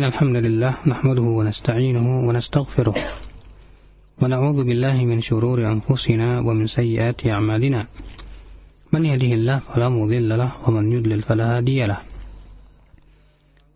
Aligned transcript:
إن 0.00 0.04
الحمد 0.04 0.36
لله 0.36 0.76
نحمده 0.86 1.22
ونستعينه 1.22 2.28
ونستغفره. 2.28 2.94
ونعوذ 4.22 4.64
بالله 4.64 4.96
من 5.04 5.20
شرور 5.20 5.72
أنفسنا 5.72 6.40
ومن 6.40 6.66
سيئات 6.66 7.26
أعمالنا. 7.26 7.86
من 8.92 9.04
يهده 9.04 9.32
الله 9.38 9.58
فلا 9.58 9.88
مضل 9.88 10.28
له 10.38 10.52
ومن 10.68 10.92
يضلل 10.92 11.22
فلا 11.22 11.56
هادي 11.56 11.84
له. 11.84 12.00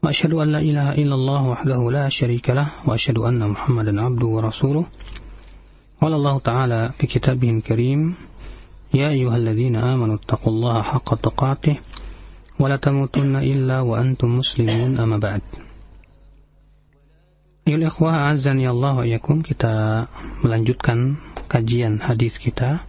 وأشهد 0.02 0.32
أن 0.32 0.48
لا 0.48 0.58
إله 0.58 0.92
إلا 0.92 1.14
الله 1.14 1.42
وحده 1.48 1.90
لا 1.90 2.08
شريك 2.08 2.50
له 2.50 2.68
وأشهد 2.86 3.18
أن 3.18 3.48
محمدا 3.48 4.02
عبده 4.02 4.26
ورسوله. 4.26 4.84
قال 6.00 6.12
الله 6.12 6.38
تعالى 6.38 6.90
في 6.98 7.06
كتابه 7.06 7.50
الكريم 7.50 8.14
يا 8.94 9.08
أيها 9.08 9.36
الذين 9.36 9.76
آمنوا 9.76 10.14
اتقوا 10.14 10.52
الله 10.52 10.82
حق 10.82 11.14
تقاته 11.14 11.76
ولا 12.60 12.76
تموتن 12.76 13.36
إلا 13.36 13.80
وأنتم 13.80 14.28
مسلمون 14.38 14.98
أما 14.98 15.18
بعد. 15.18 15.42
Yul 17.64 17.88
ikhwah 17.88 18.28
azani 18.28 18.68
Allah 18.68 19.00
wa 19.00 19.40
kita 19.40 20.04
melanjutkan 20.44 21.16
kajian 21.48 21.96
hadis 21.96 22.36
kita. 22.36 22.84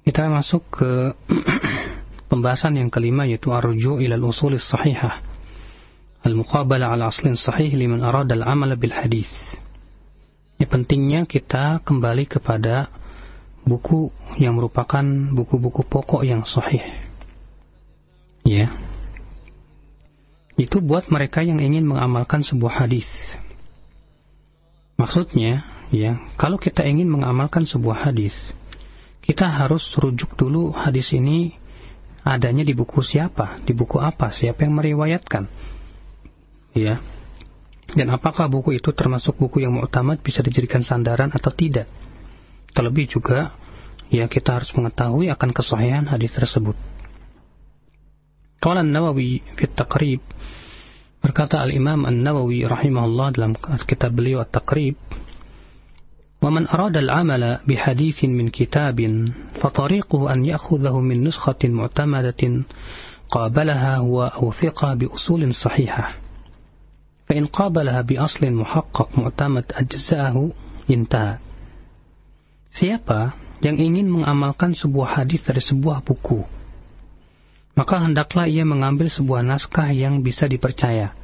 Kita 0.00 0.32
masuk 0.32 0.64
ke 0.72 1.12
pembahasan 2.32 2.80
yang 2.80 2.88
kelima 2.88 3.28
yaitu 3.28 3.52
arju 3.52 4.00
ilal 4.00 4.32
usulis 4.32 4.64
sahihah. 4.64 5.20
Al-muqabala 6.24 6.88
ala 6.88 7.12
aslin 7.12 7.36
sahih 7.36 7.68
liman 7.76 8.00
arada 8.00 8.32
al-amal 8.32 8.72
bil 8.80 8.96
hadis. 8.96 9.28
Ya, 10.56 10.64
pentingnya 10.64 11.28
kita 11.28 11.84
kembali 11.84 12.24
kepada 12.24 12.88
buku 13.68 14.08
yang 14.40 14.56
merupakan 14.56 15.04
buku-buku 15.36 15.84
pokok 15.84 16.24
yang 16.24 16.48
sahih. 16.48 16.80
Ya 18.48 18.72
itu 20.54 20.78
buat 20.78 21.10
mereka 21.10 21.42
yang 21.42 21.58
ingin 21.58 21.82
mengamalkan 21.82 22.46
sebuah 22.46 22.86
hadis. 22.86 23.08
Maksudnya, 24.94 25.66
ya, 25.90 26.22
kalau 26.38 26.54
kita 26.54 26.86
ingin 26.86 27.10
mengamalkan 27.10 27.66
sebuah 27.66 28.06
hadis, 28.06 28.34
kita 29.18 29.50
harus 29.50 29.82
rujuk 29.98 30.38
dulu 30.38 30.70
hadis 30.70 31.10
ini 31.10 31.58
adanya 32.22 32.62
di 32.62 32.72
buku 32.72 33.02
siapa, 33.02 33.58
di 33.66 33.74
buku 33.74 33.98
apa, 33.98 34.30
siapa 34.30 34.62
yang 34.62 34.78
meriwayatkan. 34.78 35.50
Ya. 36.78 37.02
Dan 37.94 38.10
apakah 38.14 38.46
buku 38.46 38.78
itu 38.78 38.94
termasuk 38.94 39.36
buku 39.36 39.62
yang 39.62 39.74
muktamad 39.74 40.22
bisa 40.22 40.40
dijadikan 40.40 40.86
sandaran 40.86 41.34
atau 41.34 41.50
tidak? 41.50 41.90
Terlebih 42.74 43.10
juga, 43.10 43.54
ya 44.10 44.30
kita 44.30 44.56
harus 44.58 44.70
mengetahui 44.74 45.30
akan 45.30 45.50
kesahihan 45.50 46.06
hadis 46.06 46.30
tersebut. 46.34 46.74
Qala 48.58 48.80
An-Nawawi 48.80 49.44
fi 49.60 49.64
Taqrib 49.68 50.24
berkata 51.24 51.64
Al-Imam 51.64 52.04
An-Nawawi 52.04 52.68
rahimahullah 52.68 53.32
dalam 53.32 53.56
kitab 53.88 54.12
beliau 54.12 54.44
At-Taqrib 54.44 55.00
ومن 56.44 56.68
أراد 56.68 56.96
العمل 56.96 57.64
بحديث 57.64 58.28
من 58.28 58.52
كتاب 58.52 59.00
فطريقه 59.64 60.32
أن 60.32 60.44
يأخذه 60.44 61.00
من 61.00 61.24
نسخة 61.24 61.56
معتمدة 61.64 62.42
قابلها 63.32 63.96
هو 63.96 64.24
أو 64.28 64.52
ثقة 64.52 64.94
بأصول 64.94 65.54
صحيحة 65.54 66.14
فإن 67.26 67.46
قابلها 67.46 68.00
بأصل 68.00 68.52
محقق 68.52 69.08
معتمد 69.18 69.64
أجزاءه 69.72 70.50
انتهى 70.90 71.36
Siapa 72.74 73.32
yang 73.62 73.80
ingin 73.80 74.10
mengamalkan 74.10 74.76
sebuah 74.76 75.24
hadis 75.24 75.46
dari 75.48 75.64
sebuah 75.64 76.04
buku 76.04 76.44
maka 77.74 77.98
hendaklah 77.98 78.46
ia 78.46 78.62
mengambil 78.62 79.10
sebuah 79.10 79.42
naskah 79.42 79.90
yang 79.90 80.22
bisa 80.22 80.46
dipercaya. 80.46 81.14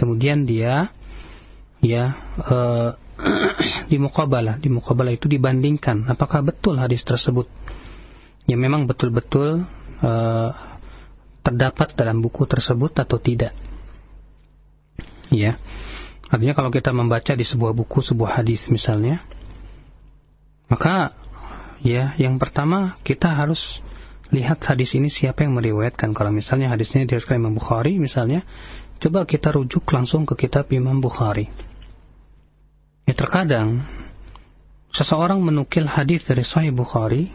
Kemudian 0.00 0.48
dia 0.48 0.88
ya 1.84 2.16
uh, 2.40 2.96
di 3.92 4.00
mukabalah, 4.00 4.56
di 4.56 4.72
mukabalah 4.72 5.12
itu 5.12 5.28
dibandingkan 5.28 6.08
apakah 6.08 6.40
betul 6.40 6.80
hadis 6.80 7.04
tersebut 7.04 7.46
ya 8.48 8.56
memang 8.56 8.88
betul-betul 8.88 9.68
uh, 10.00 10.50
terdapat 11.44 11.92
dalam 11.92 12.24
buku 12.24 12.48
tersebut 12.48 12.92
atau 12.96 13.20
tidak. 13.20 13.52
Ya. 15.28 15.60
Artinya 16.28 16.56
kalau 16.56 16.72
kita 16.72 16.92
membaca 16.92 17.32
di 17.36 17.44
sebuah 17.44 17.72
buku 17.72 18.04
sebuah 18.04 18.40
hadis 18.40 18.68
misalnya 18.68 19.24
maka 20.68 21.16
ya 21.80 22.12
yang 22.20 22.36
pertama 22.36 23.00
kita 23.00 23.32
harus 23.32 23.80
lihat 24.28 24.60
hadis 24.64 24.92
ini 24.92 25.08
siapa 25.08 25.44
yang 25.44 25.56
meriwayatkan. 25.56 26.12
Kalau 26.12 26.32
misalnya 26.32 26.72
hadisnya 26.72 27.08
diriwayatkan 27.08 27.40
Imam 27.40 27.56
Bukhari 27.56 27.96
misalnya, 27.96 28.44
coba 29.00 29.24
kita 29.24 29.54
rujuk 29.54 29.88
langsung 29.88 30.28
ke 30.28 30.36
kitab 30.36 30.68
Imam 30.72 31.00
Bukhari. 31.00 31.48
Ya 33.08 33.16
terkadang 33.16 33.88
seseorang 34.92 35.40
menukil 35.40 35.88
hadis 35.88 36.28
dari 36.28 36.44
Sahih 36.44 36.76
Bukhari 36.76 37.32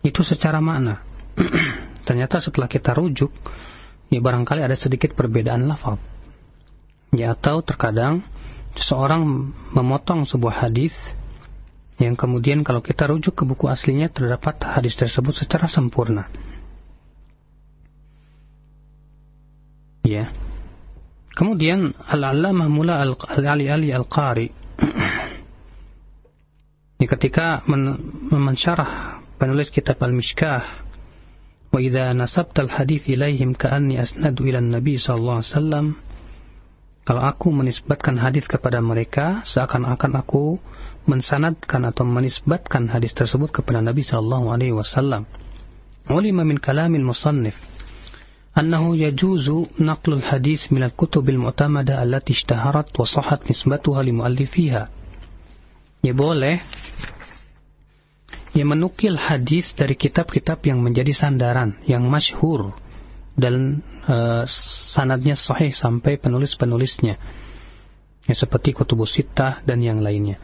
itu 0.00 0.20
secara 0.24 0.64
makna. 0.64 1.04
Ternyata 2.08 2.40
setelah 2.40 2.68
kita 2.68 2.96
rujuk, 2.96 3.32
ya 4.08 4.20
barangkali 4.20 4.64
ada 4.64 4.76
sedikit 4.76 5.12
perbedaan 5.12 5.68
lafaz. 5.68 6.00
Ya 7.12 7.36
atau 7.36 7.60
terkadang 7.60 8.24
seseorang 8.74 9.22
memotong 9.76 10.26
sebuah 10.26 10.66
hadis 10.66 10.92
yang 12.02 12.18
kemudian 12.18 12.66
kalau 12.66 12.82
kita 12.82 13.06
rujuk 13.06 13.38
ke 13.38 13.44
buku 13.46 13.70
aslinya 13.70 14.10
terdapat 14.10 14.58
hadis 14.66 14.98
tersebut 14.98 15.34
secara 15.34 15.70
sempurna. 15.70 16.26
Ya. 20.02 20.34
Kemudian 21.34 21.94
Al-Allamah 21.98 22.70
Mula 22.70 23.02
Al-Ali 23.02 23.90
Al-Qari 23.90 24.46
ya, 27.02 27.06
ketika 27.10 27.66
men 27.66 27.98
mensyarah 28.30 29.18
penulis 29.38 29.70
kitab 29.74 29.98
Al-Mishkah 29.98 30.84
wa 31.74 31.82
idza 31.82 32.14
nasabta 32.14 32.62
al-hadits 32.62 33.10
ilaihim 33.10 33.58
ka'anni 33.58 33.98
asnadu 33.98 34.46
ila 34.46 34.62
nabi 34.62 34.94
sallallahu 34.94 35.42
alaihi 35.42 35.50
wasallam 35.50 35.86
kalau 37.02 37.22
aku 37.26 37.50
menisbatkan 37.50 38.14
hadis 38.22 38.46
kepada 38.46 38.78
mereka 38.78 39.42
seakan-akan 39.42 40.22
aku 40.22 40.62
mensanadkan 41.09 41.87
atau 41.89 42.05
menisbatkan 42.05 42.91
hadis 42.91 43.15
tersebut 43.17 43.49
kepada 43.49 43.81
Nabi 43.81 44.05
sallallahu 44.05 44.53
alaihi 44.53 44.75
wasallam. 44.75 45.25
Ulima 46.09 46.45
min 46.45 46.57
kalamil 46.57 47.05
musannif 47.05 47.57
أنه 48.59 48.97
يجوز 48.97 49.47
نقل 49.79 50.13
الحديث 50.13 50.73
من 50.73 50.83
الكتب 50.83 51.29
المعتمدة 51.29 52.03
التي 52.03 52.33
اشتهرت 52.33 52.99
وصحت 52.99 53.51
نسبتها 53.51 54.03
لمؤلفيها. 54.03 54.83
Ya 55.99 56.13
boleh 56.15 56.63
ya 58.55 58.63
menukil 58.63 59.19
hadis 59.19 59.75
dari 59.75 59.99
kitab-kitab 59.99 60.63
yang 60.63 60.79
menjadi 60.79 61.11
sandaran, 61.11 61.75
yang 61.87 62.07
masyhur 62.07 62.75
dan 63.35 63.83
uh, 64.07 64.43
sanadnya 64.95 65.35
sahih 65.35 65.75
sampai 65.75 66.19
penulis-penulisnya. 66.19 67.15
Ya 68.27 68.35
seperti 68.35 68.75
Kutubus 68.75 69.15
Sittah 69.15 69.63
dan 69.63 69.83
yang 69.83 69.99
lainnya. 69.99 70.39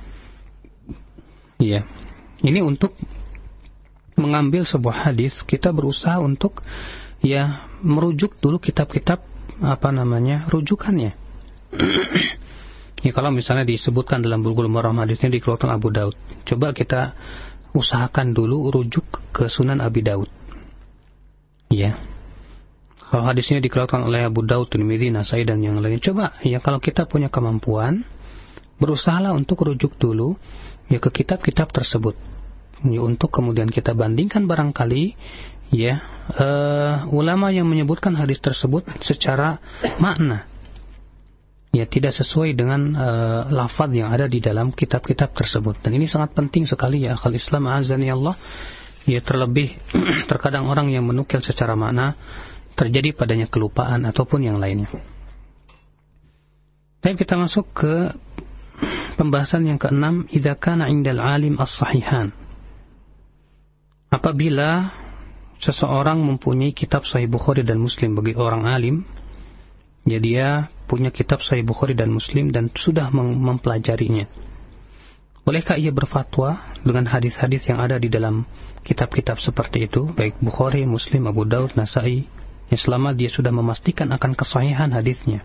Iya. 1.61 1.85
Ini 2.41 2.65
untuk 2.65 2.97
mengambil 4.17 4.65
sebuah 4.65 5.13
hadis, 5.13 5.45
kita 5.45 5.71
berusaha 5.71 6.17
untuk 6.19 6.65
ya 7.21 7.69
merujuk 7.85 8.41
dulu 8.41 8.57
kitab-kitab 8.57 9.21
apa 9.61 9.89
namanya 9.93 10.49
rujukannya. 10.49 11.13
ya 13.05 13.11
kalau 13.13 13.29
misalnya 13.29 13.69
disebutkan 13.69 14.25
dalam 14.25 14.41
Bulughul 14.41 14.73
Maram 14.73 14.97
hadisnya 15.01 15.29
dikeluarkan 15.37 15.69
Abu 15.69 15.93
Daud, 15.93 16.17
coba 16.49 16.73
kita 16.73 17.13
usahakan 17.77 18.33
dulu 18.33 18.73
rujuk 18.73 19.05
ke 19.31 19.47
Sunan 19.47 19.85
Abi 19.85 20.01
Daud. 20.01 20.29
Ya. 21.71 22.01
Kalau 23.11 23.27
hadisnya 23.27 23.59
dikeluarkan 23.59 24.07
oleh 24.07 24.23
Abu 24.27 24.47
Daud, 24.47 24.71
Tirmidzi, 24.71 25.11
Nasai 25.11 25.43
dan 25.43 25.61
yang 25.61 25.83
lain, 25.83 25.99
coba 25.99 26.39
ya 26.47 26.63
kalau 26.63 26.79
kita 26.79 27.11
punya 27.11 27.27
kemampuan 27.27 28.07
berusahalah 28.81 29.37
untuk 29.37 29.61
rujuk 29.67 29.99
dulu 30.01 30.41
ya 30.91 30.99
ke 30.99 31.11
kitab-kitab 31.23 31.71
tersebut. 31.71 32.19
Ya, 32.83 33.01
untuk 33.01 33.31
kemudian 33.31 33.71
kita 33.71 33.95
bandingkan 33.95 34.51
barangkali 34.51 35.15
ya 35.71 36.03
uh, 36.35 37.07
ulama 37.15 37.55
yang 37.55 37.71
menyebutkan 37.71 38.19
hadis 38.19 38.43
tersebut 38.43 38.83
secara 39.07 39.63
makna. 40.03 40.51
Ya 41.71 41.87
tidak 41.87 42.19
sesuai 42.19 42.59
dengan 42.59 42.99
uh, 42.99 43.43
lafaz 43.47 43.95
yang 43.95 44.11
ada 44.11 44.27
di 44.27 44.43
dalam 44.43 44.75
kitab-kitab 44.75 45.31
tersebut. 45.31 45.79
Dan 45.79 45.95
ini 45.95 46.11
sangat 46.11 46.35
penting 46.35 46.67
sekali 46.67 47.07
ya 47.07 47.15
akal 47.15 47.31
Islam 47.31 47.71
azani 47.71 48.11
Allah. 48.11 48.35
Ya 49.07 49.23
terlebih 49.23 49.79
terkadang 50.31 50.67
orang 50.67 50.91
yang 50.91 51.07
menukil 51.07 51.39
secara 51.47 51.79
makna 51.79 52.19
terjadi 52.75 53.15
padanya 53.15 53.47
kelupaan 53.47 54.03
ataupun 54.03 54.51
yang 54.51 54.59
lainnya. 54.59 54.91
Baik 57.01 57.23
kita 57.23 57.39
masuk 57.39 57.71
ke 57.73 58.13
pembahasan 59.17 59.69
yang 59.69 59.79
keenam, 59.81 60.29
idza 60.31 60.57
kana 60.57 60.89
'indal 60.89 61.21
alim 61.21 61.57
as-sahihan. 61.61 62.33
Apabila 64.11 64.91
seseorang 65.63 66.19
mempunyai 66.25 66.75
kitab 66.75 67.07
Sahih 67.07 67.31
Bukhari 67.31 67.63
dan 67.63 67.79
Muslim 67.79 68.19
bagi 68.19 68.35
orang 68.35 68.67
alim, 68.67 69.07
Ya 70.09 70.17
dia 70.17 70.73
punya 70.89 71.13
kitab 71.13 71.45
Sahih 71.45 71.63
Bukhari 71.63 71.93
dan 71.93 72.09
Muslim 72.09 72.49
dan 72.49 72.73
sudah 72.73 73.13
mempelajarinya. 73.13 74.25
Bolehkah 75.45 75.77
ia 75.77 75.93
berfatwa 75.93 76.73
dengan 76.85 77.09
hadis-hadis 77.09 77.69
yang 77.69 77.81
ada 77.81 77.97
di 77.97 78.09
dalam 78.09 78.45
kitab-kitab 78.85 79.41
seperti 79.41 79.89
itu, 79.89 80.09
baik 80.13 80.41
Bukhari, 80.41 80.85
Muslim, 80.89 81.29
Abu 81.29 81.45
Daud, 81.49 81.77
Nasai, 81.77 82.29
ya 82.69 82.77
selama 82.77 83.13
dia 83.13 83.29
sudah 83.29 83.53
memastikan 83.53 84.09
akan 84.13 84.33
kesahihan 84.37 84.89
hadisnya. 84.93 85.45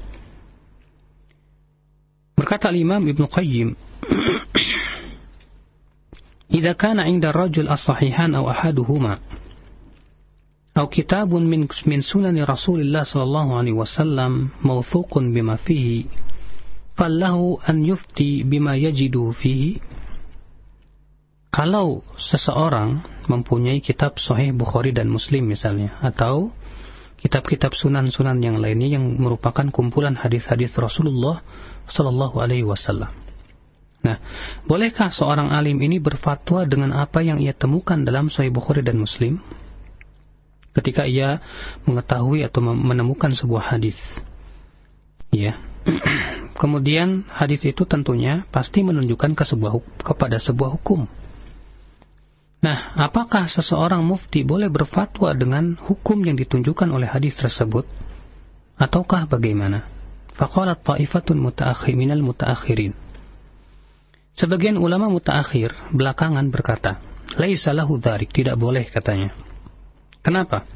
Berkata 2.34 2.72
Imam 2.72 3.04
Ibn 3.04 3.22
Qayyim, 3.28 3.76
"Jika 6.50 6.72
kana 6.74 7.04
'inda 7.06 7.30
rajul 7.30 7.68
as-sahihan 7.68 8.32
aw 8.34 8.48
ahaduhuma 8.48 9.20
أو 10.70 10.86
كتاب 10.86 11.34
من 11.34 11.66
من 11.86 12.00
سنن 12.00 12.44
رسول 12.46 12.80
الله 12.80 13.02
صلى 13.02 13.22
الله 13.22 13.48
عليه 13.58 13.72
وسلم 13.72 14.48
موثوق 14.64 15.18
بما 15.18 15.56
فيه 15.56 16.04
فله 16.96 17.58
أن 17.68 17.84
يفتي 17.84 18.42
بما 18.42 18.76
يجد 18.76 19.30
فيه 19.30 19.82
kalau 21.50 22.06
seseorang 22.14 23.02
mempunyai 23.26 23.82
kitab 23.82 24.14
Sahih 24.22 24.54
Bukhari 24.54 24.94
dan 24.94 25.10
Muslim 25.10 25.50
misalnya 25.50 25.98
atau 25.98 26.54
kitab-kitab 27.25 27.73
sunan-sunan 27.73 28.37
yang 28.37 28.61
lainnya 28.61 29.01
yang 29.01 29.17
merupakan 29.17 29.65
kumpulan 29.73 30.13
hadis-hadis 30.13 30.69
Rasulullah 30.77 31.41
Sallallahu 31.89 32.37
Alaihi 32.37 32.61
Wasallam. 32.61 33.09
Nah, 34.05 34.21
bolehkah 34.69 35.09
seorang 35.09 35.49
alim 35.49 35.81
ini 35.81 35.97
berfatwa 35.97 36.61
dengan 36.69 36.93
apa 36.93 37.25
yang 37.25 37.41
ia 37.41 37.57
temukan 37.57 37.97
dalam 38.05 38.29
Sahih 38.29 38.53
Bukhari 38.53 38.85
dan 38.85 39.01
Muslim? 39.01 39.41
Ketika 40.77 41.09
ia 41.09 41.41
mengetahui 41.89 42.45
atau 42.45 42.61
menemukan 42.61 43.33
sebuah 43.33 43.73
hadis, 43.73 43.97
ya. 45.33 45.57
Kemudian 46.61 47.25
hadis 47.33 47.65
itu 47.65 47.89
tentunya 47.89 48.45
pasti 48.53 48.85
menunjukkan 48.85 49.33
ke 49.33 49.43
sebuah 49.49 49.81
kepada 50.05 50.37
sebuah 50.37 50.77
hukum. 50.77 51.09
Nah, 52.63 52.95
apakah 52.97 53.51
seseorang 53.51 54.01
mufti 54.01 54.41
boleh 54.47 54.71
berfatwa 54.71 55.33
dengan 55.35 55.75
hukum 55.75 56.23
yang 56.23 56.39
ditunjukkan 56.39 56.89
oleh 56.89 57.09
hadis 57.09 57.35
tersebut? 57.37 57.85
Ataukah 58.75 59.27
bagaimana? 59.29 59.87
Faqalat 60.35 60.83
ta'ifatun 60.83 61.39
muta'akhiminal 61.39 62.19
muta'akhirin. 62.19 62.91
Sebagian 64.35 64.75
ulama 64.75 65.07
muta'akhir 65.07 65.95
belakangan 65.95 66.47
berkata, 66.51 66.99
Laisa 67.39 67.71
lahu 67.71 67.97
dharik, 67.97 68.35
tidak 68.35 68.59
boleh 68.59 68.87
katanya. 68.91 69.31
Kenapa? 70.19 70.67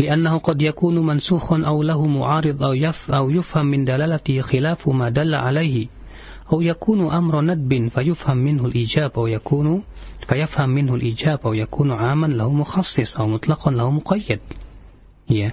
Liannahu 0.00 0.40
qad 0.40 0.58
yakunu 0.58 1.04
mansukhun 1.04 1.68
aw 1.68 1.76
lahu 1.84 2.08
mu'arid 2.08 2.56
aw 2.58 2.72
yaf 2.72 3.06
aw 3.12 3.28
yufham 3.28 3.68
min 3.68 3.84
dalalati 3.84 4.40
khilafu 4.40 4.90
ma 4.90 5.12
dalla 5.12 5.44
alaihi 5.44 5.92
aw 6.48 6.58
yakunu 6.58 7.12
amra 7.12 7.44
nadbin 7.44 7.92
fayufham 7.92 8.40
minhu 8.40 8.72
al-ijab 8.72 9.12
aw 9.14 9.28
yakunu 9.28 9.84
فيفهم 10.27 10.69
منه 10.69 10.95
الإيجاب 10.95 11.39
أو 11.45 11.53
يكون 11.53 11.91
عاما 11.91 12.27
له 12.27 12.53
مخصص 12.53 13.17
أو 13.19 13.27
مطلقا 13.27 13.71
له 13.71 13.91
مقيد 13.91 14.39
ya 15.31 15.51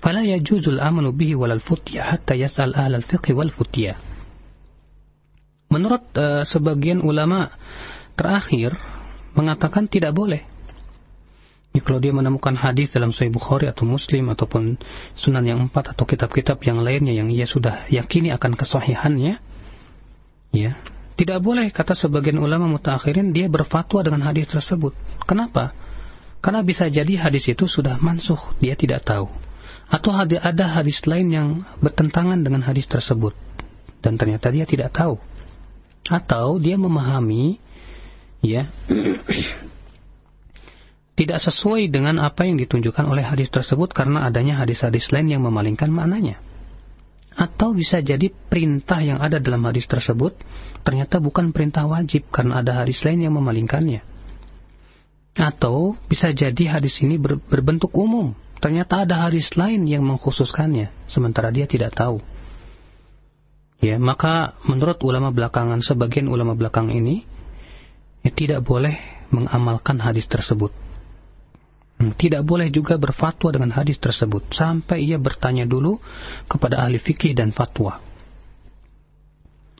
فلا 0.00 0.22
يجوز 0.22 0.68
العمل 0.68 1.12
به 1.12 1.36
ولا 1.36 1.54
الفتية 1.54 2.02
حتى 2.02 2.34
يسأل 2.34 2.74
أهل 2.74 2.94
الفقه 2.94 3.34
والفتية 3.34 3.96
menurut 5.66 6.04
uh, 6.14 6.46
sebagian 6.46 7.02
ulama 7.02 7.50
terakhir 8.14 8.72
mengatakan 9.34 9.90
tidak 9.90 10.14
boleh 10.14 10.46
ya, 11.74 11.82
kalau 11.82 11.98
dia 11.98 12.14
menemukan 12.14 12.54
hadis 12.54 12.94
dalam 12.94 13.10
Sahih 13.10 13.34
Bukhari 13.34 13.66
atau 13.68 13.84
Muslim 13.84 14.30
ataupun 14.30 14.78
Sunan 15.18 15.44
yang 15.44 15.60
empat 15.66 15.92
atau 15.92 16.06
kitab-kitab 16.06 16.62
yang 16.64 16.80
lainnya 16.80 17.12
yang 17.12 17.28
ia 17.28 17.44
sudah 17.44 17.90
yakini 17.90 18.30
akan 18.32 18.54
kesahihannya 18.54 19.42
ya 20.54 20.72
tidak 21.21 21.37
boleh 21.37 21.69
kata 21.69 21.93
sebagian 21.93 22.41
ulama 22.41 22.65
mutakhirin 22.65 23.29
dia 23.29 23.45
berfatwa 23.45 24.01
dengan 24.01 24.25
hadis 24.25 24.49
tersebut. 24.49 24.89
Kenapa? 25.29 25.69
Karena 26.41 26.65
bisa 26.65 26.89
jadi 26.89 27.13
hadis 27.21 27.45
itu 27.45 27.69
sudah 27.69 28.01
mansuh, 28.01 28.41
dia 28.57 28.73
tidak 28.73 29.05
tahu. 29.05 29.29
Atau 29.85 30.17
ada 30.17 30.65
hadis 30.65 31.05
lain 31.05 31.29
yang 31.29 31.61
bertentangan 31.77 32.41
dengan 32.41 32.65
hadis 32.65 32.89
tersebut. 32.89 33.37
Dan 34.01 34.17
ternyata 34.17 34.49
dia 34.49 34.65
tidak 34.65 34.97
tahu. 34.97 35.21
Atau 36.09 36.57
dia 36.57 36.73
memahami 36.81 37.61
ya 38.41 38.65
tidak 41.21 41.37
sesuai 41.37 41.93
dengan 41.93 42.17
apa 42.17 42.49
yang 42.49 42.57
ditunjukkan 42.57 43.05
oleh 43.05 43.21
hadis 43.21 43.53
tersebut 43.53 43.93
karena 43.93 44.25
adanya 44.25 44.57
hadis-hadis 44.57 45.13
lain 45.13 45.37
yang 45.37 45.45
memalingkan 45.45 45.93
maknanya. 45.93 46.41
Atau 47.31 47.71
bisa 47.71 48.03
jadi 48.03 48.27
perintah 48.27 48.99
yang 48.99 49.23
ada 49.23 49.39
dalam 49.39 49.63
hadis 49.63 49.87
tersebut 49.87 50.35
ternyata 50.83 51.23
bukan 51.23 51.55
perintah 51.55 51.87
wajib 51.87 52.27
karena 52.27 52.59
ada 52.59 52.83
hadis 52.83 52.99
lain 53.07 53.23
yang 53.23 53.33
memalingkannya. 53.39 54.03
Atau 55.31 55.95
bisa 56.11 56.35
jadi 56.35 56.75
hadis 56.75 56.99
ini 56.99 57.15
ber, 57.15 57.39
berbentuk 57.39 57.95
umum. 57.95 58.35
Ternyata 58.61 59.07
ada 59.07 59.25
hadis 59.25 59.49
lain 59.57 59.89
yang 59.89 60.05
mengkhususkannya, 60.05 61.09
sementara 61.09 61.49
dia 61.49 61.65
tidak 61.65 61.97
tahu. 61.97 62.21
Ya, 63.81 63.97
maka 63.97 64.53
menurut 64.69 65.01
ulama 65.01 65.33
belakangan, 65.33 65.81
sebagian 65.81 66.29
ulama 66.29 66.53
belakang 66.53 66.93
ini, 66.93 67.25
ya, 68.21 68.29
tidak 68.29 68.61
boleh 68.61 68.93
mengamalkan 69.33 69.97
hadis 69.97 70.29
tersebut. 70.29 70.69
Tidak 72.01 72.41
boleh 72.41 72.73
juga 72.73 72.97
berfatwa 72.97 73.53
dengan 73.53 73.71
hadis 73.77 74.01
tersebut 74.01 74.49
sampai 74.49 75.05
ia 75.05 75.21
bertanya 75.21 75.69
dulu 75.69 76.01
kepada 76.49 76.81
ahli 76.81 76.97
fikih 76.97 77.37
dan 77.37 77.53
fatwa. 77.53 78.01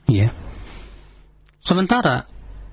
Ya. 0.06 0.30
Sementara 1.62 2.26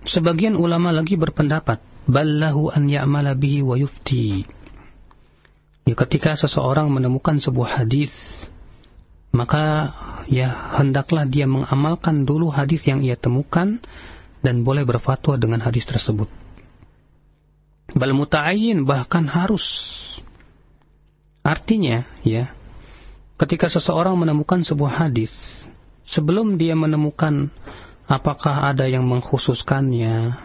sebagian 0.06 0.54
ulama 0.54 0.94
lagi 0.94 1.18
berpendapat 1.18 1.82
ballahu 2.06 2.70
an 2.70 2.90
ya'mala 2.90 3.34
bihi 3.34 3.66
wa 3.66 3.80
yufti. 3.80 4.46
Ya, 5.90 5.96
ketika 5.98 6.38
seseorang 6.38 6.90
menemukan 6.94 7.42
sebuah 7.42 7.82
hadis 7.82 8.14
maka 9.30 9.94
ya 10.26 10.74
hendaklah 10.78 11.26
dia 11.30 11.46
mengamalkan 11.46 12.26
dulu 12.26 12.50
hadis 12.50 12.82
yang 12.90 13.06
ia 13.06 13.14
temukan 13.14 13.78
dan 14.42 14.66
boleh 14.66 14.86
berfatwa 14.90 15.38
dengan 15.38 15.62
hadis 15.62 15.86
tersebut. 15.86 16.30
Bal 17.98 18.14
muta'ayyin 18.14 18.86
bahkan 18.86 19.26
harus. 19.26 19.66
Artinya, 21.42 22.06
ya, 22.22 22.54
ketika 23.40 23.72
seseorang 23.72 24.14
menemukan 24.20 24.62
sebuah 24.62 25.08
hadis, 25.08 25.32
sebelum 26.06 26.60
dia 26.60 26.78
menemukan 26.78 27.50
apakah 28.06 28.70
ada 28.70 28.86
yang 28.86 29.08
mengkhususkannya, 29.08 30.38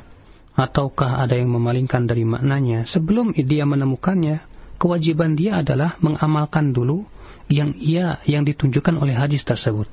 ataukah 0.55 1.21
ada 1.21 1.35
yang 1.35 1.51
memalingkan 1.51 2.07
dari 2.07 2.23
maknanya, 2.23 2.87
sebelum 2.87 3.35
dia 3.35 3.67
menemukannya, 3.67 4.41
kewajiban 4.79 5.35
dia 5.35 5.61
adalah 5.61 5.99
mengamalkan 6.01 6.71
dulu 6.73 7.05
yang 7.51 7.77
ia 7.77 8.25
yang 8.25 8.47
ditunjukkan 8.47 8.97
oleh 8.97 9.13
hadis 9.13 9.45
tersebut 9.45 9.91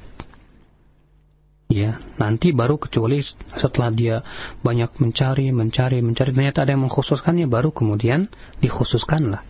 ya 1.72 2.04
nanti 2.20 2.52
baru 2.52 2.76
kecuali 2.76 3.24
setelah 3.56 3.90
dia 3.90 4.16
banyak 4.60 5.00
mencari 5.00 5.50
mencari 5.56 6.04
mencari 6.04 6.36
ternyata 6.36 6.68
ada 6.68 6.76
yang 6.76 6.86
mengkhususkannya 6.86 7.48
baru 7.48 7.72
kemudian 7.72 8.28
dikhususkanlah. 8.60 9.42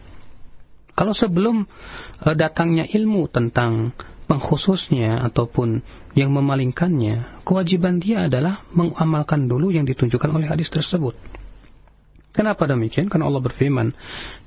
Kalau 0.93 1.17
sebelum 1.17 1.65
uh, 2.21 2.35
datangnya 2.37 2.85
ilmu 2.85 3.25
tentang 3.33 3.97
pengkhususnya 4.29 5.25
ataupun 5.27 5.81
yang 6.15 6.31
memalingkannya 6.31 7.43
kewajiban 7.43 7.99
dia 7.99 8.29
adalah 8.29 8.63
mengamalkan 8.71 9.49
dulu 9.49 9.73
yang 9.73 9.83
ditunjukkan 9.83 10.29
oleh 10.31 10.47
hadis 10.47 10.69
tersebut. 10.69 11.17
Kenapa 12.31 12.63
demikian? 12.63 13.11
Karena 13.11 13.27
Allah 13.27 13.43
berfirman 13.43 13.91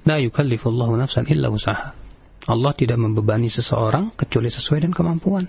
la 0.09 0.16
yukallifullahu 0.16 0.97
nafsan 0.97 1.28
illa 1.28 1.52
usaha 1.52 2.04
Allah 2.45 2.76
tidak 2.76 3.00
membebani 3.00 3.49
seseorang 3.49 4.12
kecuali 4.12 4.52
sesuai 4.52 4.85
dengan 4.85 4.97
kemampuan. 4.97 5.49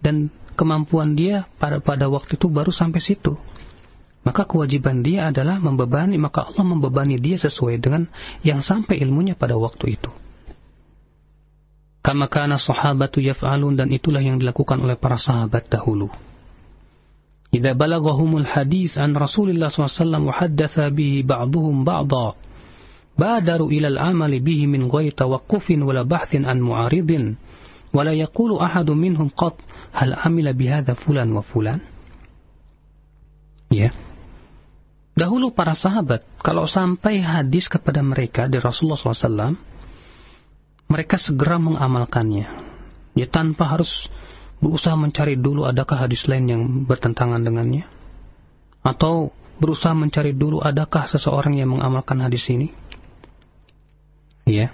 Dan 0.00 0.32
kemampuan 0.60 1.16
dia 1.16 1.48
pada 1.56 1.80
pada 1.80 2.12
waktu 2.12 2.36
itu 2.36 2.52
baru 2.52 2.68
sampai 2.68 3.00
situ. 3.00 3.32
Maka 4.20 4.44
kewajiban 4.44 5.00
dia 5.00 5.32
adalah 5.32 5.56
membebani, 5.56 6.20
maka 6.20 6.44
Allah 6.44 6.60
membebani 6.60 7.16
dia 7.16 7.40
sesuai 7.40 7.80
dengan 7.80 8.04
yang 8.44 8.60
sampai 8.60 9.00
ilmunya 9.00 9.32
pada 9.32 9.56
waktu 9.56 9.96
itu. 9.96 10.12
Kama 12.04 12.28
kana 12.28 12.60
sahabatu 12.60 13.24
yaf'alun 13.24 13.80
dan 13.80 13.88
itulah 13.88 14.20
yang 14.20 14.36
dilakukan 14.36 14.76
oleh 14.84 15.00
para 15.00 15.16
sahabat 15.16 15.72
dahulu. 15.72 16.12
Idza 17.50 17.72
balaghahumul 17.72 18.44
hadis 18.44 19.00
an 19.00 19.16
Rasulillah 19.16 19.72
SAW 19.72 20.28
wa 20.28 20.32
haddatha 20.36 20.92
bihi 20.92 21.24
ba'dhum 21.24 21.82
ba'dha 21.82 22.36
badaru 23.18 23.68
ila 23.74 23.88
al-amali 23.90 24.38
bihi 24.40 24.64
min 24.70 24.86
ghairi 24.86 25.12
tawaqqufin 25.12 25.82
wala 25.82 26.06
bahthin 26.06 26.46
an 26.46 26.62
mu'aridin 26.62 27.36
wala 27.90 28.14
yaqulu 28.14 28.62
ahadun 28.62 28.96
minhum 28.96 29.28
qat 29.34 29.58
hal 29.90 30.14
amila 30.26 30.54
bihadza 30.54 30.94
fulan 30.94 31.30
wa 31.34 31.42
fulan 31.42 31.82
ya 33.70 33.90
dahulu 35.14 35.52
para 35.52 35.74
sahabat 35.76 36.24
kalau 36.40 36.64
sampai 36.64 37.20
hadis 37.20 37.66
kepada 37.66 38.00
mereka 38.00 38.46
dari 38.46 38.62
Rasulullah 38.62 38.98
SAW 38.98 39.54
mereka 40.90 41.14
segera 41.20 41.60
mengamalkannya 41.60 42.70
Ya 43.14 43.26
tanpa 43.26 43.66
harus 43.66 44.06
berusaha 44.62 44.94
mencari 44.94 45.34
dulu 45.34 45.66
adakah 45.66 46.06
hadis 46.06 46.28
lain 46.30 46.46
yang 46.46 46.62
bertentangan 46.86 47.42
dengannya 47.42 47.88
atau 48.86 49.34
berusaha 49.60 49.92
mencari 49.92 50.32
dulu 50.32 50.62
adakah 50.62 51.04
seseorang 51.10 51.58
yang 51.58 51.74
mengamalkan 51.74 52.22
hadis 52.22 52.46
ini. 52.48 52.72
Ya. 54.46 54.72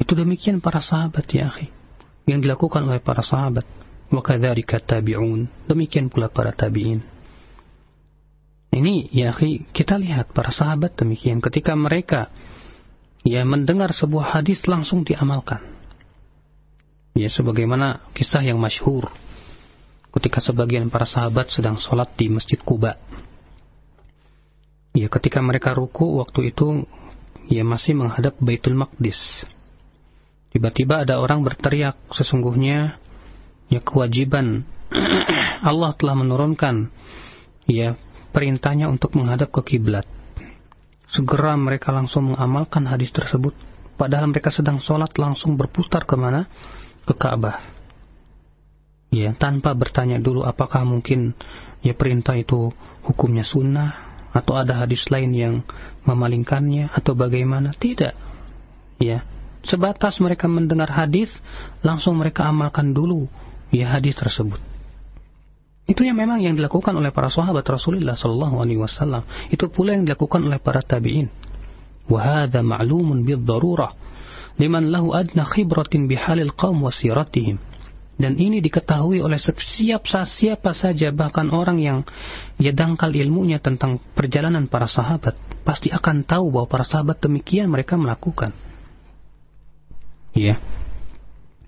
Itu 0.00 0.16
demikian 0.16 0.62
para 0.62 0.80
sahabat 0.80 1.26
ya. 1.28 1.52
Yang 2.24 2.48
dilakukan 2.48 2.86
oleh 2.86 3.02
para 3.02 3.20
sahabat. 3.20 3.66
Wa 4.12 4.20
kadzalika 4.20 4.76
tabi'un. 4.78 5.48
Demikian 5.64 6.12
pula 6.12 6.28
para 6.28 6.52
tabi'in. 6.52 7.00
Ini 8.72 9.12
ya 9.12 9.32
akhi, 9.32 9.68
kita 9.68 10.00
lihat 10.00 10.32
para 10.32 10.48
sahabat 10.48 10.96
demikian 10.96 11.44
ketika 11.44 11.76
mereka 11.76 12.32
ya 13.20 13.44
mendengar 13.44 13.92
sebuah 13.92 14.40
hadis 14.40 14.64
langsung 14.64 15.04
diamalkan. 15.04 15.60
Ya 17.12 17.28
sebagaimana 17.28 18.00
kisah 18.16 18.40
yang 18.40 18.56
masyhur 18.56 19.12
ketika 20.12 20.40
sebagian 20.40 20.88
para 20.88 21.04
sahabat 21.04 21.52
sedang 21.52 21.76
sholat 21.76 22.12
di 22.16 22.32
Masjid 22.32 22.56
Kuba. 22.60 22.96
Ya 24.96 25.08
ketika 25.08 25.40
mereka 25.44 25.76
ruku 25.76 26.20
waktu 26.20 26.52
itu 26.52 26.88
ya 27.52 27.64
masih 27.64 27.96
menghadap 27.96 28.36
Baitul 28.40 28.76
Maqdis. 28.76 29.44
Tiba-tiba 30.52 31.04
ada 31.04 31.20
orang 31.20 31.44
berteriak 31.44 31.96
sesungguhnya 32.12 33.00
ya 33.72 33.80
kewajiban 33.80 34.68
Allah 35.72 35.96
telah 35.96 36.12
menurunkan 36.12 36.92
ya 37.64 37.96
perintahnya 38.32 38.92
untuk 38.92 39.16
menghadap 39.16 39.48
ke 39.48 39.76
kiblat. 39.76 40.04
Segera 41.12 41.56
mereka 41.56 41.92
langsung 41.92 42.32
mengamalkan 42.32 42.88
hadis 42.88 43.12
tersebut. 43.12 43.52
Padahal 43.96 44.28
mereka 44.32 44.48
sedang 44.48 44.80
sholat 44.80 45.12
langsung 45.20 45.56
berputar 45.60 46.08
ke 46.08 46.16
mana? 46.16 46.48
Ke 47.04 47.12
Ka'bah. 47.12 47.60
Ya, 49.12 49.36
tanpa 49.36 49.76
bertanya 49.76 50.16
dulu 50.16 50.40
apakah 50.40 50.88
mungkin 50.88 51.36
ya 51.84 51.92
perintah 51.92 52.32
itu 52.32 52.72
hukumnya 53.04 53.44
sunnah 53.44 53.92
atau 54.32 54.56
ada 54.56 54.80
hadis 54.80 55.04
lain 55.12 55.36
yang 55.36 55.54
memalingkannya 56.08 56.88
atau 56.96 57.12
bagaimana? 57.12 57.76
Tidak. 57.76 58.16
Ya, 58.96 59.28
sebatas 59.60 60.16
mereka 60.16 60.48
mendengar 60.48 60.88
hadis 60.88 61.36
langsung 61.84 62.16
mereka 62.16 62.48
amalkan 62.48 62.96
dulu 62.96 63.28
ya 63.72 63.90
hadis 63.90 64.14
tersebut. 64.14 64.60
Itu 65.82 66.06
yang 66.06 66.14
memang 66.14 66.38
yang 66.38 66.54
dilakukan 66.54 66.94
oleh 66.94 67.10
para 67.10 67.26
sahabat 67.26 67.66
Rasulullah 67.66 68.14
sallallahu 68.14 68.62
alaihi 68.62 68.78
wasallam. 68.78 69.26
Itu 69.50 69.66
pula 69.66 69.98
yang 69.98 70.06
dilakukan 70.06 70.46
oleh 70.46 70.62
para 70.62 70.78
tabi'in. 70.78 71.26
Wa 72.06 72.18
hadha 72.22 72.62
ma'lumun 72.62 73.26
bid-darurah 73.26 73.98
liman 74.60 74.92
lahu 74.92 75.16
adna 75.16 75.48
khibratin 75.48 76.06
bihalil 76.06 76.52
qaum 76.52 76.84
wa 76.84 76.92
siratihim. 76.92 77.58
Dan 78.20 78.36
ini 78.38 78.60
diketahui 78.60 79.24
oleh 79.24 79.40
setiap 79.40 80.04
siapa 80.06 80.76
saja 80.76 81.10
bahkan 81.10 81.48
orang 81.50 81.80
yang 81.80 81.98
ya 82.60 82.70
dangkal 82.70 83.10
ilmunya 83.10 83.58
tentang 83.58 83.98
perjalanan 84.12 84.68
para 84.68 84.86
sahabat 84.86 85.34
pasti 85.64 85.88
akan 85.90 86.22
tahu 86.22 86.52
bahwa 86.52 86.68
para 86.68 86.84
sahabat 86.86 87.18
demikian 87.18 87.72
mereka 87.72 87.96
melakukan. 87.96 88.52
Ya 90.36 90.60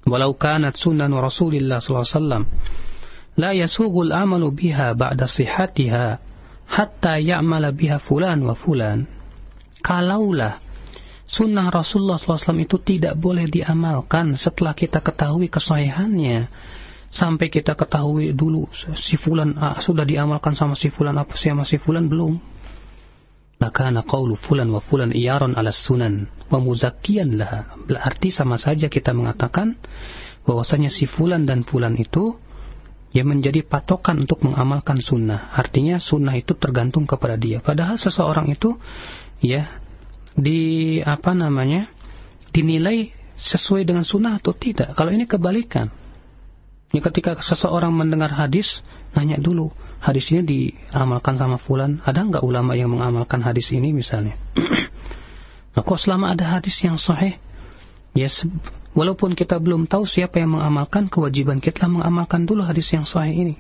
walau 0.05 0.37
kanat 0.37 0.77
sunan 0.77 1.13
Rasulullah 1.13 1.81
SAW, 1.81 2.05
alaihi 2.05 2.13
wasallam 2.13 2.45
la 3.35 3.51
yasugul 3.51 4.13
amalu 4.15 4.53
biha 4.55 4.95
ba'da 4.95 5.27
sihatiha 5.27 6.07
hatta 6.71 7.19
ya'mala 7.21 7.75
biha 7.75 7.99
fulan 8.01 8.41
wa 8.45 8.55
fulan. 8.57 9.05
Kalaulah 9.85 10.65
sunnah 11.29 11.69
Rasulullah 11.69 12.17
SAW 12.17 12.57
itu 12.61 12.81
tidak 12.81 13.21
boleh 13.21 13.49
diamalkan 13.49 14.37
setelah 14.41 14.73
kita 14.73 15.05
ketahui 15.05 15.53
kesahihannya 15.53 16.49
sampai 17.15 17.47
kita 17.53 17.77
ketahui 17.77 18.33
dulu 18.33 18.67
si 18.97 19.15
fulan 19.21 19.55
ah, 19.61 19.79
sudah 19.79 20.03
diamalkan 20.03 20.57
sama 20.57 20.75
si 20.75 20.91
fulan 20.91 21.15
apa 21.15 21.37
sih 21.37 21.53
sama 21.53 21.69
si 21.69 21.77
fulan 21.77 22.09
belum. 22.09 22.54
Lakana 23.63 24.03
qawlu 24.03 24.35
fulan 24.35 24.67
wa 24.71 24.83
fulan 24.83 25.15
iyaron 25.15 25.55
ala 25.55 25.71
sunan 25.71 26.27
wa 26.51 26.59
muzakkiyan 26.59 27.39
laha. 27.39 27.79
Berarti 27.87 28.35
sama 28.35 28.59
saja 28.59 28.91
kita 28.91 29.15
mengatakan 29.15 29.79
bahwasanya 30.45 30.91
si 30.91 31.07
fulan 31.07 31.47
dan 31.47 31.63
fulan 31.63 31.95
itu 31.95 32.35
yang 33.15 33.31
menjadi 33.31 33.63
patokan 33.63 34.27
untuk 34.27 34.43
mengamalkan 34.43 34.99
sunnah. 34.99 35.55
Artinya 35.55 36.03
sunnah 36.03 36.35
itu 36.35 36.59
tergantung 36.59 37.07
kepada 37.07 37.39
dia. 37.39 37.63
Padahal 37.63 37.95
seseorang 37.95 38.51
itu 38.51 38.75
ya 39.39 39.71
di 40.35 40.99
apa 40.99 41.31
namanya 41.31 41.95
dinilai 42.51 43.15
sesuai 43.39 43.87
dengan 43.87 44.03
sunnah 44.03 44.43
atau 44.43 44.51
tidak. 44.51 44.99
Kalau 44.99 45.15
ini 45.15 45.31
kebalikan. 45.31 45.91
Ya, 46.95 47.03
ketika 47.03 47.35
seseorang 47.43 47.91
mendengar 47.91 48.31
hadis, 48.31 48.79
nanya 49.19 49.35
dulu, 49.39 49.75
hadis 50.05 50.29
ini 50.29 50.45
diamalkan 50.45 51.41
sama 51.41 51.57
fulan, 51.57 52.05
ada 52.05 52.21
nggak 52.21 52.45
ulama 52.45 52.77
yang 52.77 52.93
mengamalkan 52.93 53.41
hadis 53.41 53.73
ini 53.73 53.97
misalnya? 53.97 54.37
nah, 55.73 55.81
kok 55.81 55.97
selama 55.97 56.37
ada 56.37 56.61
hadis 56.61 56.77
yang 56.85 57.01
sahih, 57.01 57.41
ya 58.13 58.29
Walaupun 58.95 59.35
kita 59.35 59.59
belum 59.59 59.91
tahu 59.91 60.07
siapa 60.07 60.39
yang 60.39 60.55
mengamalkan, 60.55 61.11
kewajiban 61.11 61.59
kita 61.59 61.91
mengamalkan 61.91 62.47
dulu 62.47 62.63
hadis 62.63 62.95
yang 62.95 63.03
sahih 63.03 63.35
ini. 63.35 63.55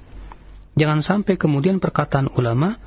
Jangan 0.78 1.02
sampai 1.02 1.34
kemudian 1.34 1.82
perkataan 1.82 2.30
ulama 2.38 2.78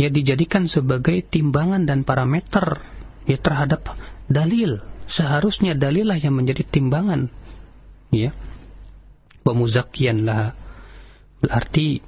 ya 0.00 0.08
dijadikan 0.08 0.64
sebagai 0.64 1.20
timbangan 1.28 1.84
dan 1.84 2.08
parameter 2.08 2.80
ya 3.28 3.36
terhadap 3.36 3.84
dalil. 4.32 4.80
Seharusnya 5.04 5.76
dalilah 5.76 6.16
yang 6.16 6.32
menjadi 6.32 6.64
timbangan. 6.64 7.28
Ya. 8.08 8.32
Pemuzakian 9.44 10.24
lah. 10.24 10.56
Berarti 11.44 12.00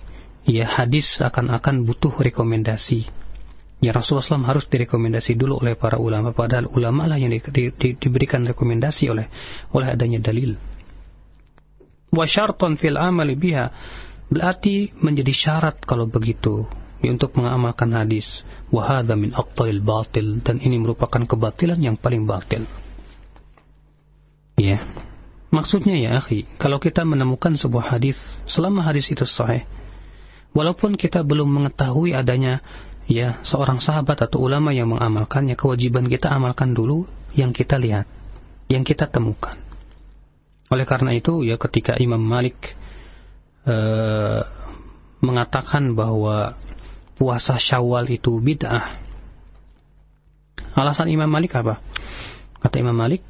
ya 0.46 0.64
hadis 0.66 1.18
akan-akan 1.20 1.82
butuh 1.84 2.14
rekomendasi 2.14 3.10
Ya 3.76 3.92
Rasulullah 3.92 4.40
SAW 4.40 4.48
harus 4.48 4.64
direkomendasi 4.72 5.36
dulu 5.36 5.60
oleh 5.60 5.76
para 5.76 6.00
ulama, 6.00 6.32
padahal 6.32 6.64
ulama 6.72 7.04
lah 7.04 7.20
yang 7.20 7.28
di, 7.28 7.44
di, 7.44 7.62
di, 7.76 7.88
diberikan 7.92 8.40
rekomendasi 8.48 9.12
oleh 9.12 9.28
oleh 9.76 9.92
adanya 9.92 10.16
dalil. 10.16 10.56
Wa 12.08 12.24
syarton 12.24 12.80
fil 12.80 12.96
amali 12.96 13.36
biha 13.36 13.68
berarti 14.32 14.96
menjadi 14.96 15.32
syarat 15.36 15.76
kalau 15.84 16.08
begitu 16.08 16.64
ya, 17.04 17.12
untuk 17.12 17.36
mengamalkan 17.36 17.92
hadis. 17.92 18.40
Wa 18.72 18.96
hadha 18.96 19.12
min 19.12 19.36
aqtalil 19.36 19.84
batil 19.84 20.40
dan 20.40 20.56
ini 20.64 20.80
merupakan 20.80 21.20
kebatilan 21.28 21.76
yang 21.76 22.00
paling 22.00 22.24
batil. 22.24 22.64
Ya. 24.56 24.80
Maksudnya 25.52 26.00
ya 26.00 26.16
akhi, 26.16 26.48
kalau 26.56 26.80
kita 26.80 27.04
menemukan 27.04 27.54
sebuah 27.54 27.92
hadis, 27.96 28.16
selama 28.48 28.82
hadis 28.82 29.06
itu 29.12 29.22
sahih, 29.22 29.62
walaupun 30.52 30.94
kita 30.94 31.24
belum 31.24 31.48
mengetahui 31.48 32.14
adanya 32.14 32.62
ya 33.06 33.38
seorang 33.46 33.78
sahabat 33.78 34.26
atau 34.26 34.42
ulama 34.42 34.74
yang 34.74 34.90
mengamalkannya 34.90 35.54
kewajiban 35.54 36.10
kita 36.10 36.30
amalkan 36.30 36.74
dulu 36.74 37.06
yang 37.38 37.54
kita 37.54 37.78
lihat 37.78 38.06
yang 38.66 38.82
kita 38.82 39.06
temukan. 39.06 39.54
Oleh 40.66 40.82
karena 40.82 41.14
itu 41.14 41.46
ya 41.46 41.54
ketika 41.54 41.94
Imam 42.02 42.18
Malik 42.18 42.74
uh, 43.62 44.42
mengatakan 45.22 45.94
bahwa 45.94 46.58
puasa 47.14 47.56
Syawal 47.56 48.10
itu 48.10 48.34
bid'ah 48.42 48.98
alasan 50.76 51.08
Imam 51.08 51.30
Malik 51.30 51.54
apa? 51.56 51.80
Kata 52.58 52.76
Imam 52.82 52.98
Malik 52.98 53.22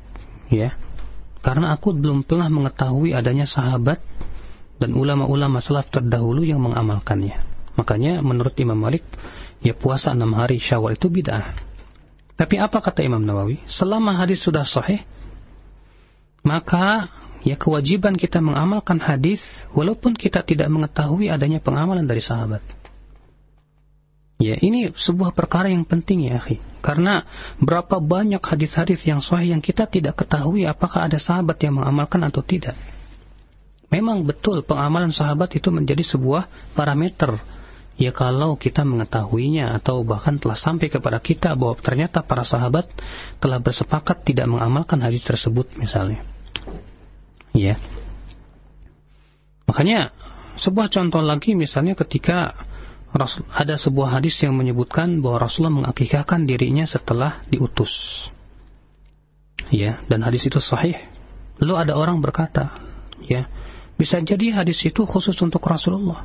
ya 0.49 0.73
karena 1.44 1.76
aku 1.76 1.94
belum 1.94 2.26
pernah 2.26 2.49
mengetahui 2.49 3.12
adanya 3.14 3.46
sahabat 3.46 4.02
dan 4.76 4.92
ulama-ulama 4.92 5.61
salaf 5.64 5.88
terdahulu 5.88 6.45
yang 6.45 6.61
mengamalkannya 6.61 7.56
makanya 7.76 8.25
menurut 8.25 8.56
Imam 8.56 8.80
Malik 8.80 9.04
ya 9.61 9.76
puasa 9.76 10.12
enam 10.12 10.33
hari 10.37 10.59
syawal 10.59 10.97
itu 10.97 11.09
bid'ah. 11.09 11.54
Tapi 12.37 12.61
apa 12.61 12.85
kata 12.85 13.00
Imam 13.00 13.25
Nawawi? 13.25 13.64
Selama 13.64 14.12
hadis 14.12 14.45
sudah 14.45 14.68
sahih, 14.68 15.00
maka 16.45 17.09
ya 17.40 17.56
kewajiban 17.56 18.12
kita 18.12 18.45
mengamalkan 18.45 19.00
hadis 19.00 19.40
walaupun 19.73 20.12
kita 20.12 20.45
tidak 20.45 20.68
mengetahui 20.68 21.33
adanya 21.33 21.64
pengamalan 21.64 22.04
dari 22.04 22.21
sahabat. 22.21 22.61
Ya, 24.37 24.52
ini 24.61 24.92
sebuah 24.92 25.33
perkara 25.33 25.73
yang 25.73 25.88
penting 25.88 26.28
ya, 26.28 26.37
akhi. 26.37 26.61
Karena 26.85 27.25
berapa 27.56 27.97
banyak 27.97 28.45
hadis-hadis 28.45 29.00
yang 29.09 29.25
sahih 29.25 29.56
yang 29.56 29.64
kita 29.64 29.88
tidak 29.88 30.21
ketahui 30.21 30.68
apakah 30.68 31.09
ada 31.09 31.16
sahabat 31.16 31.56
yang 31.64 31.80
mengamalkan 31.80 32.21
atau 32.21 32.45
tidak. 32.45 32.76
Memang 33.96 34.28
betul 34.28 34.60
pengamalan 34.60 35.16
sahabat 35.16 35.56
itu 35.56 35.72
menjadi 35.72 36.04
sebuah 36.04 36.76
parameter 36.76 37.40
ya 37.96 38.12
kalau 38.12 38.60
kita 38.60 38.84
mengetahuinya 38.84 39.72
atau 39.80 40.04
bahkan 40.04 40.36
telah 40.36 40.56
sampai 40.56 40.92
kepada 40.92 41.16
kita 41.16 41.56
bahwa 41.56 41.80
ternyata 41.80 42.20
para 42.20 42.44
sahabat 42.44 42.84
telah 43.40 43.56
bersepakat 43.56 44.20
tidak 44.20 44.46
mengamalkan 44.52 45.00
hadis 45.00 45.24
tersebut 45.24 45.72
misalnya. 45.80 46.20
Ya. 47.56 47.80
Makanya 49.64 50.12
sebuah 50.60 50.92
contoh 50.92 51.24
lagi 51.24 51.56
misalnya 51.56 51.96
ketika 51.96 52.52
ada 53.48 53.80
sebuah 53.80 54.20
hadis 54.20 54.36
yang 54.44 54.52
menyebutkan 54.52 55.24
bahwa 55.24 55.48
Rasulullah 55.48 55.88
mengakikahkan 55.88 56.44
dirinya 56.44 56.84
setelah 56.84 57.40
diutus. 57.48 57.88
Ya, 59.72 60.04
dan 60.06 60.20
hadis 60.20 60.44
itu 60.44 60.60
sahih. 60.60 61.00
Lalu 61.58 61.74
ada 61.88 61.92
orang 61.96 62.20
berkata, 62.20 62.76
ya, 63.24 63.48
Bisa 63.96 64.20
jadi 64.20 64.52
hadis 64.52 64.80
itu 64.84 65.08
khusus 65.08 65.36
untuk 65.40 65.64
Rasulullah. 65.64 66.24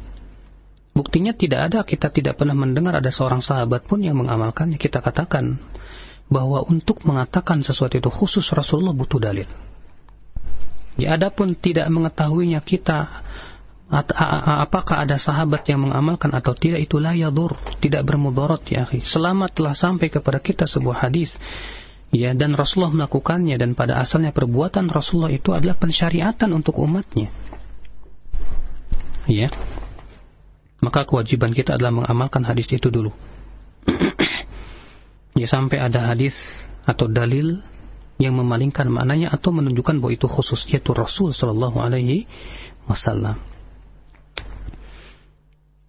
Buktinya 0.92 1.32
tidak 1.32 1.72
ada, 1.72 1.80
kita 1.88 2.12
tidak 2.12 2.36
pernah 2.36 2.52
mendengar 2.52 3.00
ada 3.00 3.08
seorang 3.08 3.40
sahabat 3.40 3.88
pun 3.88 4.04
yang 4.04 4.20
mengamalkannya. 4.20 4.76
Kita 4.76 5.00
katakan 5.00 5.56
bahwa 6.28 6.64
untuk 6.68 7.04
mengatakan 7.08 7.64
sesuatu 7.64 7.96
itu 7.96 8.12
khusus 8.12 8.44
Rasulullah 8.52 8.92
butuh 8.92 9.20
dalil. 9.24 9.48
Ya, 11.00 11.16
adapun 11.16 11.56
tidak 11.56 11.88
mengetahuinya 11.88 12.60
kita 12.60 13.24
apakah 14.64 15.04
ada 15.04 15.20
sahabat 15.20 15.68
yang 15.68 15.84
mengamalkan 15.84 16.32
atau 16.32 16.56
tidak 16.56 16.80
itulah 16.88 17.12
yadur, 17.12 17.60
tidak 17.84 18.08
bermudarat 18.08 18.64
ya 18.72 18.88
akhi. 18.88 19.04
Selama 19.04 19.52
telah 19.52 19.76
sampai 19.76 20.08
kepada 20.08 20.40
kita 20.40 20.64
sebuah 20.64 21.08
hadis 21.08 21.36
ya 22.16 22.32
dan 22.32 22.56
Rasulullah 22.56 23.04
melakukannya 23.04 23.60
dan 23.60 23.76
pada 23.76 24.00
asalnya 24.00 24.32
perbuatan 24.32 24.88
Rasulullah 24.88 25.32
itu 25.32 25.52
adalah 25.52 25.76
pensyariatan 25.76 26.48
untuk 26.56 26.80
umatnya. 26.80 27.32
Ya 29.32 29.48
maka 30.82 31.06
kewajiban 31.06 31.54
kita 31.54 31.78
adalah 31.78 31.94
mengamalkan 31.94 32.42
hadis 32.42 32.66
itu 32.74 32.90
dulu. 32.90 33.14
ya 35.40 35.46
sampai 35.46 35.78
ada 35.78 36.10
hadis 36.10 36.34
atau 36.90 37.06
dalil 37.06 37.62
yang 38.18 38.34
memalingkan 38.34 38.90
maknanya 38.90 39.30
atau 39.30 39.54
menunjukkan 39.54 40.02
bahwa 40.02 40.12
itu 40.14 40.26
khusus 40.26 40.66
yaitu 40.74 40.92
Rasul 40.98 41.38
Shallallahu 41.38 41.78
Alaihi 41.78 42.26
Wasallam. 42.90 43.38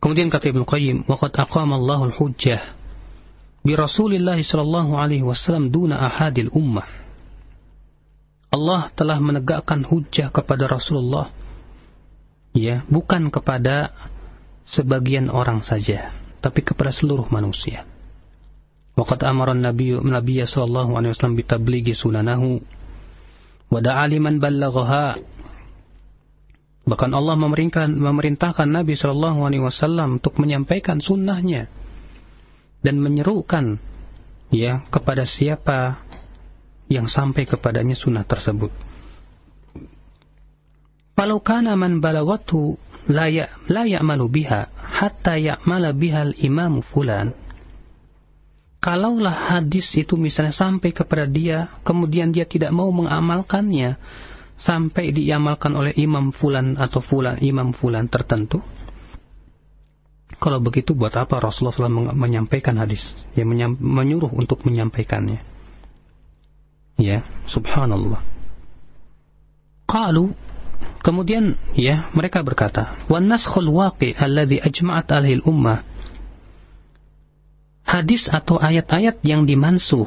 Kemudian 0.02 0.28
kata 0.28 0.52
Ibnu 0.52 0.68
Qayyim, 0.68 1.08
"Waqad 1.08 1.40
aqama 1.40 1.80
Allahul 1.80 2.12
hujjah 2.12 2.60
bi 3.62 3.78
Rasulillah 3.78 4.34
sallallahu 4.34 4.98
alaihi 4.98 5.22
wasallam 5.22 5.70
duna 5.70 5.94
ahadil 5.94 6.50
ummah." 6.50 6.84
Allah 8.50 8.90
telah 8.98 9.22
menegakkan 9.22 9.86
hujjah 9.86 10.34
kepada 10.34 10.66
Rasulullah 10.66 11.30
ya, 12.56 12.84
bukan 12.88 13.28
kepada 13.32 13.92
sebagian 14.68 15.28
orang 15.28 15.60
saja, 15.64 16.12
tapi 16.40 16.64
kepada 16.64 16.94
seluruh 16.94 17.28
manusia. 17.28 17.84
Waqad 18.92 19.24
amara 19.24 19.56
Nabi 19.56 19.96
Nabi 19.96 20.44
sallallahu 20.44 21.00
alaihi 21.00 21.16
wasallam 21.16 21.36
bitablighi 21.40 21.96
sunanahu 21.96 22.60
wa 23.72 23.80
da'a 23.80 24.04
liman 24.04 24.36
ballaghaha. 24.36 25.16
Bahkan 26.82 27.10
Allah 27.14 27.38
memerintahkan, 27.38 27.94
memerintahkan 27.94 28.68
Nabi 28.68 28.92
sallallahu 28.98 29.48
alaihi 29.48 29.64
wasallam 29.64 30.20
untuk 30.20 30.36
menyampaikan 30.36 31.00
sunnahnya 31.00 31.72
dan 32.84 32.98
menyerukan 33.00 33.80
ya 34.52 34.84
kepada 34.92 35.24
siapa 35.24 36.04
yang 36.92 37.08
sampai 37.08 37.48
kepadanya 37.48 37.96
sunnah 37.96 38.28
tersebut. 38.28 38.91
Kalau 41.12 41.38
kana 41.38 41.78
man 41.78 42.02
balagatu 42.02 42.74
la 43.06 43.30
ya 43.30 43.46
la 43.70 43.86
ya'malu 43.86 44.26
biha 44.26 44.70
hatta 44.74 45.38
ya'mala 45.38 45.94
bihal 45.94 46.34
imam 46.38 46.82
fulan. 46.82 47.30
Kalaulah 48.82 49.54
hadis 49.54 49.94
itu 49.94 50.18
misalnya 50.18 50.50
sampai 50.50 50.90
kepada 50.90 51.22
dia 51.30 51.70
kemudian 51.86 52.34
dia 52.34 52.42
tidak 52.42 52.74
mau 52.74 52.90
mengamalkannya 52.90 53.94
sampai 54.58 55.14
diamalkan 55.14 55.70
oleh 55.78 55.94
imam 55.94 56.34
fulan 56.34 56.74
atau 56.74 56.98
fulan 56.98 57.38
imam 57.38 57.70
fulan 57.70 58.10
tertentu. 58.10 58.58
Kalau 60.42 60.58
begitu 60.58 60.98
buat 60.98 61.14
apa 61.14 61.38
Rasulullah 61.38 61.86
menyampaikan 62.18 62.74
hadis? 62.82 63.06
Yang 63.38 63.78
menyuruh 63.78 64.34
untuk 64.34 64.66
menyampaikannya. 64.66 65.38
Ya 66.98 67.22
subhanallah. 67.46 68.18
Qalu 69.86 70.34
Kemudian 71.02 71.58
ya 71.74 72.10
mereka 72.14 72.46
berkata, 72.46 72.94
"Wan 73.10 73.26
naskhul 73.26 73.70
waqi 73.72 74.14
alladhi 74.14 74.62
ajma'at 74.62 75.10
alaihi 75.10 75.42
ummah." 75.42 75.82
Hadis 77.82 78.30
atau 78.30 78.62
ayat-ayat 78.62 79.20
yang 79.26 79.42
dimansuh 79.42 80.06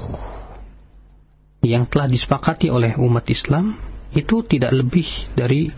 yang 1.65 1.89
telah 1.89 2.07
disepakati 2.07 2.69
oleh 2.71 2.95
umat 2.95 3.25
Islam 3.27 3.75
itu 4.15 4.45
tidak 4.47 4.71
lebih 4.71 5.05
dari 5.35 5.73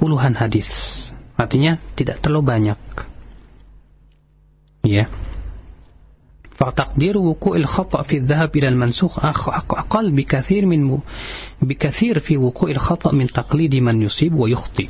puluhan 0.00 0.34
hadis. 0.34 0.66
Artinya 1.38 1.78
tidak 1.94 2.18
terlalu 2.18 2.42
banyak. 2.42 2.80
Ya. 4.82 5.06
فتقدير 6.57 7.17
وقوع 7.17 7.55
الخطأ 7.55 8.01
في 8.01 8.17
الذهب 8.17 8.55
إلى 8.55 8.67
المنسوخ 8.67 9.25
أقل 9.25 10.11
بكثير 10.11 10.65
من 10.65 10.99
بكثير 11.61 12.19
في 12.19 12.37
وقوع 12.37 12.69
الخطأ 12.69 13.11
من 13.11 13.27
تقليد 13.27 13.75
من 13.75 14.01
يصيب 14.01 14.33
ويخطئ 14.33 14.89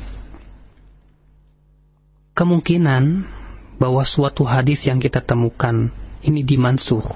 kemungkinan 2.34 3.30
bahwa 3.78 4.02
suatu 4.02 4.42
hadis 4.42 4.82
yang 4.90 4.98
kita 4.98 5.22
temukan 5.22 5.86
ini 6.26 6.42
dimansuh 6.42 7.06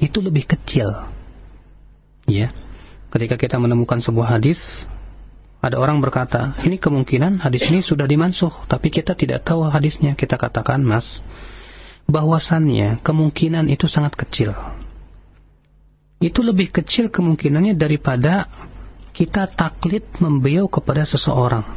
itu 0.00 0.18
lebih 0.24 0.48
kecil 0.48 1.12
ya 2.24 2.48
ketika 3.12 3.36
kita 3.36 3.60
menemukan 3.60 4.00
sebuah 4.00 4.40
hadis 4.40 4.58
ada 5.60 5.76
orang 5.76 6.00
berkata 6.00 6.56
ini 6.64 6.80
kemungkinan 6.80 7.44
hadis 7.44 7.68
ini 7.68 7.84
sudah 7.84 8.08
dimansuh 8.08 8.64
tapi 8.64 8.88
kita 8.88 9.12
tidak 9.12 9.44
tahu 9.44 9.68
hadisnya 9.68 10.16
kita 10.16 10.40
katakan 10.40 10.80
mas 10.80 11.20
bahwasannya 12.07 13.03
kemungkinan 13.03 13.67
itu 13.67 13.85
sangat 13.85 14.15
kecil. 14.15 14.55
Itu 16.17 16.41
lebih 16.41 16.73
kecil 16.73 17.13
kemungkinannya 17.13 17.77
daripada 17.77 18.49
kita 19.13 19.45
taklid 19.53 20.07
membeliau 20.17 20.65
kepada 20.65 21.05
seseorang. 21.05 21.67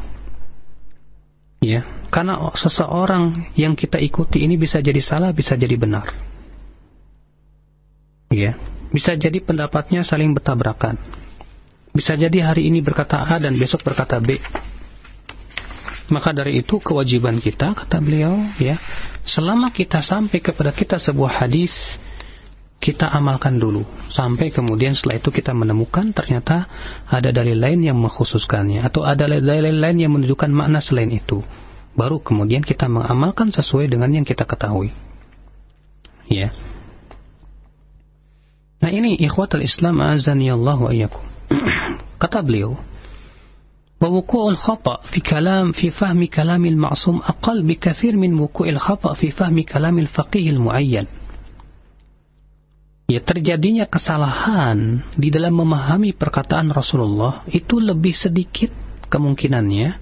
Ya, 1.60 1.84
karena 2.08 2.40
seseorang 2.56 3.52
yang 3.52 3.76
kita 3.76 4.00
ikuti 4.00 4.40
ini 4.40 4.56
bisa 4.56 4.80
jadi 4.80 4.96
salah, 5.04 5.28
bisa 5.36 5.60
jadi 5.60 5.76
benar. 5.76 6.08
Ya, 8.32 8.56
bisa 8.88 9.12
jadi 9.12 9.44
pendapatnya 9.44 10.00
saling 10.00 10.32
bertabrakan. 10.32 10.96
Bisa 11.92 12.16
jadi 12.16 12.40
hari 12.40 12.70
ini 12.70 12.80
berkata 12.80 13.20
A 13.28 13.36
dan 13.36 13.60
besok 13.60 13.84
berkata 13.84 14.16
B. 14.22 14.40
Maka 16.08 16.32
dari 16.32 16.64
itu 16.64 16.80
kewajiban 16.80 17.38
kita 17.44 17.76
kata 17.76 18.00
beliau 18.00 18.40
ya, 18.56 18.80
selama 19.24 19.70
kita 19.70 20.00
sampai 20.00 20.40
kepada 20.40 20.72
kita 20.72 20.96
sebuah 20.96 21.44
hadis 21.44 21.72
kita 22.80 23.12
amalkan 23.12 23.60
dulu 23.60 23.84
sampai 24.08 24.48
kemudian 24.48 24.96
setelah 24.96 25.20
itu 25.20 25.28
kita 25.28 25.52
menemukan 25.52 26.16
ternyata 26.16 26.64
ada 27.04 27.28
dalil 27.28 27.60
lain 27.60 27.84
yang 27.84 28.00
mengkhususkannya 28.00 28.80
atau 28.80 29.04
ada 29.04 29.28
dalil 29.28 29.76
lain 29.76 30.00
yang 30.00 30.12
menunjukkan 30.16 30.48
makna 30.48 30.80
selain 30.80 31.12
itu. 31.12 31.44
Baru 31.92 32.24
kemudian 32.24 32.64
kita 32.64 32.88
mengamalkan 32.88 33.52
sesuai 33.52 33.92
dengan 33.92 34.08
yang 34.08 34.24
kita 34.24 34.48
ketahui. 34.48 34.96
Ya. 36.30 36.56
Nah 38.80 38.88
ini 38.88 39.20
ikhwatul 39.20 39.60
Islam 39.60 40.00
azani 40.00 40.48
Allah 40.48 40.80
wa 40.80 40.88
Kata 42.22 42.40
beliau, 42.40 42.80
ووقوع 44.01 44.49
الخطأ 44.51 45.01
في 45.07 45.19
كلام 45.19 45.71
في 45.71 45.89
فهم 45.89 46.25
كلام 46.25 46.65
المعصوم 46.65 47.17
أقل 47.17 47.63
بكثير 47.63 48.17
من 48.17 48.39
وقوع 48.39 48.69
الخطأ 48.69 49.13
في 49.13 49.31
فهم 49.31 49.61
كلام 49.61 49.99
الفقيه 49.99 50.49
المعين 50.49 51.07
Ya 53.05 53.21
terjadinya 53.21 53.85
kesalahan 53.85 55.05
di 55.13 55.29
dalam 55.29 55.53
memahami 55.53 56.17
perkataan 56.17 56.73
Rasulullah 56.73 57.45
itu 57.53 57.77
lebih 57.77 58.17
sedikit 58.17 58.73
kemungkinannya 59.13 60.01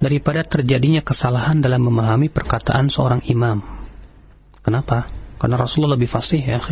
daripada 0.00 0.40
terjadinya 0.48 1.04
kesalahan 1.04 1.60
dalam 1.60 1.84
memahami 1.84 2.32
perkataan 2.32 2.88
seorang 2.88 3.20
imam. 3.28 3.60
Kenapa? 4.64 5.04
Karena 5.36 5.60
Rasulullah 5.60 6.00
lebih 6.00 6.08
fasih 6.08 6.40
ya. 6.40 6.64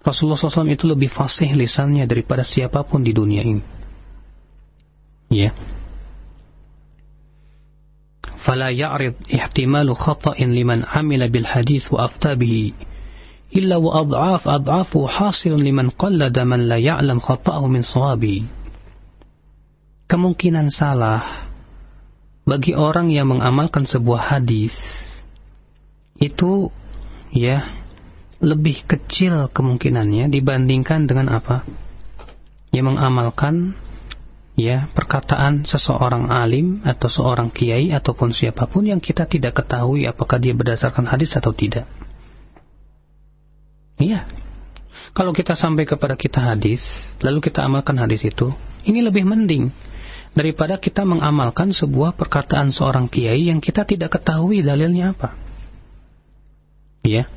Rasulullah 0.00 0.40
SAW 0.40 0.72
itu 0.72 0.88
lebih 0.88 1.12
fasih 1.12 1.52
lisannya 1.52 2.08
daripada 2.08 2.40
siapapun 2.40 3.04
di 3.04 3.12
dunia 3.12 3.44
ini. 3.44 3.60
ya. 5.29 5.51
Fala 8.45 8.69
ya'rid 8.69 9.25
ihtimalu 9.25 9.97
khata'in 9.97 10.53
liman 10.53 10.85
amila 10.85 11.25
bil 11.25 11.49
hadis 11.49 11.89
wa 11.89 12.05
afta 12.05 12.37
illa 13.55 13.79
wa 13.81 14.05
ad'af 14.05 14.45
ad'afu 14.45 15.07
hasilun 15.09 15.63
liman 15.65 15.89
qallada 15.95 16.45
man 16.45 16.69
la 16.69 16.77
ya'lam 16.77 17.17
khata'ahu 17.17 17.65
min 17.71 17.81
sawabi. 17.81 18.45
Kemungkinan 20.05 20.69
salah 20.69 21.49
bagi 22.45 22.77
orang 22.77 23.09
yang 23.09 23.33
mengamalkan 23.33 23.89
sebuah 23.89 24.37
hadis 24.37 24.77
itu 26.21 26.69
ya 27.33 27.65
lebih 28.37 28.85
kecil 28.85 29.49
kemungkinannya 29.49 30.29
dibandingkan 30.29 31.09
dengan 31.09 31.33
apa? 31.33 31.65
Yang 32.69 32.93
mengamalkan 32.93 33.73
ya 34.55 34.87
perkataan 34.95 35.67
seseorang 35.67 36.31
alim 36.31 36.79
atau 36.87 37.11
seorang 37.11 37.51
kiai 37.51 37.91
ataupun 37.91 38.31
siapa 38.31 38.71
pun 38.71 38.87
yang 38.87 39.03
kita 39.03 39.27
tidak 39.27 39.59
ketahui 39.59 40.07
apakah 40.07 40.39
dia 40.39 40.55
berdasarkan 40.55 41.11
hadis 41.11 41.35
atau 41.35 41.51
tidak. 41.51 41.83
Iya. 43.99 44.27
Kalau 45.15 45.31
kita 45.31 45.55
sampai 45.55 45.87
kepada 45.87 46.19
kita 46.19 46.43
hadis, 46.43 46.83
lalu 47.23 47.39
kita 47.39 47.63
amalkan 47.63 47.95
hadis 47.95 48.19
itu, 48.27 48.51
ini 48.83 48.99
lebih 48.99 49.23
mending 49.23 49.71
daripada 50.35 50.75
kita 50.75 51.07
mengamalkan 51.07 51.71
sebuah 51.71 52.19
perkataan 52.19 52.75
seorang 52.75 53.07
kiai 53.07 53.47
yang 53.47 53.63
kita 53.63 53.87
tidak 53.87 54.19
ketahui 54.19 54.59
dalilnya 54.59 55.15
apa. 55.15 55.39
Ya. 57.07 57.31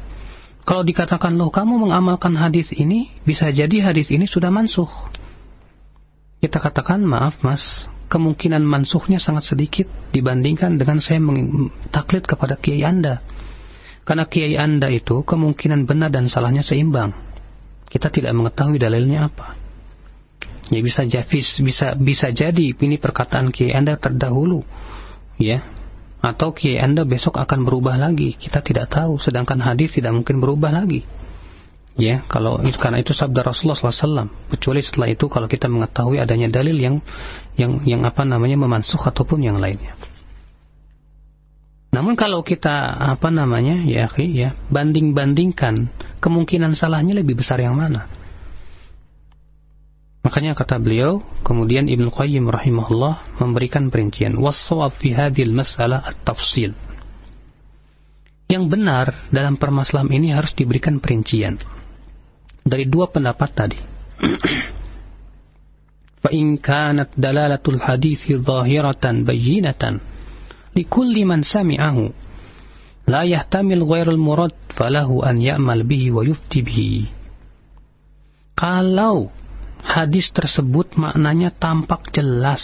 Kalau 0.67 0.83
dikatakan 0.83 1.39
loh 1.39 1.55
kamu 1.55 1.89
mengamalkan 1.89 2.35
hadis 2.35 2.75
ini, 2.75 3.15
bisa 3.23 3.49
jadi 3.55 3.79
hadis 3.81 4.11
ini 4.11 4.27
sudah 4.27 4.51
mansuh. 4.51 4.91
Kita 6.39 6.63
katakan 6.63 7.03
maaf 7.03 7.43
mas, 7.43 7.91
kemungkinan 8.07 8.63
mansuhnya 8.63 9.19
sangat 9.19 9.51
sedikit 9.51 9.91
dibandingkan 10.15 10.79
dengan 10.79 11.03
saya 11.03 11.19
taklid 11.91 12.25
kepada 12.25 12.55
kiai 12.55 12.87
anda. 12.87 13.19
Karena 14.07 14.25
kiai 14.25 14.55
anda 14.55 14.89
itu 14.89 15.27
kemungkinan 15.27 15.85
benar 15.85 16.15
dan 16.15 16.31
salahnya 16.31 16.63
seimbang. 16.63 17.13
Kita 17.91 18.09
tidak 18.09 18.33
mengetahui 18.39 18.79
dalilnya 18.79 19.29
apa. 19.29 19.59
Ya 20.69 20.81
bisa 20.85 21.03
jafis, 21.09 21.59
bisa 21.65 21.97
bisa 21.97 22.29
jadi 22.29 22.77
ini 22.77 23.01
perkataan 23.01 23.49
kiai 23.51 23.73
anda 23.73 23.97
terdahulu, 23.97 24.61
ya 25.41 25.65
atau 26.19 26.51
kiai 26.51 26.83
Anda 26.83 27.07
besok 27.07 27.39
akan 27.39 27.63
berubah 27.63 27.95
lagi. 27.95 28.35
Kita 28.35 28.59
tidak 28.63 28.91
tahu, 28.91 29.23
sedangkan 29.23 29.63
hadis 29.63 29.95
tidak 29.95 30.19
mungkin 30.19 30.43
berubah 30.43 30.75
lagi. 30.75 31.07
Ya, 31.99 32.23
kalau 32.31 32.63
karena 32.79 33.03
itu 33.03 33.11
sabda 33.11 33.43
Rasulullah 33.43 33.75
SAW. 33.75 34.31
Kecuali 34.55 34.87
setelah 34.87 35.11
itu 35.11 35.27
kalau 35.27 35.51
kita 35.51 35.67
mengetahui 35.67 36.23
adanya 36.23 36.47
dalil 36.47 36.79
yang 36.79 37.03
yang 37.59 37.83
yang 37.83 38.07
apa 38.07 38.23
namanya 38.23 38.55
memansuh 38.55 39.03
ataupun 39.03 39.43
yang 39.43 39.59
lainnya. 39.59 39.99
Namun 41.91 42.15
kalau 42.15 42.47
kita 42.47 42.95
apa 42.95 43.35
namanya 43.35 43.83
ya 43.83 44.07
ya 44.15 44.55
banding-bandingkan 44.71 45.91
kemungkinan 46.23 46.79
salahnya 46.79 47.19
lebih 47.19 47.43
besar 47.43 47.59
yang 47.59 47.75
mana? 47.75 48.07
Makanya 50.23 50.55
kata 50.55 50.79
beliau, 50.79 51.25
kemudian 51.43 51.91
Ibnu 51.91 52.15
Qayyim 52.15 52.47
rahimahullah 52.47 53.43
memberikan 53.43 53.91
perincian. 53.91 54.39
Wassawab 54.39 54.95
fi 54.95 55.15
hadhil 55.17 55.51
mas'alah 55.51 56.05
at-tafsil. 56.05 56.79
Yang 58.47 58.65
benar 58.71 59.07
dalam 59.35 59.59
permasalahan 59.59 60.13
ini 60.15 60.31
harus 60.31 60.55
diberikan 60.55 61.03
perincian. 61.03 61.78
Dari 62.69 62.85
dua 62.85 63.09
pendapat 63.09 63.51
tadi. 63.57 63.79
Fa 66.23 66.31
in 66.35 66.59
kanat 66.59 67.15
dalalatul 67.15 67.79
hadis 67.79 68.27
zahiratan 68.27 69.23
bayyinatan 69.23 70.03
likulli 70.75 71.23
man 71.23 71.47
sami'ahu 71.47 72.11
la 73.09 73.25
yahtamil 73.25 73.87
ghairul 73.87 74.21
murad 74.21 74.53
falahu 74.75 75.25
an 75.25 75.41
ya'mal 75.41 75.83
bihi 75.83 76.13
wa 76.13 76.23
yufti 76.23 76.63
bihi. 76.63 77.09
Kalau 78.59 79.31
hadis 79.83 80.35
tersebut 80.35 80.99
maknanya 80.99 81.55
tampak 81.55 82.11
jelas 82.11 82.63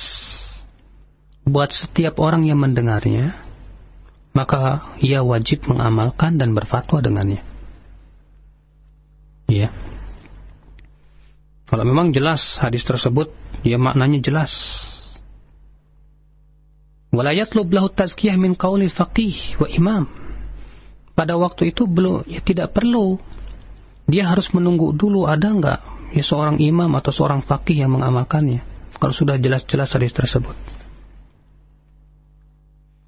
buat 1.47 1.71
setiap 1.71 2.19
orang 2.19 2.51
yang 2.51 2.59
mendengarnya, 2.59 3.39
maka 4.35 4.91
ia 4.99 5.23
wajib 5.23 5.71
mengamalkan 5.71 6.35
dan 6.35 6.53
berfatwa 6.53 6.99
dengannya. 6.99 7.43
Ya. 9.47 9.71
Kalau 11.65 11.85
memang 11.87 12.13
jelas 12.13 12.61
hadis 12.61 12.85
tersebut, 12.85 13.33
ya 13.65 13.81
maknanya 13.81 14.21
jelas. 14.21 14.53
Wala 17.15 17.31
yatlub 17.33 17.71
lahu 17.71 17.89
tazkiyah 17.89 18.37
min 18.37 18.59
qawli 18.59 18.91
faqih 18.91 19.59
wa 19.63 19.69
imam. 19.71 20.05
Pada 21.15 21.39
waktu 21.39 21.71
itu 21.71 21.87
belum 21.87 22.27
ya 22.27 22.43
tidak 22.43 22.75
perlu 22.75 23.17
dia 24.05 24.29
harus 24.29 24.53
menunggu 24.53 24.93
dulu 24.93 25.25
ada 25.25 25.49
enggak 25.49 25.81
ya 26.13 26.21
seorang 26.21 26.61
imam 26.61 26.93
atau 26.95 27.11
seorang 27.11 27.41
fakih 27.41 27.85
yang 27.85 27.97
mengamalkannya 27.97 28.61
kalau 29.01 29.15
sudah 29.17 29.41
jelas-jelas 29.41 29.91
hadis 29.97 30.13
tersebut 30.13 30.55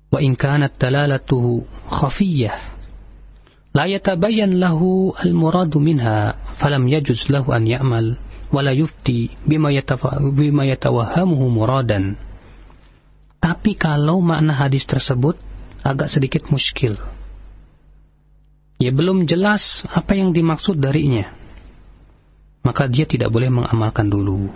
wa 0.08 0.18
in 0.18 0.32
kanat 0.34 0.80
dalalatuhu 0.80 1.68
khafiyah 1.92 2.56
la 3.76 3.84
yatabayyan 3.84 4.56
lahu 4.56 5.12
al-muradu 5.12 5.76
minha 5.76 6.32
falam 6.56 6.88
yajuz 6.88 7.28
lahu 7.28 7.52
an 7.52 7.68
ya'mal 7.68 8.16
wala 8.52 8.70
yufti 8.74 9.34
bima, 9.42 9.70
bima 10.34 10.62
yatawahamuhu 10.66 11.46
muradan 11.50 12.14
tapi 13.42 13.78
kalau 13.78 14.18
makna 14.22 14.54
hadis 14.54 14.86
tersebut 14.86 15.38
agak 15.82 16.10
sedikit 16.10 16.46
muskil 16.50 16.98
ya 18.78 18.90
belum 18.90 19.26
jelas 19.26 19.86
apa 19.90 20.18
yang 20.18 20.30
dimaksud 20.34 20.78
darinya 20.78 21.46
maka 22.66 22.90
dia 22.90 23.06
tidak 23.06 23.30
boleh 23.30 23.46
mengamalkan 23.46 24.10
dulu. 24.10 24.50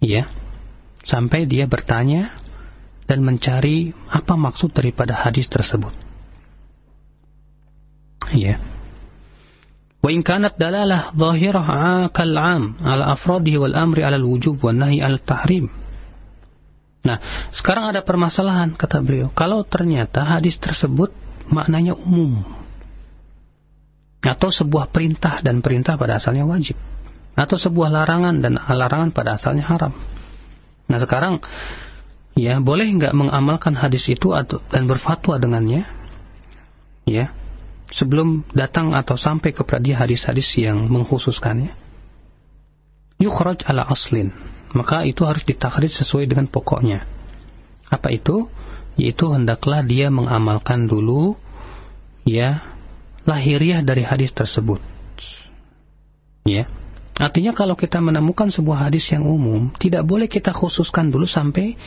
Ya, 0.00 0.32
sampai 1.04 1.44
dia 1.44 1.68
bertanya 1.68 2.32
dan 3.04 3.20
mencari 3.20 3.92
apa 4.08 4.32
maksud 4.32 4.72
daripada 4.72 5.12
hadis 5.12 5.44
tersebut. 5.44 5.92
Ya. 8.32 8.56
Zahirah 11.16 11.66
kal 12.12 12.36
'am 12.36 12.76
ala 12.84 13.16
afradihi 13.16 13.56
wal 13.56 13.72
amri 13.72 14.04
ala 14.04 14.20
al-wujub 14.20 14.60
wan 14.60 14.84
nahi 14.84 15.00
al 15.00 15.16
tahrim. 15.24 15.72
Nah, 17.04 17.20
sekarang 17.52 17.92
ada 17.92 18.00
permasalahan 18.04 18.76
kata 18.76 19.00
beliau. 19.00 19.28
Kalau 19.32 19.64
ternyata 19.64 20.24
hadis 20.24 20.56
tersebut 20.60 21.12
maknanya 21.48 21.96
umum, 21.96 22.44
atau 24.24 24.48
sebuah 24.48 24.88
perintah 24.88 25.44
dan 25.44 25.60
perintah 25.60 26.00
pada 26.00 26.16
asalnya 26.16 26.48
wajib 26.48 26.80
atau 27.36 27.56
sebuah 27.60 27.92
larangan 27.92 28.40
dan 28.40 28.56
larangan 28.56 29.12
pada 29.12 29.36
asalnya 29.36 29.68
haram. 29.68 29.92
Nah 30.88 30.98
sekarang 31.02 31.44
ya 32.32 32.58
boleh 32.58 32.88
nggak 32.88 33.12
mengamalkan 33.12 33.76
hadis 33.76 34.08
itu 34.08 34.32
atau 34.32 34.64
dan 34.72 34.88
berfatwa 34.88 35.36
dengannya 35.36 35.84
ya 37.04 37.30
sebelum 37.92 38.46
datang 38.54 38.96
atau 38.96 39.18
sampai 39.18 39.52
kepada 39.52 39.82
dia 39.82 40.00
hadis-hadis 40.00 40.56
yang 40.56 40.88
mengkhususkannya 40.88 41.72
yukhraj 43.20 43.66
ala 43.68 43.84
aslin 43.88 44.32
maka 44.74 45.04
itu 45.06 45.22
harus 45.26 45.44
ditakrir 45.46 45.90
sesuai 45.90 46.30
dengan 46.30 46.48
pokoknya 46.48 47.04
apa 47.92 48.08
itu 48.10 48.48
yaitu 48.94 49.26
hendaklah 49.30 49.82
dia 49.82 50.10
mengamalkan 50.10 50.86
dulu 50.86 51.34
ya 52.24 52.74
lahiriah 53.24 53.80
dari 53.80 54.04
hadis 54.04 54.30
tersebut. 54.32 54.80
Ya. 56.44 56.68
Artinya 57.14 57.54
kalau 57.54 57.78
kita 57.78 58.02
menemukan 58.02 58.50
sebuah 58.50 58.90
hadis 58.90 59.06
yang 59.14 59.24
umum, 59.24 59.70
tidak 59.78 60.02
boleh 60.02 60.26
kita 60.26 60.50
khususkan 60.50 61.14
dulu 61.14 61.24
sampai 61.24 61.78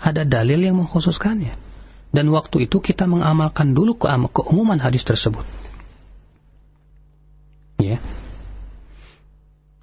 ada 0.00 0.24
dalil 0.24 0.56
yang 0.56 0.80
mengkhususkannya. 0.80 1.69
Dan 2.10 2.34
waktu 2.34 2.66
itu 2.66 2.82
kita 2.82 3.06
mengamalkan 3.06 3.70
dulu 3.70 3.94
ke 3.94 4.10
keumuman 4.10 4.82
hadis 4.82 5.06
tersebut. 5.06 5.46
Ya. 7.78 8.02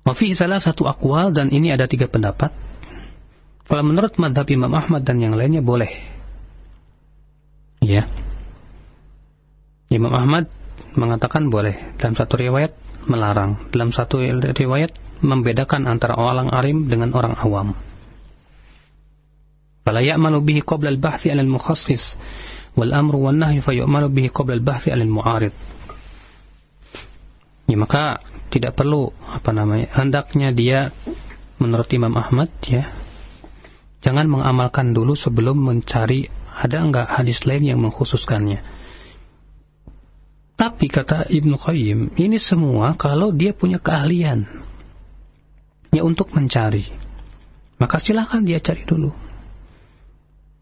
Wafi 0.03 0.35
salah 0.35 0.59
satu 0.59 0.87
akwal 0.87 1.31
dan 1.31 1.51
ini 1.51 1.71
ada 1.71 1.87
tiga 1.87 2.07
pendapat. 2.07 2.51
Kalau 3.67 3.83
menurut 3.83 4.15
madhab 4.15 4.47
Imam 4.47 4.71
Ahmad 4.71 5.03
dan 5.03 5.19
yang 5.19 5.35
lainnya 5.35 5.59
boleh. 5.59 5.91
Ya. 7.83 8.07
Imam 9.91 10.11
Ahmad 10.11 10.47
mengatakan 10.95 11.47
boleh. 11.47 11.95
Dalam 11.99 12.15
satu 12.15 12.39
riwayat 12.39 12.75
melarang. 13.07 13.71
Dalam 13.71 13.91
satu 13.95 14.19
riwayat 14.55 14.95
membedakan 15.23 15.87
antara 15.87 16.15
orang 16.15 16.51
alim 16.51 16.87
dengan 16.91 17.11
orang 17.15 17.35
awam. 17.39 17.75
Qabla 20.63 20.89
al-bahthi 20.91 21.31
'ala 21.31 21.41
al-mukhassis 21.43 22.19
wal 22.77 22.93
amru 22.93 23.27
wan 23.29 23.39
nahyi 23.41 23.63
fa 23.63 23.73
yu'malu 23.73 24.11
bihi 24.11 24.29
qabla 24.29 24.57
al-bahthi 24.57 24.91
'ala 24.91 25.03
al-mu'arid. 25.03 25.53
Ya 27.67 27.75
maka 27.75 28.23
tidak 28.47 28.79
perlu 28.79 29.11
apa 29.27 29.51
namanya 29.51 29.91
hendaknya 29.91 30.55
dia 30.55 30.79
menurut 31.59 31.91
Imam 31.91 32.15
Ahmad 32.15 32.47
ya 32.63 32.87
jangan 33.99 34.31
mengamalkan 34.31 34.95
dulu 34.95 35.19
sebelum 35.19 35.59
mencari 35.59 36.31
ada 36.57 36.79
enggak 36.79 37.11
hadis 37.11 37.43
lain 37.43 37.67
yang 37.67 37.79
mengkhususkannya 37.83 38.63
tapi 40.57 40.89
kata 40.89 41.29
Ibnu 41.29 41.53
Qayyim, 41.53 42.17
ini 42.17 42.41
semua 42.41 42.97
kalau 42.97 43.29
dia 43.29 43.53
punya 43.53 43.77
keahlian 43.77 44.41
ya 45.93 46.01
untuk 46.01 46.33
mencari. 46.33 46.89
Maka 47.77 48.01
silahkan 48.01 48.41
dia 48.41 48.57
cari 48.57 48.81
dulu. 48.81 49.13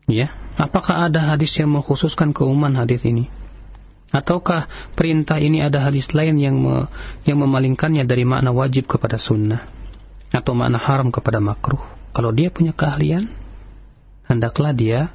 Ya, 0.06 0.30
apakah 0.54 1.10
ada 1.10 1.34
hadis 1.34 1.58
yang 1.58 1.74
mengkhususkan 1.74 2.30
keumuman 2.30 2.78
hadis 2.78 3.02
ini? 3.02 3.26
Ataukah 4.13 4.94
perintah 4.94 5.41
ini 5.41 5.65
ada 5.65 5.82
hadis 5.82 6.13
lain 6.13 6.38
yang 6.38 6.56
me, 6.56 6.86
yang 7.26 7.41
memalingkannya 7.41 8.06
dari 8.06 8.24
makna 8.24 8.54
wajib 8.54 8.86
kepada 8.86 9.18
sunnah 9.18 9.65
atau 10.30 10.54
makna 10.54 10.78
haram 10.78 11.10
kepada 11.10 11.41
makruh? 11.41 11.82
Kalau 12.13 12.32
dia 12.32 12.54
punya 12.54 12.72
keahlian, 12.72 13.28
hendaklah 14.30 14.72
dia 14.72 15.10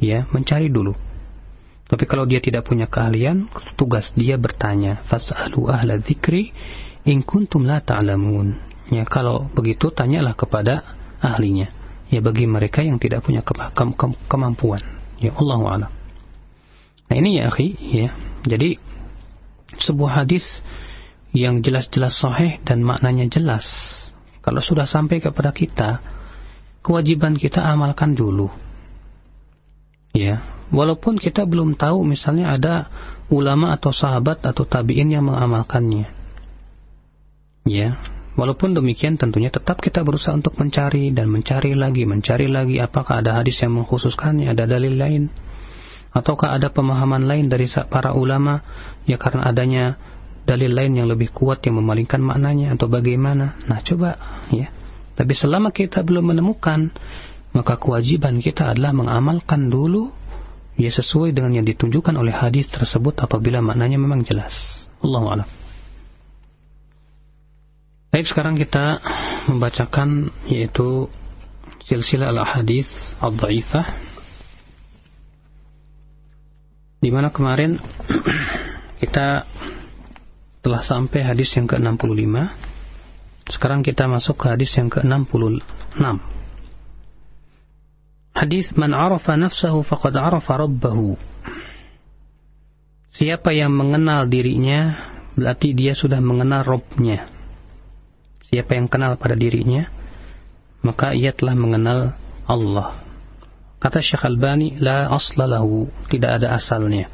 ya 0.00 0.26
mencari 0.32 0.72
dulu. 0.72 0.96
Tapi 1.84 2.04
kalau 2.08 2.24
dia 2.24 2.40
tidak 2.40 2.64
punya 2.64 2.88
keahlian, 2.88 3.46
tugas 3.76 4.08
dia 4.16 4.40
bertanya, 4.40 5.04
fas'alu 5.04 5.68
ahla 5.68 6.00
dzikri 6.00 6.50
in 7.04 7.20
kuntum 7.20 7.68
la 7.68 7.84
ta'lamun. 7.84 8.56
Ya, 8.88 9.04
kalau 9.04 9.52
begitu 9.52 9.92
tanyalah 9.92 10.32
kepada 10.32 10.82
ahlinya. 11.20 11.83
Ya 12.14 12.22
bagi 12.22 12.46
mereka 12.46 12.86
yang 12.86 13.02
tidak 13.02 13.26
punya 13.26 13.42
ke 13.42 13.50
ke 13.50 13.82
ke 13.98 14.06
kemampuan. 14.30 14.78
Ya 15.18 15.34
Allah 15.34 15.58
a'lam. 15.58 15.92
Nah 17.10 17.14
ini 17.18 17.42
ya 17.42 17.50
akhi, 17.50 17.74
ya. 17.90 18.14
Jadi 18.46 18.78
sebuah 19.82 20.24
hadis 20.24 20.46
yang 21.34 21.60
jelas-jelas 21.66 22.14
sahih 22.14 22.62
dan 22.62 22.86
maknanya 22.86 23.26
jelas. 23.26 23.66
Kalau 24.38 24.62
sudah 24.62 24.86
sampai 24.86 25.18
kepada 25.18 25.50
kita, 25.50 25.98
kewajiban 26.84 27.34
kita 27.34 27.64
amalkan 27.64 28.14
dulu. 28.14 28.52
Ya, 30.14 30.46
walaupun 30.70 31.18
kita 31.18 31.42
belum 31.42 31.74
tahu 31.74 32.06
misalnya 32.06 32.54
ada 32.54 32.74
ulama 33.32 33.74
atau 33.74 33.90
sahabat 33.90 34.46
atau 34.46 34.62
tabi'in 34.62 35.10
yang 35.10 35.26
mengamalkannya. 35.26 36.06
Ya, 37.66 37.98
walaupun 38.34 38.74
demikian 38.74 39.18
tentunya 39.18 39.50
tetap 39.50 39.82
kita 39.82 40.02
berusaha 40.02 40.34
untuk 40.34 40.54
mencari 40.58 41.10
dan 41.10 41.30
mencari 41.30 41.74
lagi, 41.74 42.06
mencari 42.06 42.46
lagi 42.50 42.78
apakah 42.78 43.22
ada 43.22 43.38
hadis 43.42 43.58
yang 43.62 43.78
mengkhususkannya, 43.78 44.50
ada 44.50 44.66
dalil 44.66 44.94
lain 44.94 45.30
ataukah 46.14 46.54
ada 46.54 46.70
pemahaman 46.70 47.26
lain 47.26 47.50
dari 47.50 47.66
para 47.90 48.14
ulama 48.14 48.62
ya 49.02 49.18
karena 49.18 49.50
adanya 49.50 49.84
dalil 50.46 50.70
lain 50.70 50.94
yang 50.94 51.10
lebih 51.10 51.34
kuat 51.34 51.66
yang 51.66 51.82
memalingkan 51.82 52.22
maknanya 52.22 52.78
atau 52.78 52.86
bagaimana. 52.86 53.58
Nah, 53.66 53.82
coba 53.82 54.16
ya. 54.54 54.70
Tapi 55.18 55.32
selama 55.34 55.74
kita 55.74 56.06
belum 56.06 56.34
menemukan, 56.34 56.94
maka 57.56 57.74
kewajiban 57.78 58.38
kita 58.38 58.70
adalah 58.70 58.94
mengamalkan 58.94 59.72
dulu 59.72 60.14
ya 60.74 60.90
sesuai 60.90 61.34
dengan 61.34 61.54
yang 61.54 61.66
ditunjukkan 61.66 62.14
oleh 62.14 62.34
hadis 62.34 62.70
tersebut 62.70 63.18
apabila 63.18 63.62
maknanya 63.62 63.98
memang 63.98 64.22
jelas. 64.22 64.86
Allahu 65.02 65.26
a'lam. 65.34 65.63
Baik, 68.14 68.30
sekarang 68.30 68.54
kita 68.54 69.02
membacakan 69.50 70.30
yaitu 70.46 71.10
silsilah 71.82 72.30
al-hadis 72.30 72.86
al-dhaifah 73.18 73.90
di 77.02 77.10
mana 77.10 77.34
kemarin 77.34 77.74
kita 79.02 79.50
telah 80.62 80.82
sampai 80.86 81.26
hadis 81.26 81.58
yang 81.58 81.66
ke-65. 81.66 82.38
Sekarang 83.50 83.82
kita 83.82 84.06
masuk 84.06 84.38
ke 84.38 84.46
hadis 84.46 84.70
yang 84.78 84.86
ke-66. 84.94 85.98
Hadis 88.30 88.70
man 88.78 88.94
arafa 88.94 89.34
nafsahu 89.34 89.82
faqad 89.82 90.14
arafa 90.22 90.62
rabbahu. 90.62 91.18
Siapa 93.10 93.50
yang 93.50 93.74
mengenal 93.74 94.30
dirinya 94.30 95.10
berarti 95.34 95.74
dia 95.74 95.98
sudah 95.98 96.22
mengenal 96.22 96.62
Robnya. 96.62 97.33
Siapa 98.54 98.78
yang 98.78 98.86
kenal 98.86 99.18
pada 99.18 99.34
dirinya 99.34 99.90
maka 100.84 101.10
ia 101.10 101.34
telah 101.34 101.58
mengenal 101.58 102.14
Allah. 102.46 103.02
Kata 103.80 103.98
Syekh 104.04 104.22
Albani, 104.28 104.76
la 104.78 105.10
asla 105.10 105.48
lahu, 105.48 105.90
tidak 106.12 106.38
ada 106.38 106.54
asalnya. 106.54 107.10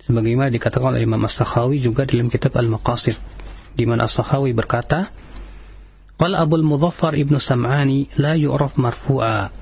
Sebagaimana 0.00 0.48
dikatakan 0.48 0.96
oleh 0.96 1.04
Imam 1.04 1.20
As-Sakhawi 1.20 1.82
juga 1.82 2.08
dalam 2.08 2.32
kitab 2.32 2.56
Al-Maqasid 2.56 3.18
di 3.76 3.84
mana 3.84 4.08
As-Sakhawi 4.08 4.56
berkata 4.56 5.12
Qala 6.16 6.40
Abu 6.40 6.56
Al-Mudhaffar 6.56 7.20
Ibnu 7.20 7.36
Sam'ani 7.36 8.16
la 8.16 8.32
yu'raf 8.32 8.80
marfu'a 8.80 9.52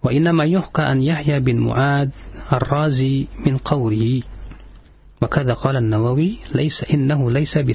wa 0.00 0.08
innama 0.14 0.46
yuhka 0.46 0.86
an 0.86 1.02
Yahya 1.02 1.42
bin 1.42 1.66
Mu'ad 1.66 2.14
Ar-Razi 2.46 3.26
min 3.42 3.58
qawlihi. 3.58 4.22
Wa 5.18 5.26
kadha 5.26 5.58
qala 5.58 5.82
An-Nawawi 5.82 6.54
laysa 6.54 6.86
innahu 6.86 7.26
laysa 7.28 7.66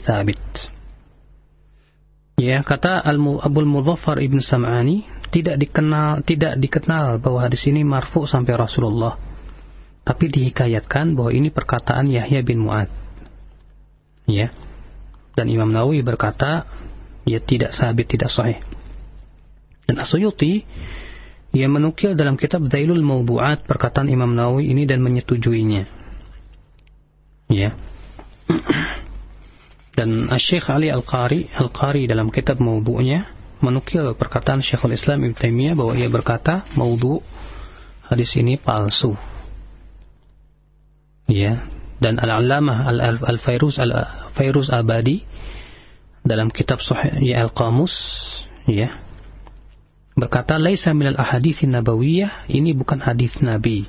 Ya 2.36 2.60
kata 2.62 3.00
Abu 3.00 3.40
Al-Mudhaffar 3.40 4.20
Ibnu 4.20 4.44
Sam'ani 4.44 5.08
tidak 5.32 5.56
dikenal 5.56 6.24
tidak 6.28 6.60
dikenal 6.60 7.20
bahwa 7.24 7.48
hadis 7.48 7.64
ini 7.68 7.88
marfu 7.88 8.28
sampai 8.28 8.60
Rasulullah 8.60 9.16
tapi 10.06 10.30
dihikayatkan 10.30 11.18
bahwa 11.18 11.34
ini 11.34 11.50
perkataan 11.50 12.06
Yahya 12.14 12.46
bin 12.46 12.62
Mu'ad. 12.62 12.94
Ya. 14.30 14.54
Dan 15.34 15.50
Imam 15.50 15.68
Nawawi 15.68 16.06
berkata, 16.06 16.70
ya 17.26 17.42
tidak 17.42 17.74
sabit, 17.74 18.14
tidak 18.14 18.30
sahih. 18.30 18.62
Dan 19.90 19.98
Asyuyuti, 19.98 20.62
ia 21.58 21.68
menukil 21.68 22.14
dalam 22.14 22.38
kitab 22.38 22.70
Zailul 22.70 23.02
Mawdu'at 23.02 23.66
perkataan 23.66 24.08
Imam 24.08 24.30
Nawawi 24.38 24.70
ini 24.70 24.86
dan 24.86 25.02
menyetujuinya. 25.02 25.90
Ya. 27.50 27.74
Dan 29.96 30.28
Syekh 30.36 30.68
Ali 30.68 30.92
Al-Qari, 30.92 31.48
Al-Qari 31.56 32.04
dalam 32.06 32.28
kitab 32.28 32.60
Mawdu'nya 32.60 33.32
menukil 33.64 34.12
perkataan 34.20 34.60
Syekhul 34.60 35.00
Islam 35.00 35.24
Ibn 35.24 35.34
Taimiyah 35.40 35.74
bahwa 35.74 35.96
ia 35.96 36.12
berkata, 36.12 36.68
Mawdu' 36.76 37.24
hadis 38.12 38.36
ini 38.36 38.60
palsu. 38.60 39.16
Ya. 41.32 41.66
Dan 41.96 42.20
al-allamah 42.20 42.92
al-fairuz 43.24 43.80
al-fairuz 43.80 44.68
abadi 44.68 45.24
dalam 46.28 46.52
kitab 46.52 46.84
sahih 46.84 47.24
ya 47.24 47.48
al-qamus 47.48 47.96
ya 48.68 49.00
berkata 50.20 50.60
laisa 50.60 50.92
minal 50.92 51.16
ahaditsin 51.16 51.72
nabawiyah. 51.72 52.52
Ini 52.52 52.76
bukan 52.76 53.00
hadis 53.00 53.40
nabi 53.40 53.88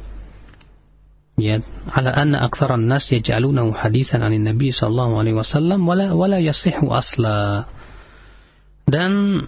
ya 1.36 1.60
ala 1.92 2.10
anna 2.16 2.40
aktsaran 2.44 2.88
nas 2.88 3.08
yaj'alunahu 3.12 3.76
hadisan 3.76 4.24
'anil 4.24 4.42
nabi 4.42 4.72
sallallahu 4.72 5.20
alaihi 5.20 5.36
wasallam 5.36 5.84
wala 5.84 6.16
wala 6.16 6.40
yasihhu 6.40 6.88
asla 6.92 7.68
dan 8.88 9.44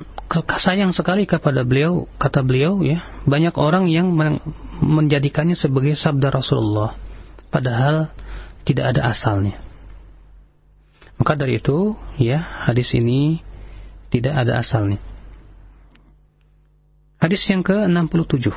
sayang 0.61 0.93
sekali 0.93 1.25
kepada 1.25 1.65
beliau 1.65 2.05
kata 2.21 2.45
beliau 2.45 2.85
ya 2.85 3.01
banyak 3.25 3.57
orang 3.57 3.89
yang 3.89 4.13
menjadikannya 4.85 5.57
sebagai 5.57 5.97
sabda 5.97 6.29
Rasulullah 6.29 6.93
padahal 7.49 8.13
tidak 8.69 8.93
ada 8.93 9.09
asalnya. 9.09 9.57
Maka 11.17 11.35
dari 11.35 11.57
itu, 11.59 11.97
ya, 12.21 12.69
hadis 12.69 12.93
ini 12.93 13.41
tidak 14.13 14.45
ada 14.45 14.61
asalnya. 14.61 15.01
Hadis 17.19 17.43
yang 17.51 17.65
ke-67. 17.65 18.55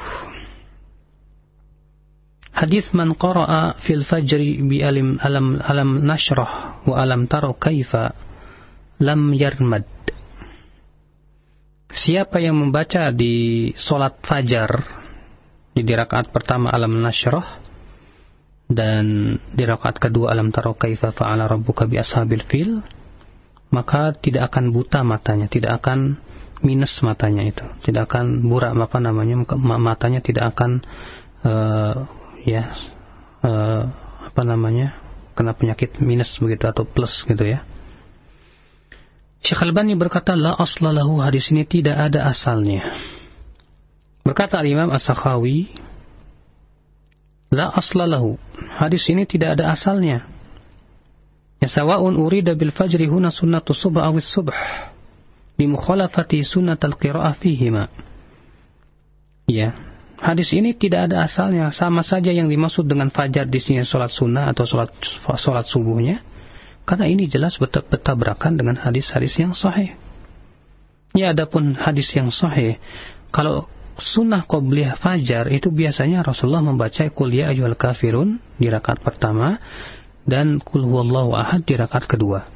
Hadis 2.51 2.91
man 2.91 3.15
qara'a 3.15 3.79
fil 3.79 4.03
fajri 4.03 4.59
bi 4.67 4.83
alim 4.83 5.15
alam 5.23 5.57
alam 5.63 6.03
nashrah 6.03 6.83
wa 6.83 6.99
alam 6.99 7.23
taro 7.25 7.55
kaifa 7.55 8.11
lam 8.99 9.31
yarmad. 9.31 9.87
Siapa 11.91 12.39
yang 12.43 12.59
membaca 12.59 13.11
di 13.11 13.71
solat 13.75 14.19
fajar 14.23 14.99
di 15.71 15.87
rakaat 15.87 16.31
pertama 16.35 16.67
alam 16.71 16.99
nashrah 16.99 17.63
dan 18.71 19.35
di 19.51 19.63
rakaat 19.63 19.99
kedua 19.99 20.31
alam 20.31 20.51
taro 20.51 20.75
kaifa 20.75 21.11
fa'ala 21.11 21.47
rabbuka 21.47 21.87
bi 21.87 21.99
ashabil 21.99 22.43
fil 22.47 22.83
maka 23.71 24.11
tidak 24.15 24.51
akan 24.51 24.75
buta 24.75 25.03
matanya 25.03 25.47
tidak 25.47 25.79
akan 25.83 26.19
minus 26.63 26.99
matanya 27.03 27.47
itu 27.47 27.63
tidak 27.87 28.11
akan 28.11 28.43
burak 28.47 28.75
apa 28.75 28.97
namanya 28.99 29.35
matanya 29.59 30.19
tidak 30.19 30.55
akan 30.55 30.83
uh, 31.43 32.20
ya 32.45 32.73
uh, 33.45 33.84
apa 34.32 34.41
namanya 34.45 34.97
kena 35.38 35.56
penyakit 35.56 35.99
minus 36.04 36.36
begitu 36.38 36.67
atau 36.67 36.84
plus 36.88 37.23
gitu 37.25 37.45
ya 37.45 37.63
Syekh 39.41 39.65
Albani 39.65 39.97
berkata 39.97 40.38
la 40.38 40.54
aslalahu 40.54 41.17
hadis 41.21 41.49
ini 41.49 41.65
tidak 41.65 42.12
ada 42.12 42.30
asalnya 42.30 42.86
berkata 44.21 44.62
Imam 44.62 44.93
As-Sakhawi 44.93 45.73
la 47.51 47.67
aslalahu. 47.75 48.39
Hadis 48.80 49.04
ini 49.12 49.27
tidak 49.27 49.60
ada 49.60 49.75
asalnya. 49.75 50.23
Ya 51.62 51.67
sawa'un 51.69 52.17
urida 52.17 52.58
bil 52.58 52.73
fajri 52.73 53.06
huna 53.06 53.30
sunnatu 53.30 53.75
subh 53.75 54.01
awis 54.01 54.25
subh 54.25 54.56
bi 55.60 55.69
mukhalafati 55.69 56.41
sunnat 56.41 56.82
al 56.82 56.95
qira'ah 56.97 57.38
fihima. 57.38 57.91
Ya, 59.45 59.75
hadis 60.21 60.53
ini 60.53 60.77
tidak 60.77 61.10
ada 61.10 61.25
asalnya, 61.25 61.73
sama 61.73 62.05
saja 62.05 62.29
yang 62.29 62.47
dimaksud 62.47 62.86
dengan 62.86 63.10
fajar 63.10 63.49
di 63.49 63.57
sini 63.57 63.81
salat 63.81 64.13
sunnah 64.13 64.53
atau 64.53 64.63
salat 64.69 64.93
salat 65.36 65.65
subuhnya. 65.65 66.21
Karena 66.86 67.10
ini 67.10 67.29
jelas 67.29 67.57
bertabrakan 67.62 68.57
dengan 68.57 68.77
hadis-hadis 68.77 69.38
yang 69.38 69.53
sahih. 69.53 69.93
Ya, 71.13 71.36
adapun 71.36 71.77
hadis 71.77 72.10
yang 72.15 72.34
sahih, 72.34 72.79
kalau 73.29 73.67
sunnah 73.99 74.47
qobliyah 74.47 74.97
fajar 74.97 75.51
itu 75.51 75.69
biasanya 75.69 76.25
Rasulullah 76.25 76.63
membaca 76.63 77.05
kul 77.12 77.29
ya 77.29 77.51
ayyuhal 77.51 77.77
kafirun 77.77 78.41
di 78.57 78.71
rakaat 78.71 79.03
pertama 79.03 79.62
dan 80.25 80.57
kul 80.63 80.88
huwallahu 80.88 81.36
ahad 81.38 81.67
di 81.67 81.75
rakaat 81.77 82.07
kedua. 82.10 82.47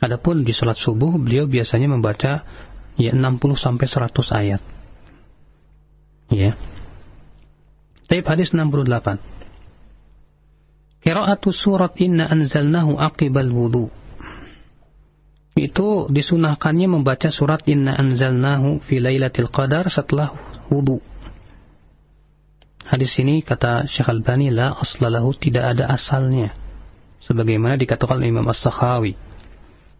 Adapun 0.00 0.48
di 0.48 0.56
salat 0.56 0.80
subuh 0.80 1.12
beliau 1.20 1.44
biasanya 1.44 1.92
membaca 1.92 2.40
ya 2.96 3.12
60 3.12 3.36
sampai 3.56 3.84
100 3.84 4.16
ayat. 4.32 4.62
Ya. 6.30 6.54
Taib 8.06 8.26
hadis 8.26 8.54
68. 8.54 9.18
Qira'atu 11.00 11.50
surat 11.50 11.94
inna 11.98 12.30
anzalnahu 12.30 12.98
aqibal 12.98 13.50
wudu. 13.50 13.90
itu 15.58 16.08
disunahkannya 16.08 16.88
membaca 16.88 17.28
surat 17.28 17.60
Inna 17.68 17.92
anzalnahu 17.92 18.80
fi 18.80 18.96
lailatul 19.02 19.52
qadar 19.52 19.92
setelah 19.92 20.32
wudu. 20.72 21.02
Hadis 22.86 23.12
ini 23.20 23.44
kata 23.44 23.84
Syekh 23.86 24.08
Al-Bani 24.08 24.50
la 24.50 24.72
aslalahu 24.72 25.36
tidak 25.36 25.76
ada 25.76 25.92
asalnya. 25.92 26.56
Sebagaimana 27.20 27.76
dikatakan 27.76 28.24
Imam 28.24 28.48
As-Sakhawi. 28.48 29.14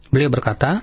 Beliau 0.08 0.32
berkata, 0.32 0.80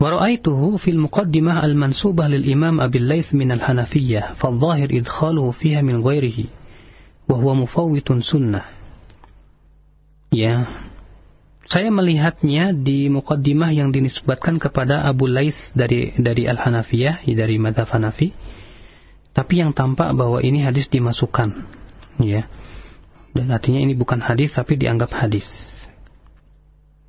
ورأيته 0.00 0.76
في 0.76 0.90
المقدمة 0.90 1.64
المنسوبة 1.64 2.28
للإمام 2.28 2.80
أبي 2.80 2.98
الليث 2.98 3.34
من 3.34 3.52
الحنفية 3.52 4.34
فالظاهر 4.34 4.88
إدخاله 4.90 5.50
فيها 5.50 5.82
من 5.82 6.02
غيره 6.02 6.44
وهو 7.28 7.54
مفوت 7.54 8.12
سنة 8.12 8.62
ya 10.34 10.66
saya 11.64 11.88
melihatnya 11.88 12.76
di 12.76 13.08
mukaddimah 13.08 13.72
yang 13.72 13.88
dinisbatkan 13.88 14.60
kepada 14.60 15.00
Abu 15.08 15.24
Lais 15.24 15.56
dari 15.72 16.12
dari 16.20 16.44
Al-Hanafiyah, 16.44 17.24
dari 17.24 17.56
Madhab 17.56 17.88
Hanafi. 17.88 18.36
Tapi 19.34 19.64
yang 19.64 19.72
tampak 19.72 20.12
bahwa 20.12 20.44
ini 20.44 20.62
hadis 20.62 20.86
dimasukkan, 20.92 21.64
ya. 22.20 22.46
Dan 23.34 23.50
artinya 23.50 23.82
ini 23.82 23.96
bukan 23.96 24.22
hadis 24.22 24.54
tapi 24.54 24.78
dianggap 24.78 25.10
hadis. 25.10 25.48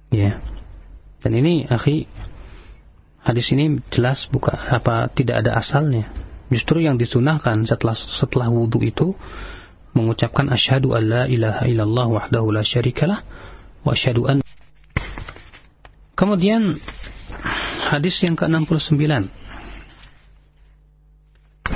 Ya. 0.10 0.41
Dan 1.22 1.38
ini 1.38 1.68
akhi 1.70 2.10
hadis 3.25 3.53
ini 3.53 3.81
jelas 3.93 4.27
buka 4.33 4.53
apa 4.53 5.09
tidak 5.13 5.45
ada 5.47 5.57
asalnya. 5.61 6.09
Justru 6.51 6.83
yang 6.83 6.99
disunahkan 6.99 7.63
setelah 7.63 7.95
setelah 7.95 8.51
wudhu 8.51 8.83
itu 8.83 9.15
mengucapkan 9.95 10.51
asyhadu 10.51 10.99
alla 10.99 11.31
ilaha 11.31 11.67
illallah 11.67 12.07
wahdahu 12.11 12.51
la 12.51 12.63
syarikalah 12.67 13.23
wa 13.87 13.95
asyhadu 13.95 14.27
an 14.27 14.43
Kemudian 16.19 16.77
hadis 17.89 18.21
yang 18.21 18.37
ke-69. 18.37 19.09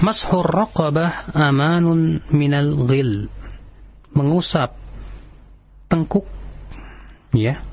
Mashur 0.05 0.45
raqabah 0.45 1.33
amanun 1.33 2.21
minal 2.29 2.77
ghil. 2.85 3.33
Mengusap 4.13 4.77
tengkuk 5.89 6.29
ya. 7.33 7.65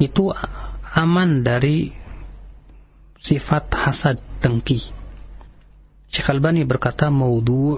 Itu 0.00 0.32
aman 0.96 1.44
dari 1.44 1.92
sifat 3.28 3.68
hasad 3.76 4.16
dengki. 4.40 4.80
Syekh 6.08 6.32
Albani 6.32 6.64
berkata 6.64 7.12
maudhu 7.12 7.76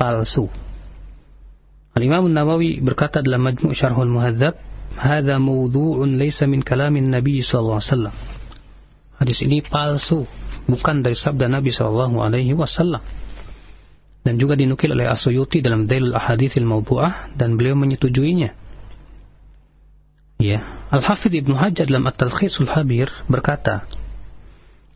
palsu. 0.00 0.48
Al-Imam 1.92 2.28
Nawawi 2.28 2.80
berkata 2.80 3.20
dalam 3.20 3.44
Majmu' 3.44 3.76
Syarhul 3.76 4.12
Muhadzab 4.12 4.56
Hada 4.96 5.36
mawdu'un 5.36 6.16
laysa 6.16 6.48
min 6.48 6.64
kalamin 6.64 7.04
Nabi 7.04 7.44
sallallahu 7.44 7.76
alaihi 7.76 7.92
wasallam. 7.92 8.16
Hadis 9.20 9.38
ini 9.44 9.60
palsu, 9.60 10.24
bukan 10.64 11.04
dari 11.04 11.16
sabda 11.16 11.52
Nabi 11.52 11.68
sallallahu 11.68 12.16
alaihi 12.24 12.56
wasallam. 12.56 13.04
Dan 14.24 14.40
juga 14.40 14.56
dinukil 14.56 14.90
oleh 14.96 15.06
Asyuyuti 15.06 15.60
dalam 15.60 15.84
Dailul 15.84 16.16
Ahadithil 16.16 16.64
Mawdu'ah 16.64 17.36
dan 17.36 17.60
beliau 17.60 17.76
menyetujuinya. 17.76 18.56
Ya, 20.40 20.84
Al-Hafidh 20.92 21.44
Ibnu 21.44 21.56
Hajar 21.56 21.88
dalam 21.88 22.04
At-Talkhisul 22.08 22.68
Habir 22.68 23.08
berkata, 23.28 23.88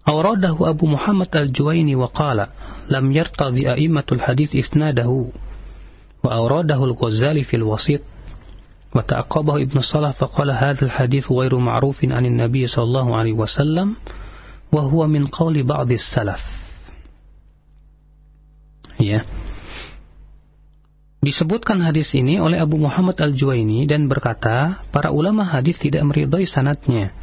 Awradahu 0.06 0.70
Abu 0.70 0.86
Muhammad 0.86 1.34
Al-Juwaini 1.34 1.98
wa 1.98 2.06
qala, 2.14 2.54
lam 2.94 3.10
yartadi 3.10 3.66
a'immatul 3.66 4.22
hadith 4.22 4.54
isnadahu 4.54 5.34
wa 6.22 6.30
awradahu 6.30 6.94
Al-Ghazali 6.94 7.46
fil 7.46 7.66
wasit 7.66 8.06
وتعقبه 8.96 9.56
ابن 9.62 9.78
الصلاح 9.78 10.12
فقال 10.24 10.52
هذا 10.52 10.82
الحديث 10.88 11.32
غير 11.32 11.52
معروف 11.60 12.00
عن 12.08 12.26
النبي 12.26 12.68
صلى 12.68 12.84
الله 12.84 13.08
عليه 13.16 13.34
وسلم 13.36 13.88
وهو 14.72 15.08
من 15.08 15.28
قول 15.28 15.64
بعض 15.68 15.92
السلف 15.92 16.42
ya 18.96 19.28
Disebutkan 21.26 21.82
hadis 21.82 22.14
ini 22.14 22.38
oleh 22.38 22.62
Abu 22.62 22.78
Muhammad 22.78 23.18
Al-Juwaini 23.18 23.90
dan 23.90 24.06
berkata, 24.06 24.86
para 24.94 25.10
ulama 25.10 25.42
hadis 25.42 25.82
tidak 25.82 26.06
meridai 26.06 26.46
sanatnya. 26.46 27.18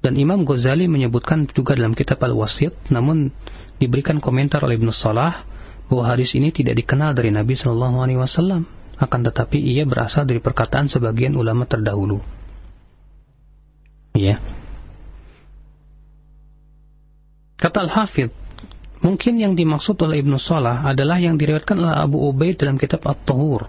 Dan 0.00 0.16
Imam 0.16 0.48
Ghazali 0.48 0.88
menyebutkan 0.88 1.44
juga 1.52 1.76
dalam 1.76 1.92
kitab 1.92 2.24
Al-Wasit, 2.24 2.88
namun 2.88 3.28
diberikan 3.76 4.20
komentar 4.20 4.64
oleh 4.64 4.80
Ibn 4.80 4.88
Salah 4.92 5.44
bahwa 5.90 6.04
hadis 6.06 6.32
ini 6.38 6.54
tidak 6.54 6.78
dikenal 6.78 7.12
dari 7.12 7.34
Nabi 7.34 7.58
Shallallahu 7.58 7.96
Alaihi 8.00 8.20
Wasallam 8.20 8.62
akan 9.00 9.20
tetapi 9.32 9.58
ia 9.58 9.88
berasal 9.88 10.28
dari 10.28 10.38
perkataan 10.38 10.86
sebagian 10.86 11.34
ulama 11.34 11.64
terdahulu. 11.64 12.20
Ya. 14.12 14.36
Kata 17.56 17.88
Al-Hafidh, 17.88 18.32
mungkin 19.00 19.40
yang 19.40 19.56
dimaksud 19.56 19.96
oleh 20.04 20.20
Ibnu 20.20 20.36
Salah 20.36 20.84
adalah 20.84 21.16
yang 21.16 21.40
diriwayatkan 21.40 21.76
oleh 21.80 21.96
Abu 21.96 22.20
Ubaid 22.28 22.60
dalam 22.60 22.76
kitab 22.76 23.04
At-Tahur. 23.08 23.68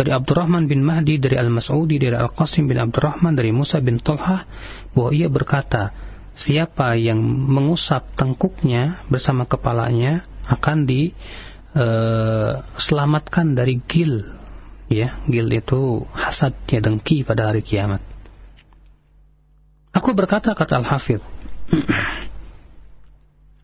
Dari 0.00 0.16
Abdurrahman 0.16 0.64
bin 0.64 0.80
Mahdi, 0.80 1.20
dari 1.20 1.36
Al-Mas'udi, 1.36 2.00
dari 2.00 2.16
Al-Qasim 2.16 2.64
bin 2.64 2.80
Abdurrahman, 2.80 3.36
dari 3.36 3.52
Musa 3.52 3.84
bin 3.84 4.00
Talha, 4.00 4.48
bahwa 4.94 5.10
ia 5.14 5.28
berkata, 5.30 5.94
siapa 6.34 6.96
yang 6.96 7.20
mengusap 7.22 8.14
tengkuknya 8.14 9.04
bersama 9.10 9.44
kepalanya 9.46 10.24
akan 10.46 10.88
di 10.88 11.12
uh, 11.76 12.64
selamatkan 12.80 13.54
dari 13.54 13.78
gil. 13.84 14.24
Ya 14.90 15.22
gil 15.30 15.46
itu 15.54 16.02
hasad 16.10 16.58
ya 16.66 16.82
dengki 16.82 17.22
pada 17.22 17.52
hari 17.52 17.62
kiamat. 17.62 18.02
Aku 19.94 20.14
berkata 20.14 20.54
kata 20.54 20.82
al-hafidh. 20.82 21.22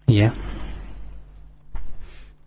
Ya. 0.07 0.31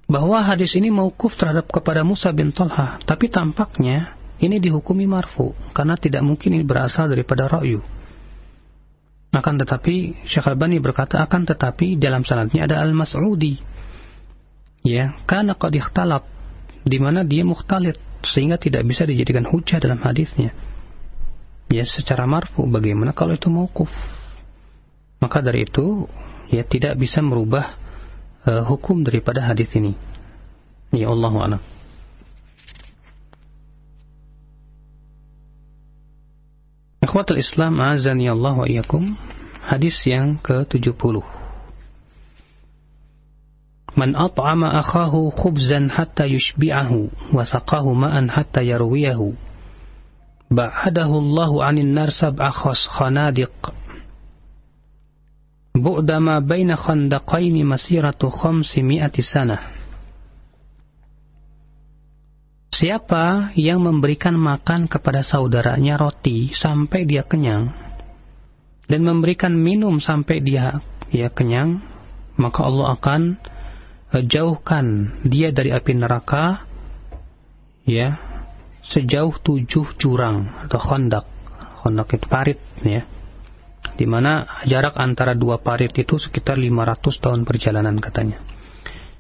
Bahwa 0.08 0.40
hadis 0.40 0.72
ini 0.80 0.88
mauquf 0.88 1.36
terhadap 1.36 1.68
kepada 1.68 2.08
Musa 2.08 2.32
bin 2.32 2.56
Talha 2.56 3.04
tapi 3.04 3.28
tampaknya 3.28 4.16
ini 4.40 4.64
dihukumi 4.64 5.04
marfu 5.04 5.52
karena 5.76 6.00
tidak 6.00 6.24
mungkin 6.24 6.56
ini 6.56 6.64
berasal 6.64 7.12
daripada 7.12 7.52
ra'yu 7.52 7.84
akan 9.30 9.62
tetapi 9.62 10.26
Syekh 10.26 10.50
Al-Bani 10.50 10.82
berkata 10.82 11.22
akan 11.22 11.46
tetapi 11.46 12.02
dalam 12.02 12.26
sanadnya 12.26 12.66
ada 12.66 12.82
Al-Mas'udi. 12.82 13.62
Ya 14.82 15.14
karena 15.30 15.54
qad 15.54 15.76
ikhtalat 15.76 16.24
di 16.82 16.98
mana 16.98 17.22
dia 17.22 17.46
mukhtalit 17.46 18.00
sehingga 18.26 18.58
tidak 18.58 18.88
bisa 18.90 19.06
dijadikan 19.06 19.46
hujah 19.46 19.78
dalam 19.78 20.02
hadisnya. 20.02 20.50
Ya 21.70 21.86
secara 21.86 22.26
marfu 22.26 22.66
bagaimana 22.66 23.14
kalau 23.14 23.38
itu 23.38 23.54
mauquf? 23.54 23.92
Maka 25.22 25.46
dari 25.46 25.70
itu 25.70 26.10
ya 26.50 26.66
tidak 26.66 26.98
bisa 26.98 27.22
merubah 27.22 27.78
uh, 28.50 28.66
hukum 28.66 29.06
daripada 29.06 29.46
hadis 29.46 29.70
ini. 29.78 29.94
Ya 30.90 31.14
Allah 31.14 31.30
a'lam 31.30 31.62
Ikhwatul 37.03 37.39
Islam 37.39 37.81
azani 37.81 38.29
Allah 38.29 38.55
wa 38.59 38.67
iyyakum 38.69 39.17
hadis 39.69 39.97
yang 40.07 40.39
ke-70 40.43 41.23
من 43.97 44.17
أطعم 44.17 44.65
أخاه 44.65 45.31
خبزا 45.31 45.89
حتى 45.91 46.25
يشبعه 46.25 47.09
وسقاه 47.35 47.93
ماء 47.93 48.29
حتى 48.29 48.61
يرويه 48.67 49.33
بعده 50.51 51.07
الله 51.19 51.65
عن 51.65 51.79
النار 51.79 52.11
سبع 52.11 52.51
خنادق 52.91 53.75
بعد 55.77 56.11
ما 56.13 56.39
بين 56.39 56.77
خندقين 56.77 57.67
مسيرة 57.67 58.19
خمسمائة 58.29 59.13
سنة 59.35 59.59
Siapa 62.70 63.50
yang 63.58 63.82
memberikan 63.82 64.38
makan 64.38 64.86
kepada 64.86 65.26
saudaranya 65.26 65.98
roti 65.98 66.54
sampai 66.54 67.02
dia 67.10 67.26
kenyang? 67.26 67.74
Dan 68.86 69.06
memberikan 69.06 69.58
minum 69.58 69.98
sampai 69.98 70.38
dia 70.38 70.78
dia 71.10 71.34
kenyang, 71.34 71.82
maka 72.38 72.62
Allah 72.62 72.94
akan 72.94 73.22
jauhkan 74.30 75.18
dia 75.26 75.50
dari 75.50 75.74
api 75.74 75.98
neraka 75.98 76.66
ya 77.90 78.22
sejauh 78.86 79.38
tujuh 79.42 79.98
jurang 79.98 80.50
atau 80.66 80.78
kondak 80.78 81.26
kondak 81.82 82.22
itu 82.22 82.26
parit 82.30 82.62
ya. 82.86 83.02
Di 83.98 84.06
mana 84.06 84.46
jarak 84.70 84.94
antara 85.02 85.34
dua 85.34 85.58
parit 85.58 85.92
itu 85.98 86.22
sekitar 86.22 86.56
500 86.56 87.02
tahun 87.18 87.42
perjalanan 87.50 87.98
katanya. 87.98 88.38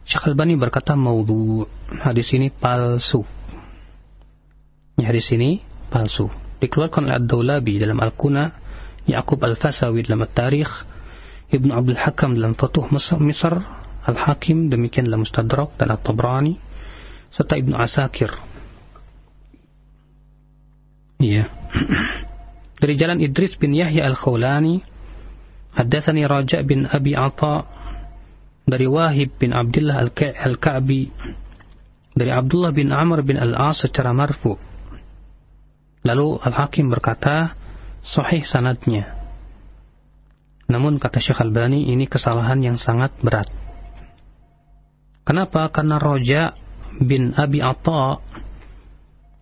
Syekh 0.06 0.32
Albani 0.34 0.54
berkata 0.54 0.93
maudhu 0.93 1.66
hadis 2.02 2.30
ini 2.34 2.54
palsu 2.54 3.26
ya, 5.00 5.10
hadis 5.10 5.32
ini 5.32 5.64
palsu 5.88 6.28
dikeluarkan 6.60 7.08
oleh 7.08 7.16
Ad-Dawlabi 7.18 7.80
dalam 7.80 7.97
Al-Kuna 8.04 8.52
Yaqub 9.08 9.39
Al-Fasawi 9.41 10.06
dalam 10.06 10.28
At-Tarikh 10.28 10.72
Ibnu 11.50 11.72
Abdul 11.74 11.97
Hakam 11.97 12.38
dalam 12.38 12.54
Futuh 12.54 12.86
Misr 12.93 13.80
Al-Hakim, 14.10 14.72
demikian 14.74 15.06
dalam 15.06 15.22
Mustadrak 15.22 15.76
dan 15.78 15.93
At-Tabrani, 15.93 16.56
serta 17.30 17.60
Ibnu 17.60 17.76
Asakir. 17.78 18.32
Iya. 21.20 21.52
Dari 22.82 22.95
jalan 22.95 23.20
Idris 23.20 23.60
bin 23.60 23.76
Yahya 23.76 24.08
Al-Khawlani, 24.08 24.80
Haddatsani 25.76 26.24
Raja 26.26 26.64
bin 26.64 26.88
Abi 26.88 27.12
Atha 27.14 27.68
dari 28.66 28.88
Wahib 28.89 29.38
bin 29.38 29.52
Abdullah 29.54 30.02
Al-Ka'bi 30.02 31.12
dari 32.14 32.32
Abdullah 32.34 32.72
bin 32.74 32.89
Amr 32.89 33.22
bin 33.22 33.38
Al-As 33.38 33.86
secara 33.86 34.14
marfu. 34.16 34.58
Lalu 36.04 36.39
Al-Hakim 36.39 36.88
berkata, 36.88 37.54
sahih 38.04 38.43
sanadnya. 38.47 39.20
Namun 40.70 41.02
kata 41.02 41.18
Syekh 41.18 41.41
Albani 41.41 41.89
ini 41.89 42.06
kesalahan 42.06 42.62
yang 42.62 42.78
sangat 42.78 43.18
berat. 43.20 43.50
Kenapa? 45.26 45.70
Karena 45.74 45.97
Roja 45.97 46.54
bin 47.02 47.34
Abi 47.34 47.62
Atta 47.62 48.22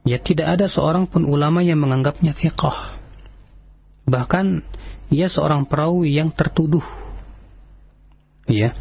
ya 0.08 0.20
tidak 0.24 0.56
ada 0.56 0.72
seorang 0.72 1.08
pun 1.08 1.28
ulama 1.28 1.60
yang 1.60 1.84
menganggapnya 1.84 2.32
thiqah. 2.32 2.96
Bahkan 4.08 4.64
ia 5.12 5.28
seorang 5.28 5.68
perawi 5.68 6.16
yang 6.16 6.32
tertuduh. 6.32 6.84
Ya. 8.48 8.72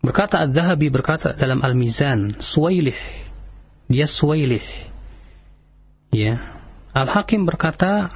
Berkata 0.00 0.40
Az-Zahabi 0.40 0.88
berkata 0.88 1.36
dalam 1.36 1.60
Al-Mizan, 1.60 2.40
Suwailih. 2.40 2.96
Dia 3.86 4.08
Suwailih. 4.08 4.91
Ya. 6.12 6.60
Al-Hakim 6.92 7.48
berkata 7.48 8.12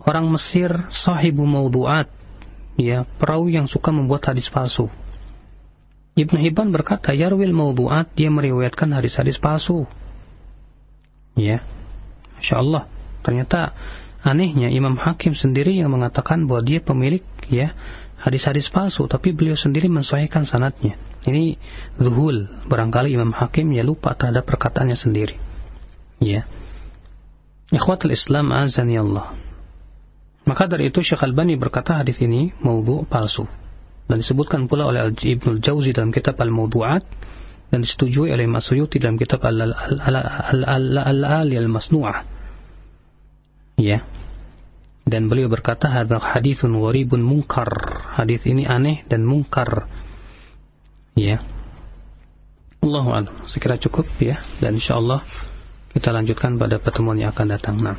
orang 0.00 0.32
Mesir 0.32 0.72
sahibu 0.88 1.44
maudhu'at 1.44 2.08
ya 2.80 3.04
perawi 3.04 3.60
yang 3.60 3.68
suka 3.68 3.92
membuat 3.92 4.24
hadis 4.32 4.48
palsu. 4.48 4.88
Ibnu 6.18 6.40
Hibban 6.40 6.74
berkata, 6.74 7.14
Yarwil 7.14 7.54
maudhu'at, 7.54 8.16
dia 8.18 8.26
meriwayatkan 8.32 8.90
hadis-hadis 8.90 9.38
palsu. 9.38 9.86
Ya. 11.38 11.62
Masya 12.40 12.58
Allah. 12.58 12.82
Ternyata 13.22 13.76
anehnya 14.26 14.66
Imam 14.72 14.98
Hakim 14.98 15.38
sendiri 15.38 15.78
yang 15.78 15.94
mengatakan 15.94 16.50
bahwa 16.50 16.66
dia 16.66 16.82
pemilik 16.82 17.22
ya 17.46 17.70
hadis-hadis 18.18 18.66
palsu, 18.66 19.06
tapi 19.06 19.30
beliau 19.30 19.54
sendiri 19.54 19.86
mensahihkan 19.86 20.42
sanatnya. 20.42 20.98
Ini 21.22 21.54
zuhul. 22.02 22.50
Barangkali 22.66 23.14
Imam 23.14 23.30
Hakim 23.30 23.70
ya 23.70 23.86
lupa 23.86 24.16
terhadap 24.18 24.42
perkataannya 24.42 24.98
sendiri. 24.98 25.38
Ya. 26.18 26.50
Ikhwatul 27.68 28.16
Islam 28.16 28.48
azani 28.52 28.96
Allah. 28.96 29.36
Maka 30.48 30.64
dari 30.64 30.88
itu 30.88 31.04
Syekh 31.04 31.20
Albani 31.20 31.60
berkata 31.60 32.00
hadis 32.00 32.16
ini 32.24 32.56
maudhu 32.64 33.04
palsu. 33.04 33.44
Dan 34.08 34.24
disebutkan 34.24 34.64
pula 34.64 34.88
oleh 34.88 35.12
Ibnu 35.12 35.60
Jauzi 35.60 35.92
dalam 35.92 36.08
kitab 36.08 36.40
Al-Mawdu'at 36.40 37.04
dan 37.68 37.84
disetujui 37.84 38.32
oleh 38.32 38.48
Masyuyuti 38.48 38.96
dalam 38.96 39.20
kitab 39.20 39.44
Al-Ali 39.44 39.84
Al-Masnu'ah. 41.60 42.24
Ya. 43.76 44.00
Dan 45.04 45.28
beliau 45.28 45.52
berkata 45.52 45.92
hadza 45.92 46.16
haditsun 46.16 46.72
gharibun 46.72 47.20
munkar. 47.20 47.68
Hadis 48.16 48.48
ini 48.48 48.64
aneh 48.64 49.04
dan 49.04 49.28
mungkar. 49.28 49.84
Ya. 51.12 51.44
Allahu 52.80 53.12
a'lam. 53.12 53.44
Sekira 53.44 53.76
cukup 53.76 54.08
ya 54.24 54.40
dan 54.64 54.80
insyaallah 54.80 55.20
kita 55.98 56.14
lanjutkan 56.14 56.54
pada 56.54 56.78
pertemuan 56.78 57.18
yang 57.18 57.34
akan 57.34 57.58
datang. 57.58 57.76
Nah. 57.82 57.98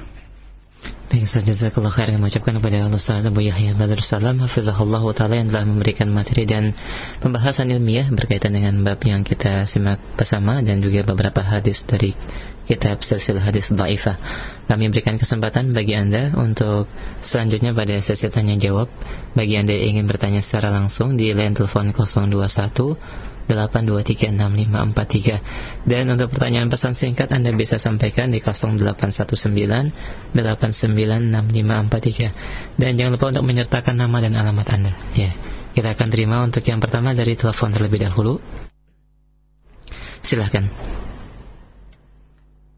Baik, 1.10 1.26
saja 1.26 1.58
jazakallah 1.58 1.90
khair 1.90 2.14
yang 2.14 2.22
mengucapkan 2.22 2.54
kepada 2.62 2.86
Allah 2.86 3.02
Ta'ala 3.02 3.34
Abu 3.34 3.42
Yahya 3.42 3.74
Badr 3.74 3.98
Salam 4.06 4.46
Hafizahullah 4.46 5.02
Ta'ala 5.18 5.42
yang 5.42 5.50
telah 5.50 5.66
memberikan 5.66 6.06
materi 6.14 6.46
dan 6.46 6.78
pembahasan 7.18 7.74
ilmiah 7.74 8.06
berkaitan 8.14 8.54
dengan 8.54 8.78
bab 8.86 9.02
yang 9.02 9.26
kita 9.26 9.66
simak 9.66 9.98
bersama 10.14 10.62
dan 10.62 10.86
juga 10.86 11.02
beberapa 11.02 11.42
hadis 11.42 11.82
dari 11.90 12.14
kitab 12.70 13.02
silsilah 13.02 13.42
hadis 13.42 13.74
Da'ifah. 13.74 14.22
Kami 14.70 14.94
berikan 14.94 15.18
kesempatan 15.18 15.74
bagi 15.74 15.98
anda 15.98 16.30
untuk 16.38 16.86
selanjutnya 17.26 17.74
pada 17.74 17.98
sesi 18.06 18.30
tanya 18.30 18.62
jawab 18.62 18.94
bagi 19.34 19.58
anda 19.58 19.74
yang 19.74 19.98
ingin 19.98 20.06
bertanya 20.06 20.46
secara 20.46 20.70
langsung 20.70 21.18
di 21.18 21.34
line 21.34 21.58
telepon 21.58 21.90
021 21.90 22.38
8236543 23.50 25.90
dan 25.90 26.06
untuk 26.14 26.30
pertanyaan 26.30 26.70
pesan 26.70 26.94
singkat 26.94 27.34
Anda 27.34 27.50
bisa 27.58 27.82
sampaikan 27.82 28.30
di 28.30 28.46
0819 28.46 30.38
896543 31.08 32.82
dan 32.82 32.92
jangan 32.98 33.12
lupa 33.16 33.32
untuk 33.32 33.46
menyertakan 33.46 33.96
nama 33.96 34.18
dan 34.20 34.34
alamat 34.36 34.68
Anda. 34.74 34.94
Ya 35.16 35.32
kita 35.78 35.96
akan 35.96 36.08
terima 36.10 36.42
untuk 36.44 36.66
yang 36.66 36.82
pertama 36.82 37.14
dari 37.14 37.38
telepon 37.38 37.72
terlebih 37.72 38.02
dahulu. 38.04 38.42
Silahkan 40.20 40.68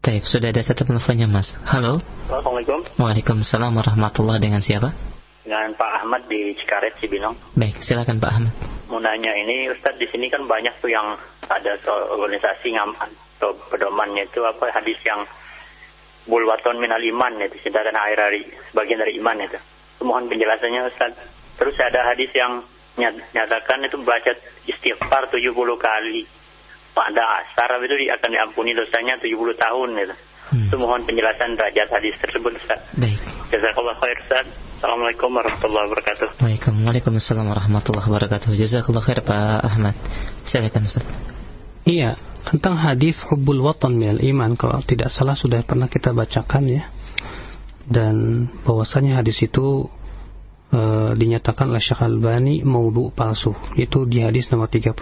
Taib, 0.02 0.26
sudah 0.26 0.50
ada 0.50 0.58
satu 0.58 0.82
teleponnya 0.82 1.30
mas. 1.30 1.54
Halo. 1.62 2.02
Assalamualaikum. 2.26 2.82
Waalaikumsalam 2.98 3.70
warahmatullahi 3.70 4.42
dengan 4.42 4.58
siapa? 4.58 4.90
Dengan 5.46 5.78
Pak 5.78 5.90
Ahmad 6.02 6.26
di 6.26 6.58
Cikaret, 6.58 6.98
Cibinong. 6.98 7.38
Baik, 7.54 7.78
silakan 7.78 8.18
Pak 8.18 8.30
Ahmad. 8.34 8.50
Mau 8.90 8.98
nanya 8.98 9.30
ini 9.30 9.70
Ustadz 9.70 10.02
di 10.02 10.10
sini 10.10 10.26
kan 10.26 10.42
banyak 10.50 10.74
tuh 10.82 10.90
yang 10.90 11.14
ada 11.46 11.78
organisasi 12.18 12.74
ngaman 12.74 13.14
atau 13.38 13.54
pedomannya 13.70 14.26
itu 14.26 14.42
apa 14.42 14.74
hadis 14.74 14.98
yang 15.06 15.22
bulwaton 16.26 16.78
minal 16.78 17.02
iman 17.02 17.32
itu 17.42 17.58
sedangkan 17.66 17.98
air 18.08 18.18
hari 18.18 18.42
sebagian 18.70 19.02
dari 19.02 19.18
iman 19.18 19.38
itu. 19.42 19.58
Mohon 20.02 20.30
penjelasannya 20.30 20.80
Ustadz. 20.90 21.22
Terus 21.58 21.76
ada 21.78 22.00
hadis 22.10 22.30
yang 22.34 22.66
nyatakan 23.32 23.86
itu 23.86 23.96
baca 24.02 24.32
istighfar 24.66 25.30
70 25.30 25.54
kali 25.78 26.26
pada 26.92 27.22
asar 27.40 27.80
itu 27.80 27.94
akan 28.12 28.30
diampuni 28.30 28.76
dosanya 28.76 29.16
70 29.16 29.32
tahun 29.56 29.90
itu. 29.96 30.16
Hmm. 30.52 30.68
Itu 30.68 30.76
mohon 30.76 31.00
penjelasan 31.08 31.56
derajat 31.56 31.88
hadis 31.88 32.12
tersebut 32.20 32.52
Ustaz. 32.60 32.84
Baik. 32.98 33.16
Jazakallah 33.48 33.96
khair 33.96 34.16
Ustaz. 34.20 34.46
Assalamualaikum 34.82 35.30
warahmatullahi 35.30 35.86
wabarakatuh. 35.88 36.28
Waalaikumsalam 36.42 37.46
warahmatullahi 37.48 38.06
wabarakatuh. 38.10 38.50
Jazakallah 38.58 39.00
khair 39.00 39.22
Pak 39.24 39.62
Ahmad. 39.64 39.94
Silakan 40.44 40.84
Ustaz. 40.84 41.06
Iya, 41.88 42.18
tentang 42.42 42.74
hadis 42.78 43.22
hubbul 43.30 43.62
watan 43.62 43.94
minal 43.94 44.18
iman 44.18 44.58
kalau 44.58 44.82
tidak 44.82 45.14
salah 45.14 45.38
sudah 45.38 45.62
pernah 45.62 45.86
kita 45.86 46.10
bacakan 46.10 46.64
ya. 46.66 46.84
Dan 47.82 48.46
bahwasanya 48.62 49.22
hadis 49.22 49.42
itu 49.42 49.90
e, 50.70 50.80
dinyatakan 51.18 51.70
oleh 51.70 51.82
Syekh 51.82 52.02
Albani 52.02 52.62
maudhu 52.62 53.10
palsu. 53.14 53.54
Itu 53.74 54.06
di 54.06 54.22
hadis 54.22 54.50
nomor 54.50 54.70
36 54.70 54.94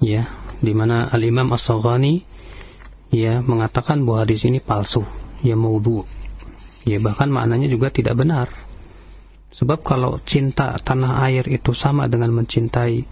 ya, 0.00 0.22
di 0.60 0.72
mana 0.72 1.08
Al-Imam 1.12 1.52
As-Saghani 1.52 2.24
ya 3.12 3.40
mengatakan 3.44 4.02
bahwa 4.04 4.24
hadis 4.24 4.44
ini 4.44 4.60
palsu, 4.60 5.04
ya 5.44 5.56
maudhu. 5.56 6.04
Ya 6.86 7.02
bahkan 7.02 7.28
maknanya 7.32 7.66
juga 7.66 7.90
tidak 7.90 8.14
benar. 8.16 8.48
Sebab 9.56 9.80
kalau 9.80 10.20
cinta 10.28 10.76
tanah 10.76 11.24
air 11.24 11.48
itu 11.48 11.72
sama 11.72 12.06
dengan 12.12 12.28
mencintai 12.36 13.08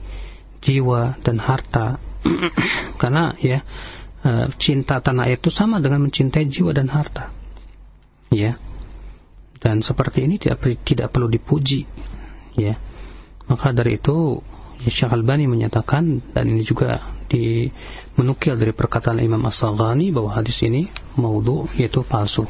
jiwa 0.60 1.16
dan 1.24 1.40
harta, 1.40 1.96
karena 3.00 3.36
ya 3.38 3.60
e, 4.24 4.30
cinta 4.56 4.98
tanah 4.98 5.28
air 5.28 5.38
itu 5.38 5.52
sama 5.52 5.78
dengan 5.78 6.04
mencintai 6.08 6.48
jiwa 6.48 6.72
dan 6.72 6.88
harta. 6.88 7.30
Ya. 8.32 8.56
Dan 9.60 9.80
seperti 9.80 10.28
ini 10.28 10.36
tidak 10.36 10.60
tidak 10.84 11.08
perlu 11.12 11.28
dipuji. 11.28 11.88
Ya. 12.56 12.76
Maka 13.48 13.72
dari 13.76 14.00
itu 14.00 14.40
ya 14.84 14.90
Syekh 14.90 15.12
Albani 15.12 15.48
menyatakan 15.48 16.32
dan 16.32 16.44
ini 16.48 16.64
juga 16.64 17.14
di 17.28 17.68
menukil 18.14 18.54
dari 18.54 18.70
perkataan 18.70 19.18
Imam 19.20 19.42
As-Saghani 19.48 20.12
bahwa 20.12 20.36
hadis 20.36 20.60
ini 20.64 20.88
maudhu 21.16 21.68
yaitu 21.76 22.04
palsu. 22.04 22.46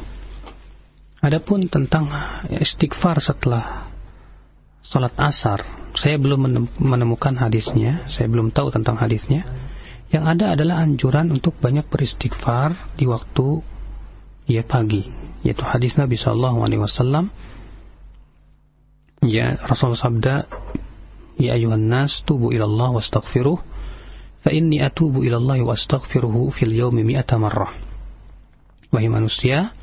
Adapun 1.25 1.65
tentang 1.65 2.05
istighfar 2.53 3.17
setelah 3.17 3.89
salat 4.85 5.17
asar, 5.17 5.65
saya 5.97 6.21
belum 6.21 6.69
menemukan 6.77 7.33
hadisnya, 7.33 8.05
saya 8.05 8.29
belum 8.29 8.53
tahu 8.53 8.69
tentang 8.69 9.01
hadisnya. 9.01 9.41
Yang 10.15 10.25
ada 10.31 10.55
adalah 10.55 10.79
anjuran 10.79 11.27
untuk 11.27 11.59
banyak 11.59 11.91
beristighfar 11.91 12.95
di 12.95 13.03
waktu 13.03 13.59
ya 14.47 14.63
pagi, 14.63 15.11
yaitu 15.43 15.59
hadis 15.67 15.99
Nabi 15.99 16.15
Shallallahu 16.15 16.63
Alaihi 16.63 16.79
Wasallam. 16.79 17.35
Ya 19.27 19.59
Rasul 19.59 19.99
sabda, 19.99 20.47
Ya 21.35 21.59
ayuhan 21.59 21.91
nas 21.91 22.23
tubu 22.23 22.55
ilallah 22.55 22.95
wastaghfiruh 22.95 23.59
fa 24.39 24.55
inni 24.55 24.79
atubu 24.79 25.25
ila 25.27 25.35
Allah 25.35 25.67
wa 25.67 25.75
astaghfiruhu 25.75 26.55
fil 26.55 26.71
yawmi 26.71 27.03
mi'ata 27.03 27.35
marrah. 27.35 27.75
Wahai 28.95 29.11
manusia, 29.11 29.75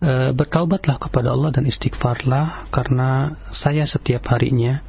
e, 0.00 0.32
bertaubatlah 0.32 0.96
kepada 0.96 1.36
Allah 1.36 1.52
dan 1.52 1.68
istighfarlah 1.68 2.72
karena 2.72 3.36
saya 3.52 3.84
setiap 3.84 4.24
harinya 4.32 4.80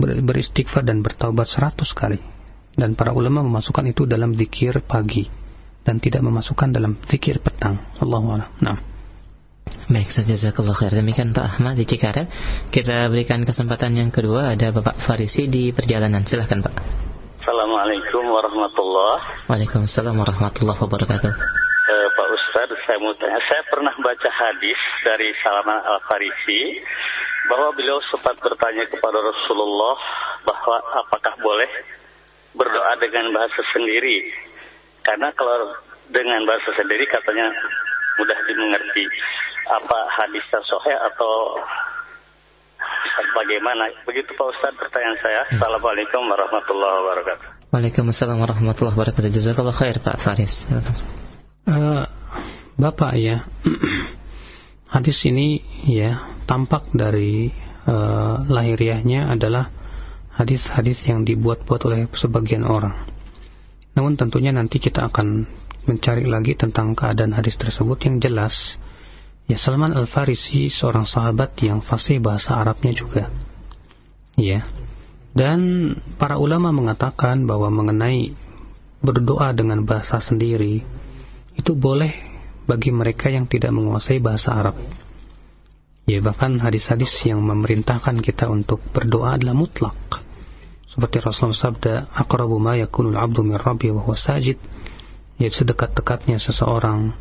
ber, 0.00 0.18
beristighfar 0.18 0.82
dan 0.82 1.04
bertaubat 1.04 1.46
seratus 1.46 1.94
kali. 1.94 2.37
Dan 2.78 2.94
para 2.94 3.10
ulama 3.10 3.42
memasukkan 3.42 3.90
itu 3.90 4.06
dalam 4.06 4.30
zikir 4.38 4.78
pagi 4.86 5.26
dan 5.82 5.98
tidak 5.98 6.22
memasukkan 6.22 6.70
dalam 6.70 6.94
zikir 7.10 7.42
petang. 7.42 7.82
Allahu 7.98 8.38
a'lam. 8.38 8.50
Nah. 8.62 8.78
Baik, 9.88 10.08
jazakallah 10.08 10.78
khair. 10.78 10.94
Demikian 10.94 11.34
Pak 11.34 11.58
Ahmad 11.58 11.74
di 11.74 11.84
Cikaret. 11.84 12.30
Kita 12.70 13.10
berikan 13.10 13.42
kesempatan 13.42 13.98
yang 13.98 14.14
kedua 14.14 14.54
ada 14.54 14.70
Bapak 14.70 15.00
Farisi 15.02 15.50
di 15.50 15.74
perjalanan. 15.74 16.22
Silahkan 16.22 16.62
Pak. 16.62 16.74
Assalamualaikum 17.40 18.28
warahmatullahi 18.28 19.48
Waalaikumsalam 19.48 20.12
warahmatullahi 20.12 20.78
wabarakatuh. 20.78 21.32
Uh, 21.32 22.08
Pak 22.12 22.28
Ustadz, 22.36 22.80
saya 22.84 23.00
mau 23.00 23.16
tanya, 23.16 23.40
saya 23.48 23.64
pernah 23.72 23.92
baca 23.96 24.28
hadis 24.28 24.76
dari 25.00 25.32
Salman 25.40 25.80
Al 25.80 26.04
Farisi 26.04 26.84
bahwa 27.48 27.72
beliau 27.72 27.96
sempat 28.12 28.36
bertanya 28.44 28.84
kepada 28.92 29.18
Rasulullah 29.24 29.96
bahwa 30.44 30.76
apakah 31.00 31.32
boleh 31.40 31.97
berdoa 32.56 32.92
dengan 33.02 33.32
bahasa 33.34 33.60
sendiri. 33.72 34.28
Karena 35.04 35.32
kalau 35.36 35.72
dengan 36.08 36.44
bahasa 36.48 36.70
sendiri 36.76 37.04
katanya 37.08 37.52
mudah 38.20 38.38
dimengerti. 38.48 39.04
Apa 39.68 39.98
hadisnya 40.16 40.60
sahih 40.64 40.96
atau 41.12 41.60
bagaimana? 43.36 43.92
Begitu 44.08 44.32
Pak 44.32 44.48
Ustaz 44.56 44.72
pertanyaan 44.80 45.18
saya. 45.20 45.44
Ya. 45.44 45.60
Assalamualaikum 45.60 46.22
warahmatullahi 46.24 46.94
wabarakatuh. 47.04 47.46
Waalaikumsalam 47.68 48.38
warahmatullahi 48.40 48.96
wabarakatuh. 48.96 49.28
Jazakallah 49.28 49.76
khair 49.76 50.00
Pak 50.00 50.16
Faris. 50.24 50.64
Uh, 51.68 52.08
Bapak 52.80 53.12
ya, 53.20 53.44
hadis 54.94 55.20
ini 55.28 55.60
ya 55.84 56.32
tampak 56.48 56.88
dari 56.96 57.52
uh, 57.84 58.40
lahiriahnya 58.48 59.36
adalah 59.36 59.68
hadis-hadis 60.38 61.02
yang 61.10 61.26
dibuat-buat 61.26 61.82
oleh 61.90 62.06
sebagian 62.14 62.62
orang. 62.62 62.94
Namun 63.98 64.14
tentunya 64.14 64.54
nanti 64.54 64.78
kita 64.78 65.10
akan 65.10 65.42
mencari 65.90 66.22
lagi 66.30 66.54
tentang 66.54 66.94
keadaan 66.94 67.34
hadis 67.34 67.58
tersebut 67.58 67.98
yang 68.06 68.22
jelas. 68.22 68.78
Ya 69.50 69.58
Salman 69.58 69.90
Al-Farisi 69.98 70.70
seorang 70.70 71.02
sahabat 71.02 71.58
yang 71.66 71.82
fasih 71.82 72.22
bahasa 72.22 72.54
Arabnya 72.54 72.94
juga. 72.94 73.26
Ya. 74.38 74.62
Dan 75.34 75.92
para 76.14 76.38
ulama 76.38 76.70
mengatakan 76.70 77.42
bahwa 77.42 77.74
mengenai 77.74 78.30
berdoa 79.02 79.50
dengan 79.50 79.82
bahasa 79.82 80.22
sendiri 80.22 80.86
itu 81.58 81.72
boleh 81.74 82.14
bagi 82.70 82.94
mereka 82.94 83.26
yang 83.32 83.50
tidak 83.50 83.74
menguasai 83.74 84.22
bahasa 84.22 84.54
Arab. 84.54 84.78
Ya 86.06 86.22
bahkan 86.22 86.60
hadis-hadis 86.62 87.10
yang 87.26 87.42
memerintahkan 87.42 88.22
kita 88.22 88.46
untuk 88.46 88.78
berdoa 88.94 89.34
adalah 89.34 89.58
mutlak. 89.58 90.27
Seperti 90.88 91.20
Rasulullah 91.20 91.56
sabda, 91.56 91.94
"Aqrabu 92.16 92.56
ma 92.56 92.76
yakunul 92.80 93.16
'abdu 93.16 93.44
min 93.44 93.60
rabbi 93.60 93.92
wa 93.92 94.00
huwa 94.04 94.16
sajid." 94.16 94.56
Yaitu 95.36 95.62
sedekat-dekatnya 95.62 96.40
seseorang 96.42 97.14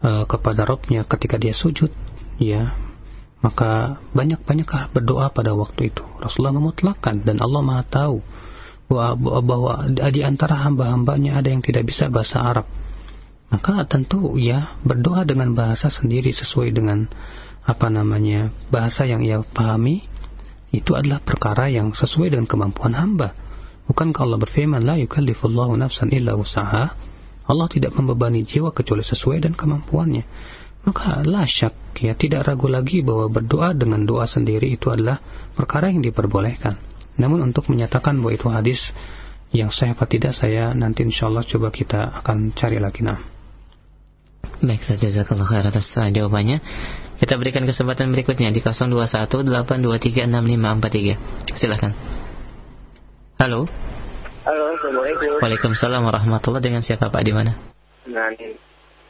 uh, 0.00 0.24
kepada 0.24 0.64
Robnya 0.64 1.04
ketika 1.04 1.36
dia 1.36 1.52
sujud, 1.52 1.92
ya, 2.40 2.72
maka 3.44 4.00
banyak-banyaklah 4.16 4.92
berdoa 4.96 5.28
pada 5.28 5.52
waktu 5.52 5.92
itu. 5.92 6.00
Rasulullah 6.20 6.56
memutlakan 6.56 7.20
dan 7.24 7.36
Allah 7.44 7.60
Maha 7.60 7.84
tahu 7.84 8.16
bahwa 8.90 9.86
di 9.92 10.20
antara 10.26 10.66
hamba-hambanya 10.66 11.38
ada 11.38 11.48
yang 11.52 11.62
tidak 11.62 11.86
bisa 11.86 12.10
bahasa 12.10 12.42
Arab. 12.42 12.66
Maka 13.50 13.86
tentu 13.86 14.38
ya 14.38 14.78
berdoa 14.82 15.22
dengan 15.26 15.54
bahasa 15.54 15.90
sendiri 15.90 16.30
sesuai 16.34 16.70
dengan 16.74 17.06
apa 17.66 17.86
namanya 17.90 18.50
bahasa 18.70 19.06
yang 19.06 19.22
ia 19.22 19.42
pahami 19.42 20.06
itu 20.70 20.94
adalah 20.94 21.18
perkara 21.18 21.66
yang 21.66 21.90
sesuai 21.90 22.34
dengan 22.34 22.46
kemampuan 22.46 22.94
hamba. 22.94 23.34
Bukan 23.90 24.14
kalau 24.14 24.38
berfirman 24.38 24.86
la 24.86 24.94
yukallifullahu 25.02 25.74
nafsan 25.74 26.14
illa 26.14 26.38
usaha. 26.38 26.94
Allah 27.50 27.66
tidak 27.66 27.98
membebani 27.98 28.46
jiwa 28.46 28.70
kecuali 28.70 29.02
sesuai 29.02 29.42
dengan 29.42 29.58
kemampuannya. 29.58 30.24
Maka 30.86 31.26
la 31.26 31.42
syak 31.44 31.98
ya 31.98 32.14
tidak 32.14 32.46
ragu 32.46 32.70
lagi 32.70 33.02
bahwa 33.02 33.26
berdoa 33.26 33.74
dengan 33.74 34.06
doa 34.06 34.24
sendiri 34.30 34.70
itu 34.70 34.88
adalah 34.88 35.18
perkara 35.58 35.90
yang 35.90 36.00
diperbolehkan. 36.00 36.78
Namun 37.18 37.50
untuk 37.50 37.66
menyatakan 37.66 38.16
bahwa 38.22 38.32
itu 38.32 38.46
hadis 38.48 38.94
yang 39.50 39.74
saya 39.74 39.98
apa 39.98 40.06
tidak 40.06 40.32
saya 40.32 40.70
nanti 40.72 41.02
insya 41.02 41.26
Allah 41.26 41.42
coba 41.42 41.74
kita 41.74 42.22
akan 42.22 42.54
cari 42.54 42.78
lagi 42.78 43.02
nah. 43.02 43.18
Baik, 44.60 44.84
saja 44.84 45.08
jazakallah 45.08 45.48
khair 45.48 45.64
atas 45.68 45.88
uh, 45.96 46.08
jawabannya. 46.08 46.60
Kita 47.20 47.36
berikan 47.36 47.68
kesempatan 47.68 48.16
berikutnya 48.16 48.48
di 48.48 48.64
0218236543. 48.64 51.52
Silahkan. 51.52 51.92
Halo. 53.36 53.68
Halo, 54.48 54.64
Assalamualaikum. 54.72 55.36
Waalaikumsalam 55.36 56.00
warahmatullahi 56.00 56.64
Dengan 56.64 56.80
siapa 56.80 57.12
Pak 57.12 57.20
di 57.20 57.36
mana? 57.36 57.60
Dengan 58.08 58.32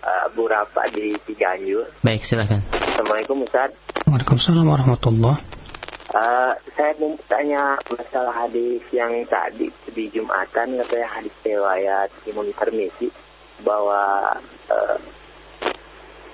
uh, 0.03 0.27
Bu 0.35 0.51
Rafa 0.51 0.91
di 0.91 1.15
Ciganjur. 1.23 1.87
Baik, 2.03 2.27
silahkan. 2.27 2.67
Assalamualaikum 2.75 3.47
Ustaz. 3.47 3.79
Waalaikumsalam 4.11 4.67
warahmatullahi 4.67 5.63
Uh, 6.11 6.59
saya 6.75 6.91
mau 6.99 7.15
tanya 7.31 7.79
masalah 7.87 8.35
hadis 8.35 8.83
yang 8.91 9.15
tadi 9.31 9.71
di 9.95 10.11
Jumatan 10.11 10.75
katanya 10.83 11.07
hadis 11.07 11.31
riwayat 11.47 12.11
Imam 12.27 12.51
Tirmizi 12.51 13.15
bahwa 13.63 14.35
uh, 14.67 14.99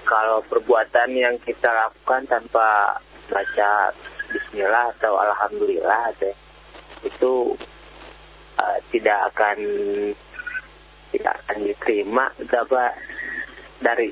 kalau 0.06 0.38
perbuatan 0.46 1.10
yang 1.12 1.34
kita 1.42 1.66
lakukan 1.66 2.22
tanpa 2.30 2.96
baca 3.26 3.90
Bismillah 4.30 4.94
atau 4.98 5.18
Alhamdulillah 5.18 6.14
itu 7.02 7.54
uh, 8.58 8.78
tidak 8.94 9.34
akan 9.34 9.58
tidak 11.14 11.34
akan 11.42 11.58
diterima 11.62 12.24
apa 12.34 12.84
dari 13.82 14.10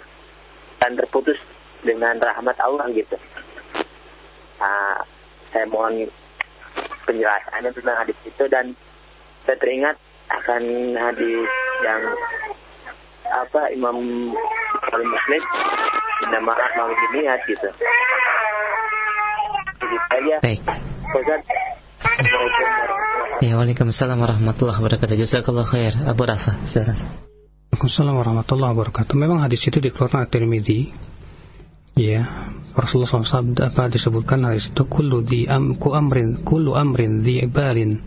dan 0.83 0.95
terputus 0.99 1.39
dengan 1.83 2.19
rahmat 2.19 2.59
Allah 2.61 2.87
gitu. 2.95 3.17
Uh, 4.63 4.99
saya 5.51 5.67
mohon 5.71 6.07
penjelasannya 7.07 7.71
tentang 7.71 7.97
hadis 8.03 8.19
itu 8.27 8.45
dan 8.51 8.75
saya 9.47 9.57
teringat 9.59 9.97
akan 10.31 10.63
hadis 10.97 11.49
yang 11.85 12.03
apa 13.29 13.73
Imam 13.73 13.97
Bukhari 14.75 15.07
Muslim 15.07 15.43
tidak 16.25 16.43
maaf 16.45 16.71
mau 16.77 16.91
dilihat 16.91 17.41
gitu. 17.49 17.69
Jadi 19.81 19.97
saya 20.09 20.37
Baik. 20.41 20.61
Ustaz, 21.15 21.43
Ya, 23.45 23.61
Waalaikumsalam 23.61 24.19
warahmatullahi 24.19 24.79
wabarakatuh. 24.81 25.15
Jazakallah 25.21 25.67
khair. 25.69 25.93
Abu 26.07 26.25
Rafa, 26.25 26.65
silakan. 26.65 26.97
Waalaikumsalam 27.73 28.15
warahmatullahi 28.17 28.73
wabarakatuh. 28.73 29.15
Memang 29.19 29.45
hadis 29.45 29.61
itu 29.67 29.79
dikeluarkan 29.83 30.25
oleh 30.25 30.31
Tirmidzi. 30.31 30.81
Ya, 31.95 32.27
Rasulullah 32.75 33.07
SAW 33.07 33.55
apa 33.63 33.87
disebutkan 33.87 34.43
hadis 34.43 34.75
itu 34.75 34.83
kullu 34.91 35.23
di 35.23 35.47
am 35.47 35.79
ku 35.79 35.95
amrin 35.95 36.43
kullu 36.43 36.75
amrin 36.75 37.23
di 37.23 37.39
ibalin 37.39 38.03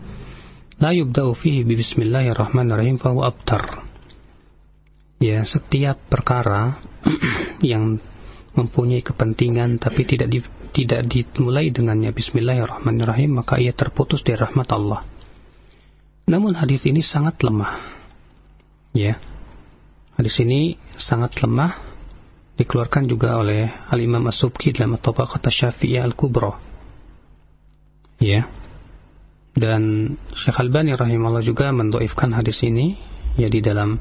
la 0.76 0.92
yubda'u 0.92 1.32
fihi 1.32 1.64
bi 1.64 1.80
bismillahirrahmanirrahim 1.80 3.00
fa 3.00 3.16
huwa 3.16 3.32
abtar 3.32 3.87
ya 5.18 5.42
setiap 5.42 5.98
perkara 6.06 6.78
yang 7.70 7.98
mempunyai 8.54 9.02
kepentingan 9.02 9.78
tapi 9.78 10.02
tidak 10.02 10.28
di, 10.30 10.42
tidak 10.74 11.06
dimulai 11.06 11.70
dengannya 11.70 12.10
Bismillahirrahmanirrahim 12.10 13.38
maka 13.38 13.58
ia 13.62 13.70
terputus 13.70 14.26
dari 14.26 14.38
rahmat 14.38 14.68
Allah. 14.74 15.06
Namun 16.28 16.58
hadis 16.58 16.84
ini 16.84 17.00
sangat 17.00 17.40
lemah. 17.40 17.78
Ya. 18.92 19.16
Hadis 20.18 20.34
ini 20.42 20.76
sangat 20.98 21.38
lemah 21.40 21.78
dikeluarkan 22.58 23.06
juga 23.06 23.38
oleh 23.38 23.70
Al-Imam 23.88 24.26
As-Subki 24.26 24.74
dalam 24.74 24.98
Tabaqat 24.98 25.46
Syafi'iyah 25.46 26.04
Al-Kubra. 26.04 26.58
Ya. 28.18 28.50
Dan 29.54 30.14
Syekh 30.34 30.58
Albani 30.58 30.92
rahimahullah 30.98 31.46
juga 31.46 31.70
mendoifkan 31.70 32.34
hadis 32.34 32.60
ini 32.66 32.98
ya 33.38 33.46
di 33.46 33.62
dalam 33.62 33.96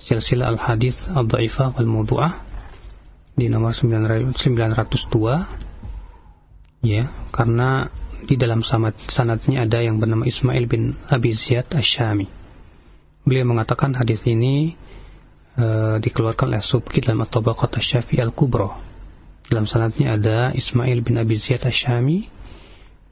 silsilah 0.00 0.52
al-hadis 0.56 0.96
al-dhaifah 1.08 1.72
wal 1.76 1.88
mawdu'ah 1.88 2.32
di 3.36 3.52
nomor 3.52 3.76
902 3.76 4.40
ya 6.84 7.04
karena 7.32 7.90
di 8.26 8.34
dalam 8.40 8.64
sanad 8.64 8.96
sanadnya 9.12 9.68
ada 9.68 9.84
yang 9.84 10.00
bernama 10.00 10.24
Ismail 10.24 10.64
bin 10.66 10.96
Abi 11.06 11.36
Ziyad 11.36 11.68
Asyami. 11.76 12.26
Beliau 13.22 13.44
mengatakan 13.46 13.94
hadis 13.94 14.24
ini 14.26 14.74
uh, 15.58 16.00
dikeluarkan 16.00 16.56
oleh 16.56 16.62
Subki 16.62 17.04
dalam 17.04 17.22
At-Tabaqat 17.26 17.78
Asy-Syafi'i 17.78 18.22
Al-Kubra. 18.22 18.82
Dalam 19.46 19.68
sanadnya 19.68 20.18
ada 20.18 20.50
Ismail 20.56 21.06
bin 21.06 21.20
Abi 21.20 21.38
Ziyad 21.38 21.62
Asyami 21.68 22.26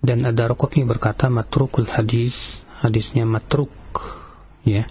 dan 0.02 0.26
ada 0.26 0.50
Rukukni 0.50 0.82
berkata 0.82 1.30
matrukul 1.30 1.86
hadis 1.88 2.34
hadisnya 2.82 3.24
matruk 3.24 3.72
ya 4.66 4.84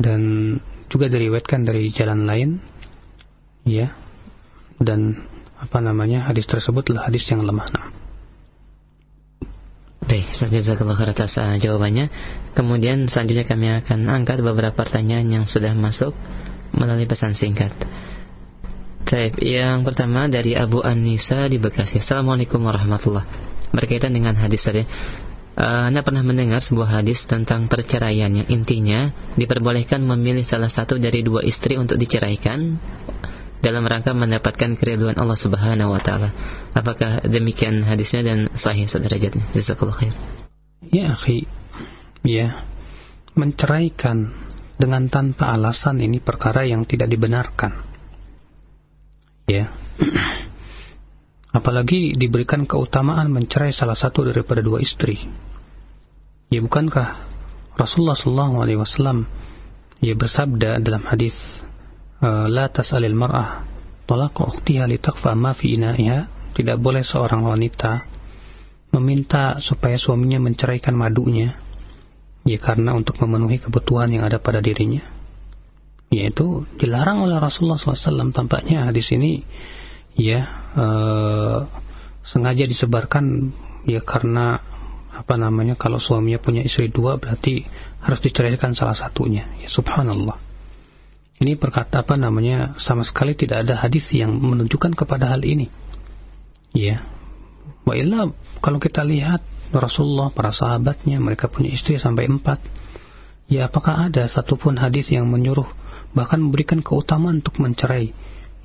dan 0.00 0.20
juga 0.88 1.06
diriwayatkan 1.12 1.68
dari 1.68 1.92
jalan 1.92 2.24
lain 2.24 2.58
ya 3.68 3.92
dan 4.80 5.28
apa 5.60 5.78
namanya 5.84 6.24
hadis 6.24 6.48
tersebut 6.48 6.88
adalah 6.88 7.12
hadis 7.12 7.28
yang 7.28 7.44
lemah 7.44 7.68
nah. 7.70 7.86
Baik, 10.10 10.26
jazakallah 10.34 10.98
khair 10.98 11.14
atas 11.14 11.38
uh, 11.38 11.54
jawabannya. 11.54 12.10
Kemudian 12.58 13.06
selanjutnya 13.06 13.46
kami 13.46 13.70
akan 13.78 14.10
angkat 14.10 14.42
beberapa 14.42 14.74
pertanyaan 14.74 15.30
yang 15.30 15.44
sudah 15.46 15.70
masuk 15.70 16.18
melalui 16.74 17.06
pesan 17.06 17.38
singkat. 17.38 17.70
Taib, 19.06 19.38
yang 19.38 19.86
pertama 19.86 20.26
dari 20.26 20.58
Abu 20.58 20.82
Anissa 20.82 21.46
di 21.46 21.62
Bekasi. 21.62 22.02
Assalamualaikum 22.02 22.58
warahmatullahi 22.58 23.26
Berkaitan 23.70 24.10
dengan 24.10 24.34
hadis 24.34 24.66
tadi, 24.66 24.82
uh, 25.56 25.88
Anda 25.88 26.04
pernah 26.04 26.22
mendengar 26.22 26.60
sebuah 26.62 27.00
hadis 27.00 27.24
tentang 27.26 27.66
perceraian 27.66 28.30
yang 28.30 28.48
intinya 28.50 29.10
diperbolehkan 29.34 30.04
memilih 30.04 30.44
salah 30.46 30.70
satu 30.70 31.00
dari 31.00 31.24
dua 31.24 31.42
istri 31.42 31.80
untuk 31.80 31.96
diceraikan 31.96 32.78
dalam 33.60 33.84
rangka 33.84 34.16
mendapatkan 34.16 34.76
keriduan 34.76 35.16
Allah 35.20 35.36
Subhanahu 35.36 35.92
wa 35.92 36.00
taala. 36.00 36.32
Apakah 36.72 37.24
demikian 37.28 37.84
hadisnya 37.84 38.24
dan 38.24 38.38
sahih 38.56 38.88
sederajatnya? 38.88 39.44
Jazakallahu 39.52 40.00
khair. 40.00 40.14
Ya, 40.88 41.12
akhi. 41.12 41.44
Ya. 42.24 42.64
Menceraikan 43.36 44.32
dengan 44.80 45.12
tanpa 45.12 45.52
alasan 45.52 46.00
ini 46.00 46.18
perkara 46.24 46.64
yang 46.64 46.88
tidak 46.88 47.12
dibenarkan. 47.12 47.84
Ya. 49.44 49.70
Apalagi 51.50 52.14
diberikan 52.14 52.62
keutamaan 52.62 53.34
mencerai 53.34 53.74
salah 53.74 53.98
satu 53.98 54.22
daripada 54.22 54.62
dua 54.62 54.78
istri. 54.78 55.18
Ya 56.50 56.62
bukankah 56.62 57.26
Rasulullah 57.74 58.18
SAW 58.18 59.26
ia 60.00 60.14
bersabda 60.14 60.78
dalam 60.78 61.02
hadis 61.10 61.34
eh, 62.22 62.46
la 62.46 62.70
tas'alil 62.70 63.18
mar'ah 63.18 63.66
talaqa 64.06 64.46
ukhtiha 64.46 64.86
litakfa 64.86 65.34
ma 65.34 65.54
fi 65.54 65.74
ina'iha. 65.74 66.38
Tidak 66.50 66.76
boleh 66.82 67.06
seorang 67.06 67.46
wanita 67.46 68.02
meminta 68.90 69.62
supaya 69.62 69.94
suaminya 69.94 70.42
menceraikan 70.42 70.98
madunya 70.98 71.54
ya 72.42 72.58
karena 72.58 72.96
untuk 72.98 73.22
memenuhi 73.22 73.62
kebutuhan 73.62 74.10
yang 74.10 74.26
ada 74.26 74.42
pada 74.42 74.58
dirinya. 74.58 75.02
Yaitu 76.10 76.66
dilarang 76.74 77.22
oleh 77.22 77.38
Rasulullah 77.38 77.78
SAW 77.78 78.34
tampaknya 78.34 78.90
hadis 78.90 79.14
ini 79.14 79.46
ya 80.18 80.40
eh, 80.74 81.58
sengaja 82.26 82.64
disebarkan 82.66 83.54
ya 83.86 84.00
karena 84.04 84.60
apa 85.10 85.34
namanya 85.36 85.76
kalau 85.76 86.00
suaminya 86.00 86.40
punya 86.40 86.64
istri 86.64 86.88
dua 86.88 87.20
berarti 87.20 87.66
harus 88.00 88.20
diceraikan 88.24 88.72
salah 88.72 88.96
satunya. 88.96 89.44
Ya 89.60 89.68
subhanallah. 89.68 90.40
Ini 91.40 91.56
perkata 91.56 92.04
apa 92.04 92.20
namanya 92.20 92.76
sama 92.80 93.04
sekali 93.04 93.32
tidak 93.32 93.64
ada 93.68 93.80
hadis 93.80 94.08
yang 94.12 94.36
menunjukkan 94.40 94.92
kepada 94.96 95.32
hal 95.32 95.44
ini. 95.44 95.68
Ya. 96.72 97.04
Wa 97.84 97.96
kalau 98.60 98.76
kita 98.76 99.04
lihat 99.04 99.40
Rasulullah 99.72 100.28
para 100.32 100.52
sahabatnya 100.52 101.16
mereka 101.20 101.48
punya 101.48 101.72
istri 101.72 101.96
sampai 101.96 102.28
empat. 102.28 102.60
Ya 103.50 103.66
apakah 103.66 104.08
ada 104.08 104.28
satupun 104.28 104.78
hadis 104.78 105.10
yang 105.10 105.26
menyuruh 105.26 105.66
bahkan 106.10 106.42
memberikan 106.42 106.82
keutamaan 106.82 107.42
untuk 107.42 107.58
mencerai 107.62 108.10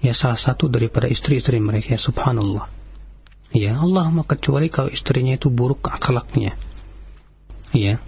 ya 0.03 0.13
salah 0.15 0.39
satu 0.39 0.67
daripada 0.67 1.07
istri-istri 1.07 1.59
mereka 1.59 1.95
ya 1.95 2.01
subhanallah 2.01 2.75
Ya, 3.55 3.79
Allah 3.79 4.11
kecuali 4.27 4.67
kalau 4.67 4.91
istrinya 4.91 5.39
itu 5.39 5.47
buruk 5.47 5.87
akhlaknya. 5.87 6.59
Ya. 7.71 8.03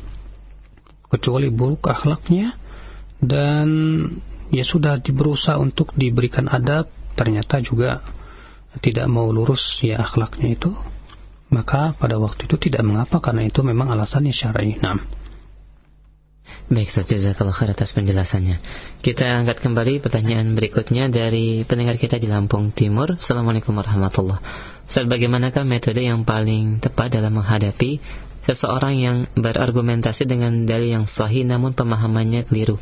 Kecuali 1.08 1.48
buruk 1.48 1.88
akhlaknya 1.88 2.60
dan 3.24 3.68
ya 4.52 4.68
sudah 4.68 5.00
berusaha 5.00 5.56
untuk 5.56 5.96
diberikan 5.96 6.52
adab, 6.52 6.92
ternyata 7.16 7.64
juga 7.64 8.04
tidak 8.84 9.08
mau 9.08 9.32
lurus 9.32 9.80
ya 9.80 10.04
akhlaknya 10.04 10.60
itu, 10.60 10.76
maka 11.48 11.96
pada 11.96 12.20
waktu 12.20 12.44
itu 12.44 12.60
tidak 12.68 12.84
mengapa 12.84 13.24
karena 13.24 13.48
itu 13.48 13.64
memang 13.64 13.88
alasannya 13.88 14.36
syar'i. 14.36 14.76
Nah. 14.84 15.00
Baik 16.68 16.92
saja 16.92 17.16
jazakallah 17.16 17.56
khair 17.56 17.72
atas 17.72 17.96
penjelasannya. 17.96 18.60
Kita 19.00 19.24
angkat 19.24 19.64
kembali 19.64 20.04
pertanyaan 20.04 20.52
berikutnya 20.52 21.08
dari 21.08 21.64
pendengar 21.64 21.96
kita 21.96 22.20
di 22.20 22.28
Lampung 22.28 22.76
Timur. 22.76 23.16
Assalamualaikum 23.16 23.72
warahmatullahi 23.72 24.44
wabarakatuh. 24.44 25.08
bagaimanakah 25.08 25.64
metode 25.64 26.04
yang 26.04 26.28
paling 26.28 26.84
tepat 26.84 27.16
dalam 27.16 27.40
menghadapi 27.40 28.04
seseorang 28.44 29.00
yang 29.00 29.18
berargumentasi 29.40 30.28
dengan 30.28 30.68
dalil 30.68 30.92
yang 30.92 31.06
sahih 31.08 31.48
namun 31.48 31.72
pemahamannya 31.72 32.44
keliru? 32.52 32.76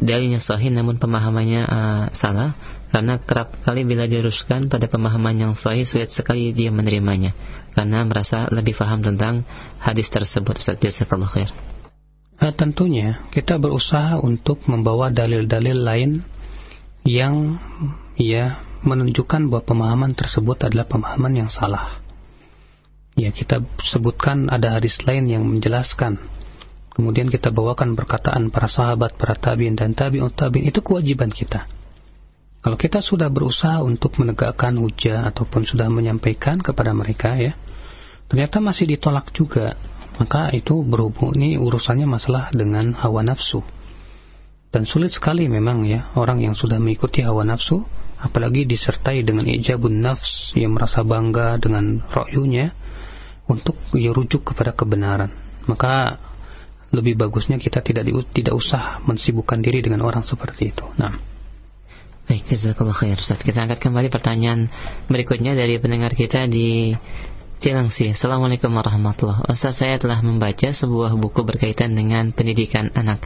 Dalilnya 0.00 0.40
sahih 0.40 0.72
namun 0.72 0.96
pemahamannya 0.96 1.62
uh, 1.68 2.04
salah 2.16 2.56
karena 2.88 3.20
kerap 3.20 3.52
kali 3.60 3.84
bila 3.84 4.08
diruskan 4.08 4.72
pada 4.72 4.88
pemahaman 4.88 5.36
yang 5.36 5.52
sahih 5.52 5.84
sulit 5.84 6.08
sekali 6.08 6.56
dia 6.56 6.72
menerimanya 6.72 7.36
karena 7.76 8.08
merasa 8.08 8.48
lebih 8.48 8.72
paham 8.72 9.04
tentang 9.04 9.44
hadis 9.84 10.08
tersebut. 10.08 10.56
Ustaz 10.56 10.80
jazakallah 10.80 11.28
khair. 11.28 11.52
Nah, 12.38 12.54
tentunya 12.54 13.26
kita 13.34 13.58
berusaha 13.58 14.22
untuk 14.22 14.62
membawa 14.70 15.10
dalil-dalil 15.10 15.78
lain 15.82 16.10
yang 17.02 17.58
ya 18.14 18.62
menunjukkan 18.86 19.50
bahwa 19.50 19.62
pemahaman 19.66 20.12
tersebut 20.14 20.70
adalah 20.70 20.86
pemahaman 20.86 21.34
yang 21.34 21.50
salah. 21.50 21.98
Ya, 23.18 23.34
kita 23.34 23.66
sebutkan 23.82 24.46
ada 24.46 24.78
hadis 24.78 25.02
lain 25.02 25.26
yang 25.26 25.42
menjelaskan. 25.42 26.22
Kemudian 26.94 27.26
kita 27.26 27.50
bawakan 27.50 27.98
perkataan 27.98 28.54
para 28.54 28.70
sahabat, 28.70 29.18
para 29.18 29.34
tabiin 29.34 29.74
dan 29.74 29.94
tabi'ut 29.94 30.34
tabi'in 30.34 30.70
itu 30.70 30.78
kewajiban 30.82 31.30
kita. 31.30 31.66
Kalau 32.58 32.74
kita 32.74 32.98
sudah 32.98 33.30
berusaha 33.30 33.82
untuk 33.82 34.18
menegakkan 34.18 34.74
hujah 34.78 35.26
ataupun 35.30 35.62
sudah 35.62 35.86
menyampaikan 35.90 36.58
kepada 36.58 36.90
mereka 36.90 37.38
ya, 37.38 37.54
ternyata 38.26 38.58
masih 38.58 38.90
ditolak 38.90 39.30
juga 39.30 39.78
maka 40.18 40.50
itu 40.50 40.82
berhubung 40.82 41.38
ini 41.38 41.54
urusannya 41.56 42.06
masalah 42.10 42.50
dengan 42.50 42.92
hawa 42.98 43.22
nafsu. 43.22 43.62
Dan 44.68 44.84
sulit 44.84 45.14
sekali 45.14 45.48
memang 45.48 45.86
ya 45.88 46.12
orang 46.18 46.44
yang 46.44 46.52
sudah 46.52 46.76
mengikuti 46.76 47.24
hawa 47.24 47.46
nafsu 47.46 47.86
apalagi 48.18 48.66
disertai 48.66 49.22
dengan 49.22 49.46
ijabun 49.46 50.02
nafs 50.02 50.52
yang 50.58 50.74
merasa 50.74 51.06
bangga 51.06 51.56
dengan 51.56 52.02
rohyunya 52.10 52.74
untuk 53.48 53.78
ya 53.96 54.12
rujuk 54.12 54.52
kepada 54.52 54.76
kebenaran. 54.76 55.32
Maka 55.64 56.20
lebih 56.92 57.16
bagusnya 57.16 57.56
kita 57.60 57.80
tidak 57.80 58.04
di, 58.04 58.12
tidak 58.42 58.58
usah 58.58 59.00
mensibukkan 59.04 59.60
diri 59.60 59.80
dengan 59.80 60.04
orang 60.04 60.26
seperti 60.26 60.72
itu. 60.72 60.84
Nah. 61.00 61.16
Baik, 62.28 62.44
jazakallah 62.44 62.92
khair 62.92 63.16
Ustaz. 63.16 63.40
Kita 63.40 63.64
angkat 63.64 63.80
kembali 63.80 64.12
pertanyaan 64.12 64.68
berikutnya 65.08 65.56
dari 65.56 65.80
pendengar 65.80 66.12
kita 66.12 66.44
di 66.44 66.92
Cilangsi, 67.58 68.14
Assalamualaikum 68.14 68.70
warahmatullahi 68.70 69.42
wabarakatuh. 69.42 69.58
Ustaz 69.58 69.82
saya 69.82 69.98
telah 69.98 70.22
membaca 70.22 70.70
sebuah 70.70 71.18
buku 71.18 71.42
berkaitan 71.42 71.90
dengan 71.90 72.30
pendidikan 72.30 72.94
anak 72.94 73.18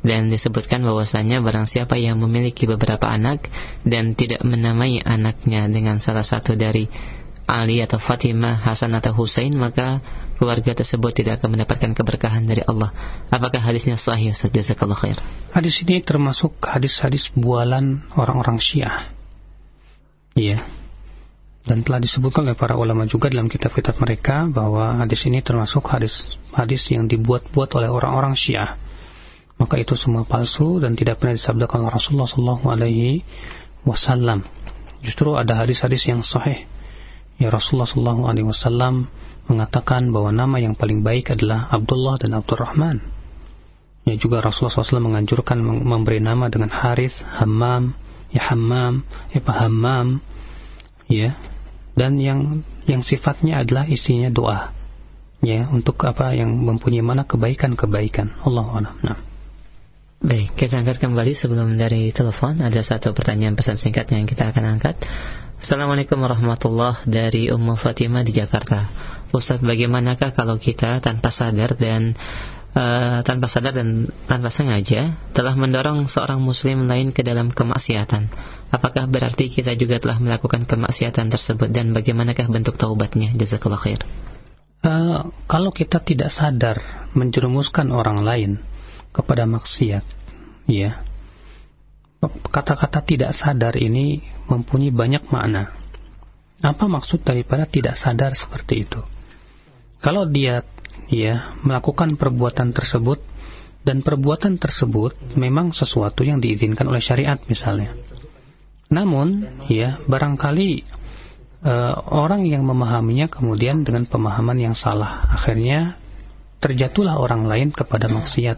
dan 0.00 0.32
disebutkan 0.32 0.80
bahwasanya 0.88 1.44
barang 1.44 1.68
siapa 1.68 2.00
yang 2.00 2.16
memiliki 2.16 2.64
beberapa 2.64 3.04
anak 3.04 3.44
dan 3.84 4.16
tidak 4.16 4.40
menamai 4.40 5.04
anaknya 5.04 5.68
dengan 5.68 6.00
salah 6.00 6.24
satu 6.24 6.56
dari 6.56 6.88
Ali 7.44 7.84
atau 7.84 8.00
Fatimah, 8.00 8.64
Hasan 8.64 8.96
atau 8.96 9.12
Husain 9.12 9.52
maka 9.52 10.00
keluarga 10.40 10.72
tersebut 10.72 11.12
tidak 11.12 11.44
akan 11.44 11.60
mendapatkan 11.60 11.92
keberkahan 11.92 12.48
dari 12.48 12.64
Allah. 12.64 12.88
Apakah 13.28 13.60
hadisnya 13.60 14.00
sahih 14.00 14.32
Ustaz? 14.32 14.48
Jazakallahu 14.48 14.96
khair. 14.96 15.20
Hadis 15.52 15.84
ini 15.84 16.00
termasuk 16.00 16.56
hadis-hadis 16.64 17.28
bualan 17.36 18.00
orang-orang 18.16 18.56
Syiah. 18.64 19.12
Iya 20.32 20.83
dan 21.64 21.80
telah 21.80 21.96
disebutkan 21.96 22.44
oleh 22.44 22.58
para 22.60 22.76
ulama 22.76 23.08
juga 23.08 23.32
dalam 23.32 23.48
kitab-kitab 23.48 23.96
mereka 23.96 24.44
bahwa 24.52 25.00
hadis 25.00 25.24
ini 25.24 25.40
termasuk 25.40 25.80
hadis 25.88 26.36
hadis 26.52 26.84
yang 26.92 27.08
dibuat-buat 27.08 27.72
oleh 27.80 27.88
orang-orang 27.88 28.36
Syiah. 28.36 28.76
Maka 29.56 29.80
itu 29.80 29.96
semua 29.96 30.28
palsu 30.28 30.76
dan 30.82 30.92
tidak 30.92 31.24
pernah 31.24 31.40
disabdakan 31.40 31.88
oleh 31.88 31.92
Rasulullah 31.94 32.28
Shallallahu 32.28 32.64
Alaihi 32.68 33.24
Wasallam. 33.88 34.44
Justru 35.00 35.40
ada 35.40 35.56
hadis-hadis 35.56 36.04
yang 36.04 36.20
sahih. 36.20 36.68
Ya 37.40 37.48
Rasulullah 37.48 37.88
Shallallahu 37.88 38.22
Alaihi 38.28 38.46
Wasallam 38.50 39.08
mengatakan 39.48 40.12
bahwa 40.12 40.36
nama 40.36 40.60
yang 40.60 40.76
paling 40.76 41.00
baik 41.00 41.32
adalah 41.32 41.72
Abdullah 41.72 42.20
dan 42.20 42.36
Abdurrahman. 42.36 43.00
Ya 44.04 44.20
juga 44.20 44.44
Rasulullah 44.44 44.84
SAW 44.84 45.00
menganjurkan 45.00 45.64
memberi 45.64 46.20
nama 46.20 46.52
dengan 46.52 46.68
Harith, 46.68 47.24
Hammam, 47.24 47.96
ya 48.28 48.52
Hammam, 48.52 49.00
ya 49.32 49.40
Hammam, 49.40 50.20
ya 51.08 51.32
dan 51.94 52.18
yang 52.18 52.62
yang 52.84 53.00
sifatnya 53.06 53.62
adalah 53.62 53.86
isinya 53.86 54.28
doa 54.30 54.74
ya 55.40 55.68
untuk 55.70 55.98
apa 56.04 56.34
yang 56.34 56.50
mempunyai 56.50 57.04
mana 57.04 57.22
kebaikan-kebaikan 57.28 58.42
Allah 58.42 58.66
a'lam. 58.66 58.96
Nah. 59.04 59.18
Baik, 60.24 60.56
kita 60.56 60.80
angkat 60.80 61.04
kembali 61.04 61.36
sebelum 61.36 61.76
dari 61.76 62.08
telepon 62.08 62.64
ada 62.64 62.80
satu 62.80 63.12
pertanyaan 63.12 63.60
pesan 63.60 63.76
singkat 63.76 64.08
yang 64.08 64.24
kita 64.24 64.56
akan 64.56 64.80
angkat. 64.80 64.96
Assalamualaikum 65.60 66.16
warahmatullahi 66.16 67.04
dari 67.04 67.52
Ummu 67.52 67.76
Fatimah 67.76 68.24
di 68.24 68.32
Jakarta. 68.32 68.88
Ustaz, 69.36 69.60
bagaimanakah 69.60 70.32
kalau 70.32 70.56
kita 70.56 71.04
tanpa 71.04 71.28
sadar 71.28 71.76
dan 71.76 72.16
uh, 72.74 73.22
tanpa 73.22 73.46
sadar 73.46 73.72
dan 73.72 74.10
tanpa 74.26 74.50
sengaja 74.50 75.16
telah 75.32 75.54
mendorong 75.54 76.10
seorang 76.10 76.42
muslim 76.42 76.90
lain 76.90 77.14
ke 77.14 77.22
dalam 77.22 77.54
kemaksiatan? 77.54 78.28
Apakah 78.74 79.06
berarti 79.06 79.48
kita 79.48 79.78
juga 79.78 80.02
telah 80.02 80.18
melakukan 80.18 80.66
kemaksiatan 80.66 81.30
tersebut 81.30 81.70
dan 81.70 81.94
bagaimanakah 81.94 82.50
bentuk 82.50 82.74
taubatnya? 82.74 83.30
Jazakallah 83.38 83.80
khair. 83.80 84.02
Uh, 84.84 85.32
kalau 85.48 85.72
kita 85.72 86.02
tidak 86.02 86.28
sadar 86.28 87.08
menjerumuskan 87.16 87.88
orang 87.94 88.20
lain 88.20 88.52
kepada 89.14 89.48
maksiat, 89.48 90.04
ya, 90.68 91.00
kata-kata 92.28 93.00
tidak 93.00 93.32
sadar 93.32 93.78
ini 93.78 94.20
mempunyai 94.50 94.92
banyak 94.92 95.24
makna. 95.30 95.72
Apa 96.60 96.84
maksud 96.88 97.24
daripada 97.24 97.64
tidak 97.64 97.96
sadar 97.96 98.36
seperti 98.36 98.84
itu? 98.84 99.00
Kalau 100.04 100.28
dia 100.28 100.60
ya 101.10 101.56
melakukan 101.62 102.16
perbuatan 102.16 102.72
tersebut 102.72 103.20
dan 103.84 104.00
perbuatan 104.00 104.56
tersebut 104.56 105.36
memang 105.36 105.70
sesuatu 105.76 106.24
yang 106.24 106.40
diizinkan 106.40 106.88
oleh 106.88 107.04
syariat 107.04 107.36
misalnya 107.46 107.92
Namun, 108.92 109.48
ya, 109.66 109.98
barangkali 110.06 110.84
uh, 111.64 111.94
orang 112.12 112.44
yang 112.44 112.62
memahaminya 112.62 113.26
kemudian 113.32 113.82
dengan 113.82 114.04
pemahaman 114.04 114.60
yang 114.60 114.76
salah. 114.76 115.24
Akhirnya 115.32 115.96
terjatuhlah 116.60 117.18
orang 117.18 117.48
lain 117.48 117.72
kepada 117.72 118.08
maksiat 118.08 118.56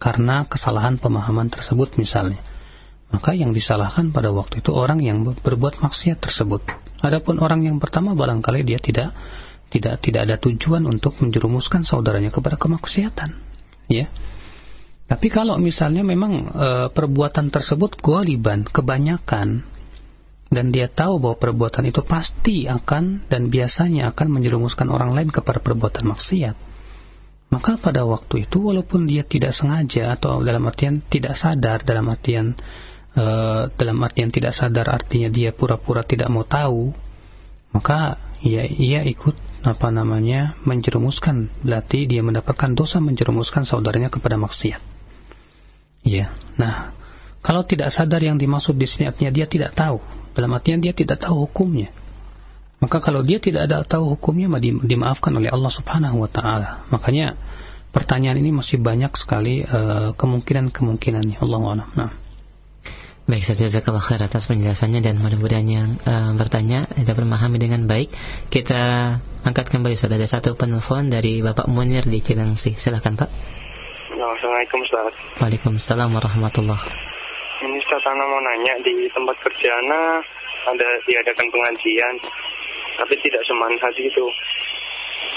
karena 0.00 0.46
kesalahan 0.46 0.96
pemahaman 0.96 1.50
tersebut 1.50 1.98
misalnya. 2.00 2.40
Maka 3.10 3.34
yang 3.34 3.50
disalahkan 3.50 4.14
pada 4.14 4.30
waktu 4.30 4.62
itu 4.62 4.70
orang 4.70 5.02
yang 5.02 5.26
berbuat 5.26 5.82
maksiat 5.82 6.22
tersebut. 6.22 6.62
Adapun 7.02 7.42
orang 7.42 7.66
yang 7.66 7.82
pertama 7.82 8.14
barangkali 8.14 8.62
dia 8.62 8.78
tidak 8.78 9.10
tidak 9.70 10.02
tidak 10.02 10.20
ada 10.26 10.36
tujuan 10.36 10.84
untuk 10.84 11.16
menjerumuskan 11.22 11.86
saudaranya 11.86 12.34
kepada 12.34 12.58
kemaksiatan. 12.58 13.30
Ya. 13.86 14.10
Tapi 15.10 15.26
kalau 15.26 15.58
misalnya 15.58 16.06
memang 16.06 16.32
e, 16.50 16.68
perbuatan 16.94 17.50
tersebut 17.50 17.98
goliban, 17.98 18.62
kebanyakan, 18.62 19.66
dan 20.50 20.66
dia 20.70 20.86
tahu 20.86 21.18
bahwa 21.18 21.38
perbuatan 21.38 21.90
itu 21.90 22.02
pasti 22.06 22.70
akan 22.70 23.26
dan 23.26 23.50
biasanya 23.50 24.14
akan 24.14 24.38
menjerumuskan 24.38 24.86
orang 24.86 25.14
lain 25.14 25.30
kepada 25.34 25.58
perbuatan 25.58 26.14
maksiat, 26.14 26.56
maka 27.50 27.78
pada 27.82 28.06
waktu 28.06 28.46
itu 28.46 28.62
walaupun 28.70 29.10
dia 29.10 29.26
tidak 29.26 29.50
sengaja 29.50 30.14
atau 30.14 30.46
dalam 30.46 30.62
artian 30.70 31.02
tidak 31.02 31.34
sadar, 31.34 31.82
dalam 31.82 32.06
artian 32.06 32.54
e, 33.10 33.24
dalam 33.74 33.98
artian 34.06 34.30
tidak 34.30 34.54
sadar 34.54 34.94
artinya 34.94 35.26
dia 35.26 35.50
pura-pura 35.50 36.06
tidak 36.06 36.30
mau 36.30 36.46
tahu, 36.46 36.94
maka 37.74 38.14
ya 38.46 38.62
ia 38.62 39.02
ikut 39.02 39.49
apa 39.60 39.92
namanya 39.92 40.56
menjerumuskan 40.64 41.52
berarti 41.60 42.08
dia 42.08 42.24
mendapatkan 42.24 42.72
dosa 42.72 42.96
menjerumuskan 42.98 43.68
saudaranya 43.68 44.08
kepada 44.08 44.40
maksiat. 44.40 44.80
Ya. 46.00 46.32
Nah, 46.56 46.96
kalau 47.44 47.68
tidak 47.68 47.92
sadar 47.92 48.24
yang 48.24 48.40
dimaksud 48.40 48.72
di 48.76 48.88
sini 48.88 49.08
artinya 49.08 49.28
dia 49.28 49.44
tidak 49.44 49.76
tahu. 49.76 50.00
Dalam 50.32 50.56
artian 50.56 50.80
dia 50.80 50.96
tidak 50.96 51.20
tahu 51.20 51.44
hukumnya. 51.44 51.92
Maka 52.80 53.04
kalau 53.04 53.20
dia 53.20 53.36
tidak 53.36 53.68
ada 53.68 53.84
tahu 53.84 54.16
hukumnya 54.16 54.48
dimaafkan 54.60 55.36
oleh 55.36 55.52
Allah 55.52 55.68
Subhanahu 55.68 56.24
wa 56.24 56.30
taala. 56.32 56.88
Makanya 56.88 57.36
pertanyaan 57.92 58.40
ini 58.40 58.56
masih 58.56 58.80
banyak 58.80 59.12
sekali 59.20 59.60
uh, 59.68 60.16
kemungkinan-kemungkinannya. 60.16 61.36
Allah 61.36 61.60
a'lam. 61.60 61.88
Nah. 61.92 62.19
Baik 63.30 63.46
saja 63.46 63.70
jazakallah 63.70 64.02
khair 64.02 64.26
atas 64.26 64.50
penjelasannya 64.50 65.06
dan 65.06 65.22
mudah-mudahan 65.22 65.62
yang 65.70 65.88
uh, 66.02 66.34
bertanya 66.34 66.90
dapat 66.98 67.22
memahami 67.22 67.62
dengan 67.62 67.86
baik. 67.86 68.10
Kita 68.50 69.14
angkat 69.46 69.70
kembali 69.70 69.94
sudah 69.94 70.18
ada 70.18 70.26
satu 70.26 70.58
penelpon 70.58 71.14
dari 71.14 71.38
Bapak 71.38 71.70
Munir 71.70 72.10
di 72.10 72.18
Cilengsi. 72.26 72.74
Silakan 72.74 73.14
Pak. 73.14 73.30
Assalamualaikum 74.10 74.82
Ustaz 74.82 75.14
Waalaikumsalam 75.40 76.10
warahmatullah 76.10 76.80
Ini 77.62 77.76
Ustaz 77.80 78.02
Ana 78.04 78.24
mau 78.26 78.42
nanya 78.42 78.74
Di 78.82 79.08
tempat 79.14 79.36
kerja 79.40 79.70
Ana 79.72 80.20
Ada 80.68 80.88
diadakan 81.06 81.46
pengajian 81.48 82.14
Tapi 82.98 83.14
tidak 83.24 83.42
semangat 83.46 83.94
itu 83.96 84.26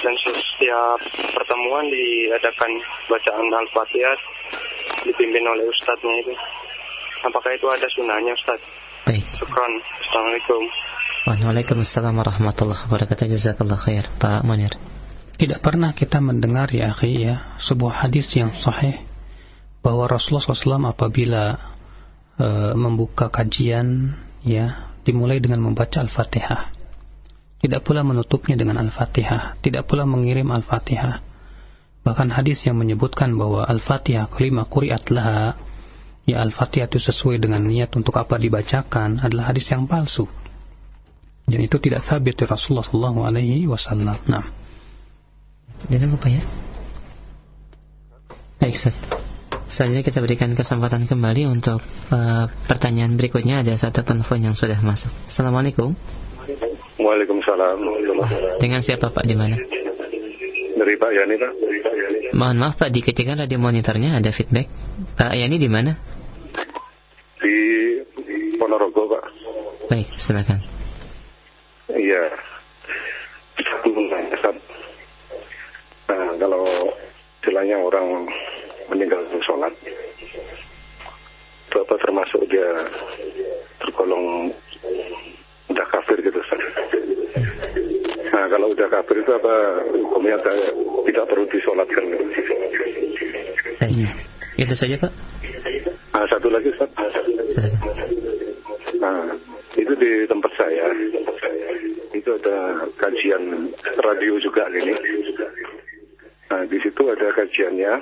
Dan 0.01 0.13
setiap 0.17 0.99
pertemuan 1.37 1.85
diadakan 1.87 2.71
Bacaan 3.07 3.47
Al-Fatihah 3.47 4.19
Dipimpin 5.05 5.45
oleh 5.45 5.65
Ustadznya 5.69 6.15
itu 6.25 6.33
Apakah 7.23 7.55
itu 7.55 7.67
ada 7.71 7.87
sunahnya 7.87 8.35
Ustaz? 8.35 8.59
Baik. 9.07 9.23
Syukran. 9.39 9.71
Assalamualaikum. 10.03 10.61
Waalaikumsalam 11.23 12.13
warahmatullahi 12.19 12.83
wabarakatuh. 12.83 13.31
Jazakallah 13.31 13.79
khair. 13.79 14.11
Pak 14.19 14.43
Munir. 14.43 14.75
Tidak 15.39 15.63
pernah 15.63 15.95
kita 15.95 16.19
mendengar 16.19 16.67
ya 16.75 16.91
akhi 16.91 17.23
ya 17.23 17.55
sebuah 17.63 18.05
hadis 18.05 18.27
yang 18.35 18.51
sahih 18.59 19.01
bahwa 19.79 20.07
Rasulullah 20.07 20.45
SAW 20.45 20.93
apabila 20.93 21.57
e, 22.37 22.47
membuka 22.77 23.31
kajian 23.31 24.19
ya 24.43 24.93
dimulai 25.07 25.39
dengan 25.39 25.63
membaca 25.63 26.03
Al-Fatihah. 26.03 26.71
Tidak 27.63 27.81
pula 27.87 28.03
menutupnya 28.03 28.59
dengan 28.59 28.83
Al-Fatihah, 28.83 29.59
tidak 29.63 29.87
pula 29.87 30.03
mengirim 30.03 30.51
Al-Fatihah. 30.51 31.23
Bahkan 32.03 32.35
hadis 32.35 32.63
yang 32.67 32.75
menyebutkan 32.75 33.33
bahwa 33.39 33.63
Al-Fatihah 33.63 34.27
kelima 34.27 34.67
kuriat 34.67 35.07
laha 35.07 35.55
ya 36.23 36.39
Al-Fatihah 36.43 36.87
itu 36.87 36.99
sesuai 36.99 37.39
dengan 37.43 37.63
niat 37.63 37.91
untuk 37.99 38.15
apa 38.15 38.39
dibacakan 38.39 39.19
adalah 39.19 39.51
hadis 39.51 39.67
yang 39.67 39.87
palsu. 39.87 40.27
Dan 41.43 41.59
itu 41.59 41.75
tidak 41.75 42.07
sabit 42.07 42.39
dari 42.39 42.47
Rasulullah 42.47 42.87
SAW. 42.87 44.23
Nah. 44.31 44.45
Jangan 45.91 46.09
lupa 46.15 46.31
ya. 46.31 46.39
Baik, 48.63 48.79
Ustaz. 48.79 48.95
Selanjutnya 49.67 50.05
kita 50.07 50.19
berikan 50.23 50.55
kesempatan 50.55 51.03
kembali 51.09 51.49
untuk 51.51 51.83
uh, 52.13 52.45
pertanyaan 52.71 53.19
berikutnya. 53.19 53.59
Ada 53.59 53.89
satu 53.89 54.07
telepon 54.07 54.39
yang 54.39 54.55
sudah 54.55 54.79
masuk. 54.79 55.11
Assalamualaikum. 55.27 55.91
Waalaikumsalam. 56.95 57.77
Dengan 58.63 58.79
siapa 58.79 59.11
Pak 59.11 59.25
di 59.27 59.35
mana? 59.35 59.59
Dari 60.83 60.99
Pak 60.99 61.11
Yani 61.15 61.39
Pak. 61.39 61.51
Mohon 62.35 62.57
maaf 62.59 62.75
Pak, 62.75 62.91
dikecilkan 62.91 63.39
radio 63.39 63.55
monitornya 63.55 64.19
ada 64.19 64.35
feedback. 64.35 64.67
Pak 65.15 65.31
Yani 65.31 65.55
di 65.55 65.71
mana? 65.71 65.95
Di 67.39 67.55
Ponorogo 68.59 69.07
Pak. 69.07 69.23
Baik, 69.87 70.11
silakan. 70.19 70.59
Iya. 71.87 72.35
Nah, 76.11 76.35
kalau 76.35 76.67
istilahnya 77.39 77.79
orang 77.79 78.27
meninggalkan 78.91 79.39
sholat, 79.39 79.71
itu 81.63 81.77
apa 81.79 81.95
termasuk 81.95 82.43
dia 82.51 82.91
tergolong 83.79 84.51
udah 85.71 85.85
kafir 85.95 86.19
gitu 86.19 86.43
Ustaz. 86.43 86.59
Nah, 88.33 88.49
kalau 88.49 88.73
udah 88.73 88.87
kafir 88.89 89.21
itu 89.21 89.31
apa 89.31 89.55
hukumnya 89.93 90.37
tidak 91.05 91.25
perlu 91.29 91.45
disolatkan? 91.53 92.05
Eh, 93.77 93.91
itu 94.57 94.73
saja 94.73 94.95
Pak. 94.97 95.13
Nah, 96.13 96.25
satu 96.25 96.49
lagi 96.49 96.73
Ustaz. 96.73 96.89
Nah, 98.97 99.37
itu 99.77 99.93
di 99.93 100.11
tempat 100.25 100.51
saya. 100.57 100.89
Itu 102.13 102.29
ada 102.41 102.89
kajian 102.97 103.69
radio 104.01 104.41
juga 104.41 104.65
ini. 104.73 104.93
Nah, 106.49 106.65
di 106.65 106.77
situ 106.81 107.01
ada 107.05 107.27
kajiannya. 107.37 107.93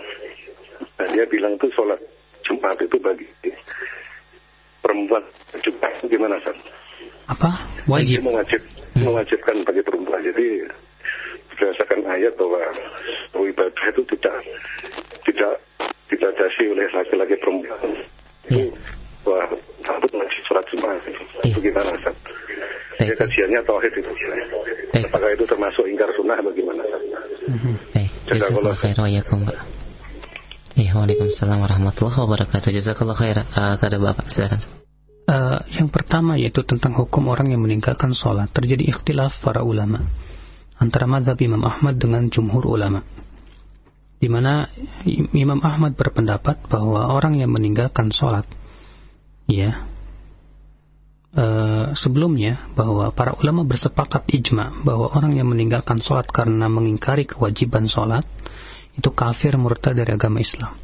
Nah, 0.99 1.07
dia 1.11 1.27
bilang 1.27 1.59
itu 1.59 1.67
sholat 1.75 1.99
Jumat 2.47 2.79
itu 2.79 2.97
bagi 3.03 3.27
perempuan 4.79 5.23
juga 5.63 5.87
gimana 6.07 6.35
San? 6.43 6.57
Apa? 7.31 7.49
Wajib. 7.87 8.27
Mewajib, 8.27 8.59
hmm. 8.59 8.80
Mewajibkan 8.97 9.63
bagi 9.63 9.81
perempuan. 9.83 10.21
Jadi 10.23 10.67
berdasarkan 11.53 12.01
ayat 12.07 12.33
bahwa 12.35 12.61
ibadah 13.37 13.85
itu 13.91 14.01
tidak 14.15 14.35
tidak 15.27 15.53
tidak 16.11 16.31
dasi 16.35 16.63
oleh 16.67 16.87
laki-laki 16.91 17.35
perempuan. 17.39 17.81
Itu 18.49 18.59
hmm. 18.67 19.27
wah 19.27 19.45
takut 19.85 20.11
ngasih 20.11 20.41
sholat 20.49 20.65
Jumat 20.73 20.99
itu. 21.05 21.23
Gimana 21.61 21.93
San? 22.01 22.15
Jadi 22.99 23.13
kajiannya 23.17 23.59
tauhid 23.65 23.93
itu. 23.97 24.11
Apakah 25.09 25.29
itu 25.33 25.43
termasuk 25.47 25.85
ingkar 25.89 26.09
sunnah 26.13 26.37
bagaimana? 26.41 26.83
Hmm. 27.47 27.77
Jazakallah 28.31 28.75
khair 28.79 28.95
Pak. 28.95 29.57
Ya, 30.79 30.95
Waalaikumsalam 30.95 31.59
warahmatullahi 31.59 32.15
wabarakatuh. 32.15 32.71
Jazakallah 32.71 33.17
khair. 33.19 33.43
Uh, 33.43 33.75
kepada 33.75 33.99
Bapak, 33.99 34.31
silakan. 34.31 34.80
Uh, 35.21 35.61
yang 35.77 35.87
pertama 35.87 36.35
yaitu 36.35 36.65
tentang 36.65 36.97
hukum 36.97 37.29
orang 37.29 37.53
yang 37.53 37.61
meninggalkan 37.61 38.11
sholat. 38.11 38.49
Terjadi 38.51 38.89
ikhtilaf 38.89 39.39
para 39.45 39.61
ulama 39.61 40.01
antara 40.81 41.05
madhab 41.05 41.37
Imam 41.37 41.61
Ahmad 41.61 42.01
dengan 42.01 42.25
jumhur 42.25 42.65
ulama. 42.65 43.05
Di 44.17 44.29
mana 44.29 44.69
Imam 45.33 45.61
Ahmad 45.61 45.93
berpendapat 45.93 46.65
bahwa 46.69 47.09
orang 47.09 47.37
yang 47.41 47.53
meninggalkan 47.53 48.13
sholat, 48.13 48.45
ya, 49.45 49.85
uh, 51.37 51.93
sebelumnya 51.93 52.69
bahwa 52.73 53.13
para 53.13 53.37
ulama 53.37 53.65
bersepakat 53.65 54.25
ijma 54.29 54.81
bahwa 54.81 55.09
orang 55.13 55.37
yang 55.37 55.49
meninggalkan 55.49 56.01
sholat 56.01 56.29
karena 56.29 56.65
mengingkari 56.65 57.29
kewajiban 57.29 57.85
sholat 57.85 58.25
itu 58.97 59.09
kafir 59.13 59.55
murtad 59.55 59.95
dari 59.95 60.11
agama 60.13 60.41
Islam. 60.41 60.80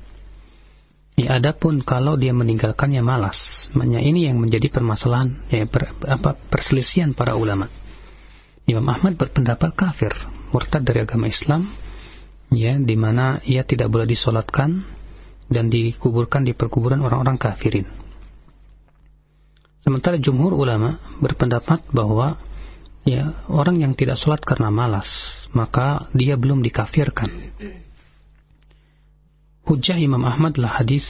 Ya, 1.18 1.41
adapun 1.41 1.82
kalau 1.82 2.13
dia 2.13 2.30
meninggalkannya 2.30 3.01
malas, 3.01 3.74
makanya 3.74 4.05
ini 4.05 4.30
yang 4.30 4.38
menjadi 4.38 4.70
permasalahan, 4.70 5.34
ya, 5.49 5.65
per, 5.65 5.89
apa 6.05 6.38
perselisihan 6.38 7.18
para 7.18 7.34
ulama. 7.34 7.74
Imam 8.70 8.86
Ahmad 8.86 9.18
berpendapat 9.18 9.74
kafir, 9.74 10.13
murtad 10.53 10.86
dari 10.86 11.01
agama 11.01 11.26
Islam, 11.26 11.74
ya, 12.53 12.78
di 12.78 12.93
mana 12.93 13.41
ia 13.49 13.65
tidak 13.65 13.89
boleh 13.89 14.05
disolatkan 14.05 14.86
dan 15.49 15.74
dikuburkan 15.74 16.45
di 16.45 16.53
perkuburan 16.53 17.01
orang-orang 17.01 17.41
kafirin. 17.41 17.89
Sementara 19.82 20.22
jumhur 20.22 20.53
ulama 20.53 21.01
berpendapat 21.18 21.82
bahwa 21.89 22.38
ya 23.09 23.41
orang 23.49 23.82
yang 23.82 23.97
tidak 23.97 24.22
sholat 24.22 24.43
karena 24.45 24.70
malas, 24.70 25.09
maka 25.49 26.11
dia 26.13 26.38
belum 26.38 26.61
dikafirkan. 26.61 27.57
Hujah 29.68 29.99
Imam 29.99 30.24
Ahmad 30.24 30.55
lah 30.55 30.80
hadis 30.80 31.03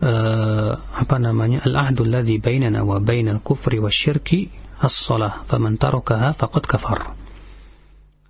uh, 0.00 0.80
apa 0.80 1.20
namanya 1.20 1.60
al-ahdu 1.60 2.08
alladhi 2.08 2.40
bainana 2.40 2.80
wa 2.80 2.96
bainal 3.04 3.44
kufri 3.44 3.76
wasyirki 3.76 4.48
as-salah 4.80 5.44
faman 5.44 5.76
tarakaha 5.76 6.32
faqad 6.32 6.64
kafar. 6.64 7.12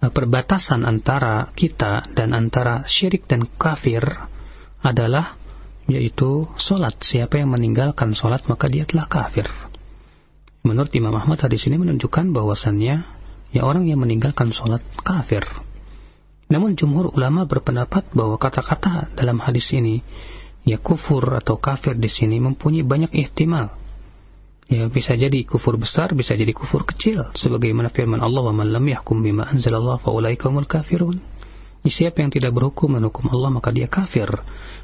Uh, 0.03 0.11
perbatasan 0.11 0.83
antara 0.83 1.55
kita 1.55 2.11
dan 2.11 2.35
antara 2.35 2.83
syirik 2.91 3.31
dan 3.31 3.47
kafir 3.55 4.03
adalah 4.83 5.39
yaitu 5.87 6.51
solat. 6.59 6.99
Siapa 6.99 7.39
yang 7.39 7.55
meninggalkan 7.55 8.19
solat 8.19 8.51
maka 8.51 8.67
dia 8.67 8.83
telah 8.83 9.07
kafir. 9.07 9.47
Menurut 10.67 10.91
Imam 10.99 11.15
Ahmad 11.15 11.39
hadis 11.39 11.63
ini 11.71 11.79
menunjukkan 11.79 12.35
bahwasannya 12.35 13.07
ya 13.55 13.63
orang 13.63 13.87
yang 13.87 14.03
meninggalkan 14.03 14.51
solat 14.51 14.83
kafir 15.07 15.47
namun 16.47 16.79
jumhur 16.79 17.11
ulama 17.11 17.43
berpendapat 17.43 18.15
bahwa 18.15 18.39
kata-kata 18.39 19.11
dalam 19.19 19.43
hadis 19.43 19.67
ini 19.75 19.99
ya 20.63 20.79
kufur 20.79 21.23
atau 21.35 21.59
kafir 21.59 21.99
di 21.99 22.07
sini 22.07 22.39
mempunyai 22.39 22.87
banyak 22.87 23.11
ihtimal. 23.15 23.75
Ya 24.67 24.91
bisa 24.91 25.15
jadi 25.15 25.47
kufur 25.47 25.79
besar, 25.79 26.11
bisa 26.15 26.35
jadi 26.35 26.51
kufur 26.51 26.83
kecil 26.83 27.31
sebagaimana 27.39 27.91
firman 27.91 28.19
Allah 28.19 28.51
wa 28.51 28.55
man 28.55 28.71
lam 28.71 28.83
yahkum 28.83 29.23
bima 29.23 29.47
anzalallah 29.47 29.99
fa 29.99 30.11
ulaikumul 30.11 30.67
kafirun. 30.67 31.19
Siapa 31.87 32.19
yang 32.19 32.35
tidak 32.35 32.51
berhukum 32.51 32.99
menghukum 32.99 33.31
Allah 33.31 33.47
maka 33.55 33.71
dia 33.71 33.87
kafir. 33.87 34.27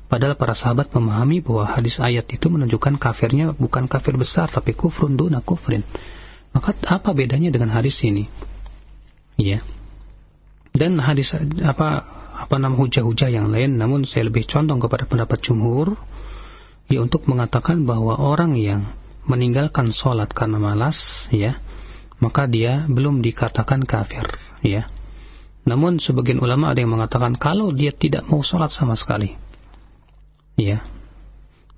Padahal 0.06 0.38
para 0.38 0.54
sahabat 0.54 0.94
memahami 0.94 1.42
bahwa 1.42 1.66
hadis 1.66 1.98
ayat 1.98 2.30
itu 2.30 2.46
menunjukkan 2.46 2.94
kafirnya 3.02 3.58
bukan 3.58 3.90
kafir 3.90 4.14
besar 4.14 4.46
tapi 4.54 4.70
kufrun 4.70 5.18
duna 5.18 5.42
kufrin. 5.42 5.82
Maka 6.54 6.78
apa 6.86 7.10
bedanya 7.10 7.50
dengan 7.50 7.74
hadis 7.74 7.98
ini? 8.06 8.30
Ya 9.34 9.66
dan 10.72 10.96
hadis 10.98 11.32
apa 11.62 11.88
apa 12.42 12.54
nama 12.58 12.74
hujah-hujah 12.74 13.28
yang 13.28 13.52
lain 13.52 13.76
namun 13.78 14.08
saya 14.08 14.26
lebih 14.26 14.48
condong 14.48 14.82
kepada 14.82 15.06
pendapat 15.06 15.38
jumhur 15.44 15.94
ya 16.90 16.98
untuk 17.04 17.28
mengatakan 17.30 17.84
bahwa 17.86 18.18
orang 18.18 18.58
yang 18.58 18.90
meninggalkan 19.28 19.94
sholat 19.94 20.32
karena 20.34 20.58
malas 20.58 20.98
ya 21.30 21.62
maka 22.18 22.46
dia 22.46 22.86
belum 22.86 23.18
dikatakan 23.22 23.82
kafir 23.82 24.26
ya. 24.62 24.86
Namun 25.62 26.02
sebagian 26.02 26.42
ulama 26.42 26.74
ada 26.74 26.82
yang 26.82 26.90
mengatakan 26.90 27.38
kalau 27.38 27.70
dia 27.70 27.94
tidak 27.94 28.26
mau 28.26 28.42
sholat 28.42 28.74
sama 28.74 28.98
sekali 28.98 29.34
ya 30.58 30.82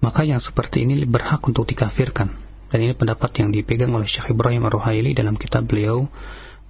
maka 0.05 0.21
yang 0.25 0.41
seperti 0.41 0.85
ini 0.85 1.09
berhak 1.09 1.41
untuk 1.49 1.65
dikafirkan. 1.65 2.29
Dan 2.69 2.79
ini 2.85 2.93
pendapat 2.93 3.33
yang 3.41 3.49
dipegang 3.55 3.95
oleh 3.97 4.05
Syekh 4.05 4.37
Ibrahim 4.37 4.69
Ar-Ruhaili 4.69 5.17
dalam 5.17 5.39
kitab 5.41 5.65
beliau 5.65 6.05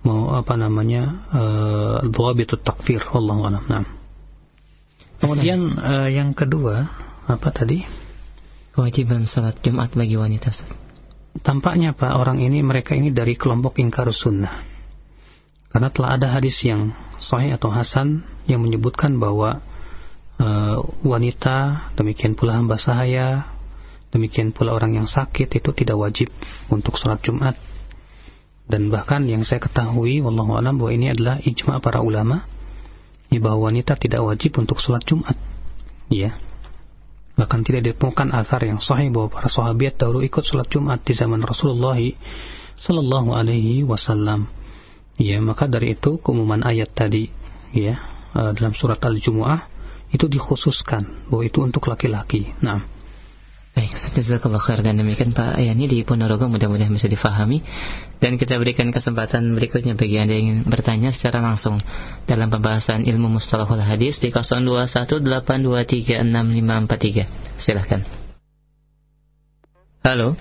mau 0.04 0.36
apa 0.36 0.54
namanya 0.54 1.24
uh, 1.32 1.96
dhawabitut 2.04 2.60
takfir 2.60 3.00
Allah 3.10 3.36
alam. 3.40 3.64
Nah. 3.64 3.84
Kemudian 5.18 5.80
uh, 5.80 6.08
yang 6.12 6.36
kedua 6.36 6.92
apa 7.24 7.48
tadi? 7.48 7.80
Kewajiban 8.76 9.24
salat 9.24 9.58
Jumat 9.64 9.96
bagi 9.96 10.20
wanita. 10.20 10.52
Tampaknya 11.40 11.96
Pak 11.96 12.14
orang 12.14 12.42
ini 12.42 12.60
mereka 12.60 12.92
ini 12.92 13.10
dari 13.10 13.34
kelompok 13.34 13.80
ingkar 13.80 14.10
sunnah. 14.12 14.66
Karena 15.72 15.90
telah 15.90 16.20
ada 16.20 16.28
hadis 16.30 16.62
yang 16.62 16.94
sahih 17.18 17.56
atau 17.56 17.72
hasan 17.72 18.22
yang 18.46 18.62
menyebutkan 18.62 19.18
bahwa 19.18 19.58
uh, 20.38 20.78
wanita 21.02 21.90
demikian 21.98 22.38
pula 22.38 22.58
hamba 22.60 22.78
sahaya 22.78 23.50
demikian 24.14 24.54
pula 24.54 24.70
orang 24.70 24.94
yang 24.94 25.08
sakit 25.10 25.50
itu 25.50 25.70
tidak 25.74 25.98
wajib 25.98 26.30
untuk 26.70 26.94
sholat 26.94 27.18
Jumat 27.26 27.58
dan 28.64 28.88
bahkan 28.88 29.28
yang 29.28 29.44
saya 29.44 29.60
ketahui 29.60 30.24
wallahu 30.24 30.56
alam 30.56 30.80
bahwa 30.80 30.92
ini 30.96 31.12
adalah 31.12 31.36
ijma 31.44 31.84
para 31.84 32.00
ulama 32.00 32.48
ya, 33.28 33.38
bahwa 33.42 33.68
wanita 33.68 33.92
tidak 34.00 34.24
wajib 34.24 34.56
untuk 34.56 34.80
sholat 34.80 35.04
Jumat. 35.04 35.36
Ya. 36.08 36.36
Bahkan 37.34 37.60
tidak 37.66 37.92
ditemukan 37.92 38.30
asar 38.30 38.62
yang 38.62 38.78
sahih 38.78 39.10
bahwa 39.10 39.28
para 39.28 39.50
sahabat 39.50 39.98
dahulu 39.98 40.22
ikut 40.22 40.46
sholat 40.46 40.70
Jumat 40.70 41.02
di 41.02 41.12
zaman 41.12 41.42
Rasulullah 41.42 41.98
sallallahu 42.80 43.34
alaihi 43.36 43.84
wasallam. 43.84 44.48
Ya 45.20 45.38
maka 45.42 45.68
dari 45.68 45.94
itu 45.94 46.18
keumuman 46.22 46.62
ayat 46.64 46.94
tadi 46.94 47.28
ya 47.74 48.00
eh, 48.32 48.50
dalam 48.54 48.72
surat 48.72 49.02
Al-Jumu'ah 49.02 49.66
itu 50.14 50.30
dikhususkan 50.30 51.26
bahwa 51.26 51.42
itu 51.42 51.58
untuk 51.58 51.90
laki-laki. 51.90 52.54
Nah, 52.62 52.86
Baik, 53.74 53.90
jazakallah 53.90 54.62
khair 54.62 54.86
dan 54.86 55.02
demikian 55.02 55.34
Pak 55.34 55.58
Yani 55.58 55.90
di 55.90 56.06
Ponorogo 56.06 56.46
mudah-mudahan 56.46 56.94
bisa 56.94 57.10
difahami 57.10 57.58
dan 58.22 58.38
kita 58.38 58.54
berikan 58.62 58.94
kesempatan 58.94 59.50
berikutnya 59.58 59.98
bagi 59.98 60.14
Anda 60.14 60.38
yang 60.38 60.46
ingin 60.46 60.70
bertanya 60.70 61.10
secara 61.10 61.42
langsung 61.42 61.82
dalam 62.30 62.54
pembahasan 62.54 63.02
ilmu 63.02 63.34
mustalahul 63.34 63.82
hadis 63.82 64.22
di 64.22 64.30
0218236543. 64.30 67.26
Silahkan. 67.58 68.06
Halo. 70.06 70.38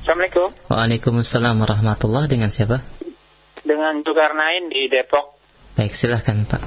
Assalamualaikum. 0.00 0.48
Waalaikumsalam 0.72 1.60
warahmatullah 1.60 2.32
dengan 2.32 2.48
siapa? 2.48 2.80
Dengan 3.60 4.00
Zulkarnain 4.00 4.72
di 4.72 4.88
Depok. 4.88 5.36
Baik, 5.76 5.92
silahkan 6.00 6.48
Pak. 6.48 6.64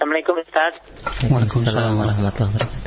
Assalamualaikum 0.00 0.40
Ustaz. 0.40 0.80
Waalaikumsalam 1.28 2.00
warahmatullahi 2.00 2.56
wabarakatuh. 2.56 2.79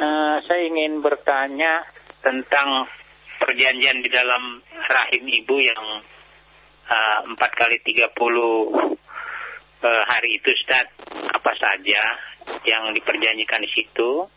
Uh, 0.00 0.40
saya 0.48 0.64
ingin 0.64 1.04
bertanya 1.04 1.84
tentang 2.24 2.88
perjanjian 3.36 4.00
di 4.00 4.08
dalam 4.08 4.64
rahim 4.64 5.24
ibu 5.28 5.56
yang 5.60 6.04
eh, 6.88 7.18
empat 7.28 7.50
kali 7.56 7.80
tiga 7.84 8.08
puluh 8.12 8.72
eh, 9.80 10.02
hari 10.08 10.40
itu, 10.40 10.52
Ustaz. 10.52 10.88
Apa 11.08 11.52
saja 11.56 12.02
yang 12.68 12.92
diperjanjikan 12.96 13.60
di 13.64 13.70
situ? 13.72 14.28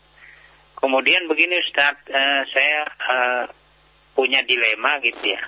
Kemudian 0.76 1.24
begini, 1.32 1.56
Ustaz, 1.64 1.96
uh, 2.12 2.42
saya 2.52 2.80
uh, 2.84 3.44
punya 4.12 4.44
dilema 4.44 5.00
gitu 5.00 5.32
ya. 5.32 5.40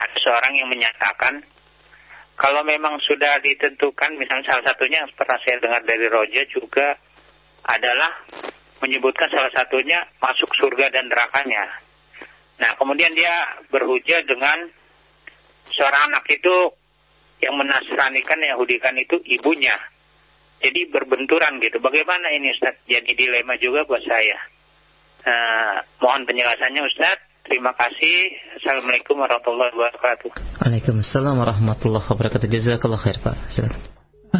Ada 0.00 0.16
seorang 0.16 0.56
yang 0.56 0.68
menyatakan 0.72 1.44
kalau 2.40 2.64
memang 2.64 2.96
sudah 3.04 3.36
ditentukan, 3.44 4.16
misalnya 4.16 4.48
salah 4.48 4.64
satunya 4.64 5.04
pernah 5.12 5.36
saya 5.44 5.60
dengar 5.60 5.84
dari 5.84 6.08
Roja 6.08 6.42
juga 6.48 6.96
adalah 7.68 8.24
menyebutkan 8.80 9.28
salah 9.32 9.52
satunya 9.52 10.04
masuk 10.20 10.52
surga 10.56 10.92
dan 10.92 11.08
nerakanya. 11.08 11.80
Nah, 12.56 12.72
kemudian 12.80 13.12
dia 13.12 13.60
berhujah 13.68 14.24
dengan 14.24 14.68
seorang 15.76 16.12
anak 16.12 16.24
itu 16.32 16.72
yang 17.44 17.54
menasranikan, 17.56 18.40
Yahudikan 18.40 18.96
itu 18.96 19.20
ibunya. 19.28 19.76
Jadi 20.56 20.88
berbenturan 20.88 21.60
gitu. 21.60 21.84
Bagaimana 21.84 22.32
ini 22.32 22.56
Ustaz? 22.56 22.80
Jadi 22.88 23.12
dilema 23.12 23.60
juga 23.60 23.84
buat 23.84 24.00
saya. 24.08 24.40
Uh, 25.26 25.76
mohon 26.00 26.24
penjelasannya 26.24 26.80
Ustaz. 26.88 27.20
Terima 27.44 27.76
kasih. 27.76 28.16
Assalamualaikum 28.58 29.20
warahmatullahi 29.20 29.70
wabarakatuh. 29.76 30.30
Waalaikumsalam 30.64 31.36
warahmatullahi 31.36 32.08
wabarakatuh. 32.08 32.48
Jazakallah 32.48 32.98
khair 32.98 33.20
Pak. 33.20 33.36
Silakan. 33.52 33.85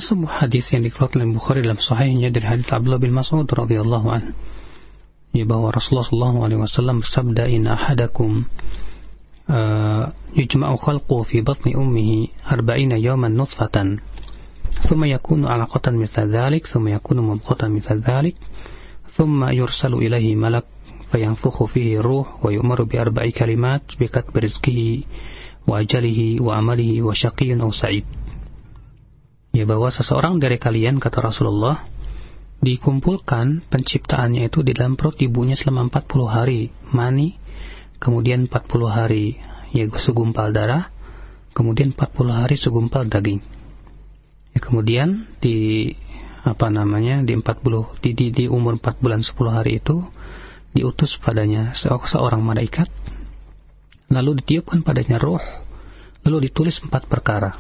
Sebuah 0.00 0.46
hadis 0.46 0.68
yang 0.72 0.84
dikeluarkan 0.84 1.24
oleh 1.24 1.36
Bukhari 1.36 1.60
dalam 1.64 1.80
sahihnya 1.80 2.32
dari 2.32 2.46
hadis 2.46 2.68
Abdullah 2.72 3.00
bin 3.00 3.12
Mas'ud 3.12 3.46
radhiyallahu 3.46 4.06
an 4.08 4.34
ya 5.36 5.44
bahwa 5.44 5.68
Rasulullah 5.74 6.08
sallallahu 6.08 6.38
alaihi 6.42 6.60
wasallam 6.64 6.96
bersabda 7.04 7.44
inna 7.50 7.76
ahadakum 7.76 8.48
uh, 9.52 10.08
yujma'u 10.32 10.76
khalqu 10.80 11.16
fi 11.28 11.44
batni 11.44 11.76
ummihi 11.76 12.32
40 12.48 12.96
yawman 13.00 13.36
nutfatan 13.36 14.00
ثم 14.76 15.04
يكون 15.04 15.48
علقة 15.48 15.88
مثل 15.88 16.36
ذلك 16.36 16.66
ثم 16.68 16.88
يكون 16.88 17.18
مضغة 17.20 17.68
مثل 17.68 17.96
ذلك 17.96 18.36
ثم 19.16 19.48
يرسل 19.48 19.94
إليه 19.94 20.36
ملك 20.36 20.64
فينفخ 21.12 21.64
فيه 21.64 22.00
الروح 22.00 22.44
ويؤمر 22.44 22.82
بأربع 22.82 23.30
كلمات 23.30 23.82
بكتب 24.00 24.36
رزقه 24.36 25.00
وأجله 25.66 26.42
وعمله 26.44 27.02
وشقي 27.02 27.60
أو 27.60 27.70
سعيد 27.70 28.04
ya 29.56 29.64
bahwa 29.64 29.88
seseorang 29.88 30.36
dari 30.36 30.60
kalian 30.60 31.00
kata 31.00 31.24
Rasulullah 31.24 31.88
dikumpulkan 32.60 33.64
penciptaannya 33.72 34.52
itu 34.52 34.60
di 34.60 34.76
dalam 34.76 35.00
perut 35.00 35.16
ibunya 35.16 35.56
selama 35.56 35.88
40 35.88 36.28
hari. 36.28 36.60
Mani 36.92 37.40
kemudian 37.96 38.44
40 38.52 38.68
hari 38.92 39.40
ya 39.72 39.88
segumpal 39.96 40.52
darah 40.52 40.92
kemudian 41.56 41.96
40 41.96 42.04
hari 42.28 42.60
segumpal 42.60 43.08
daging. 43.08 43.40
Ya, 44.52 44.60
kemudian 44.60 45.24
di 45.40 45.88
apa 46.44 46.68
namanya 46.68 47.24
di 47.24 47.32
40 47.32 48.04
di, 48.04 48.10
di, 48.12 48.26
di 48.30 48.44
umur 48.46 48.76
4 48.76 49.00
bulan 49.00 49.24
10 49.24 49.32
hari 49.56 49.80
itu 49.80 50.04
diutus 50.76 51.16
padanya 51.16 51.72
seorang 52.04 52.44
malaikat 52.44 52.92
lalu 54.12 54.44
ditiupkan 54.44 54.84
padanya 54.86 55.18
roh 55.18 55.42
lalu 56.22 56.46
ditulis 56.46 56.78
empat 56.84 57.10
perkara 57.10 57.58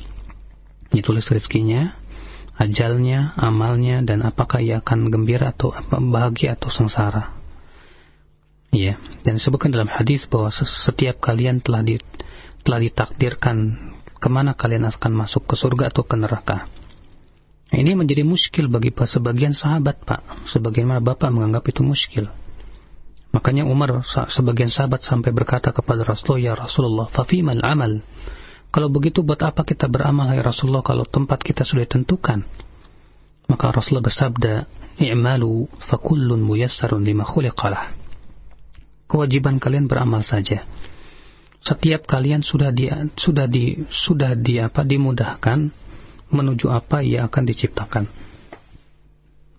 ditulis 0.90 1.26
rezekinya, 1.26 1.94
ajalnya, 2.56 3.36
amalnya, 3.36 4.00
dan 4.02 4.24
apakah 4.24 4.64
ia 4.64 4.80
akan 4.80 5.12
gembira 5.12 5.52
atau 5.52 5.76
bahagia 5.90 6.56
atau 6.56 6.72
sengsara. 6.72 7.36
Ya, 8.74 9.00
dan 9.24 9.40
disebutkan 9.40 9.72
dalam 9.72 9.88
hadis 9.88 10.28
bahwa 10.28 10.52
setiap 10.52 11.22
kalian 11.22 11.64
telah 11.64 11.80
di, 11.80 11.96
telah 12.66 12.82
ditakdirkan 12.82 13.56
ke 14.16 14.28
mana 14.28 14.52
kalian 14.52 14.88
akan 14.90 15.12
masuk 15.16 15.48
ke 15.48 15.54
surga 15.54 15.92
atau 15.94 16.04
ke 16.04 16.16
neraka. 16.18 16.68
Ini 17.66 17.98
menjadi 17.98 18.22
muskil 18.22 18.70
bagi 18.70 18.94
sebagian 18.94 19.50
sahabat, 19.50 20.06
Pak. 20.06 20.50
Sebagaimana 20.54 21.02
Bapak 21.02 21.34
menganggap 21.34 21.66
itu 21.66 21.82
muskil. 21.82 22.30
Makanya 23.34 23.66
Umar 23.66 24.06
sebagian 24.32 24.70
sahabat 24.72 25.02
sampai 25.02 25.34
berkata 25.34 25.74
kepada 25.74 26.06
Rasulullah, 26.06 26.40
"Ya 26.40 26.54
Rasulullah, 26.56 27.06
fafimal 27.10 27.60
amal?" 27.60 28.00
Kalau 28.76 28.92
begitu 28.92 29.24
buat 29.24 29.40
apa 29.40 29.64
kita 29.64 29.88
beramal 29.88 30.28
hai 30.28 30.44
Rasulullah 30.44 30.84
kalau 30.84 31.08
tempat 31.08 31.40
kita 31.40 31.64
sudah 31.64 31.88
ditentukan? 31.88 32.44
Maka 33.48 33.72
Rasulullah 33.72 34.04
bersabda, 34.04 34.68
"I'malu 35.00 35.64
fakullun 35.80 36.44
muyassarun 36.44 37.00
lima 37.00 37.24
khuliqalah." 37.24 37.96
Kewajiban 39.08 39.56
kalian 39.56 39.88
beramal 39.88 40.20
saja. 40.20 40.68
Setiap 41.64 42.04
kalian 42.04 42.44
sudah 42.44 42.68
di 42.68 42.92
sudah 43.16 43.48
di 43.48 43.80
sudah 43.88 44.36
di 44.36 44.60
apa 44.60 44.84
dimudahkan 44.84 45.72
menuju 46.36 46.68
apa 46.68 47.00
yang 47.00 47.32
akan 47.32 47.48
diciptakan. 47.48 48.04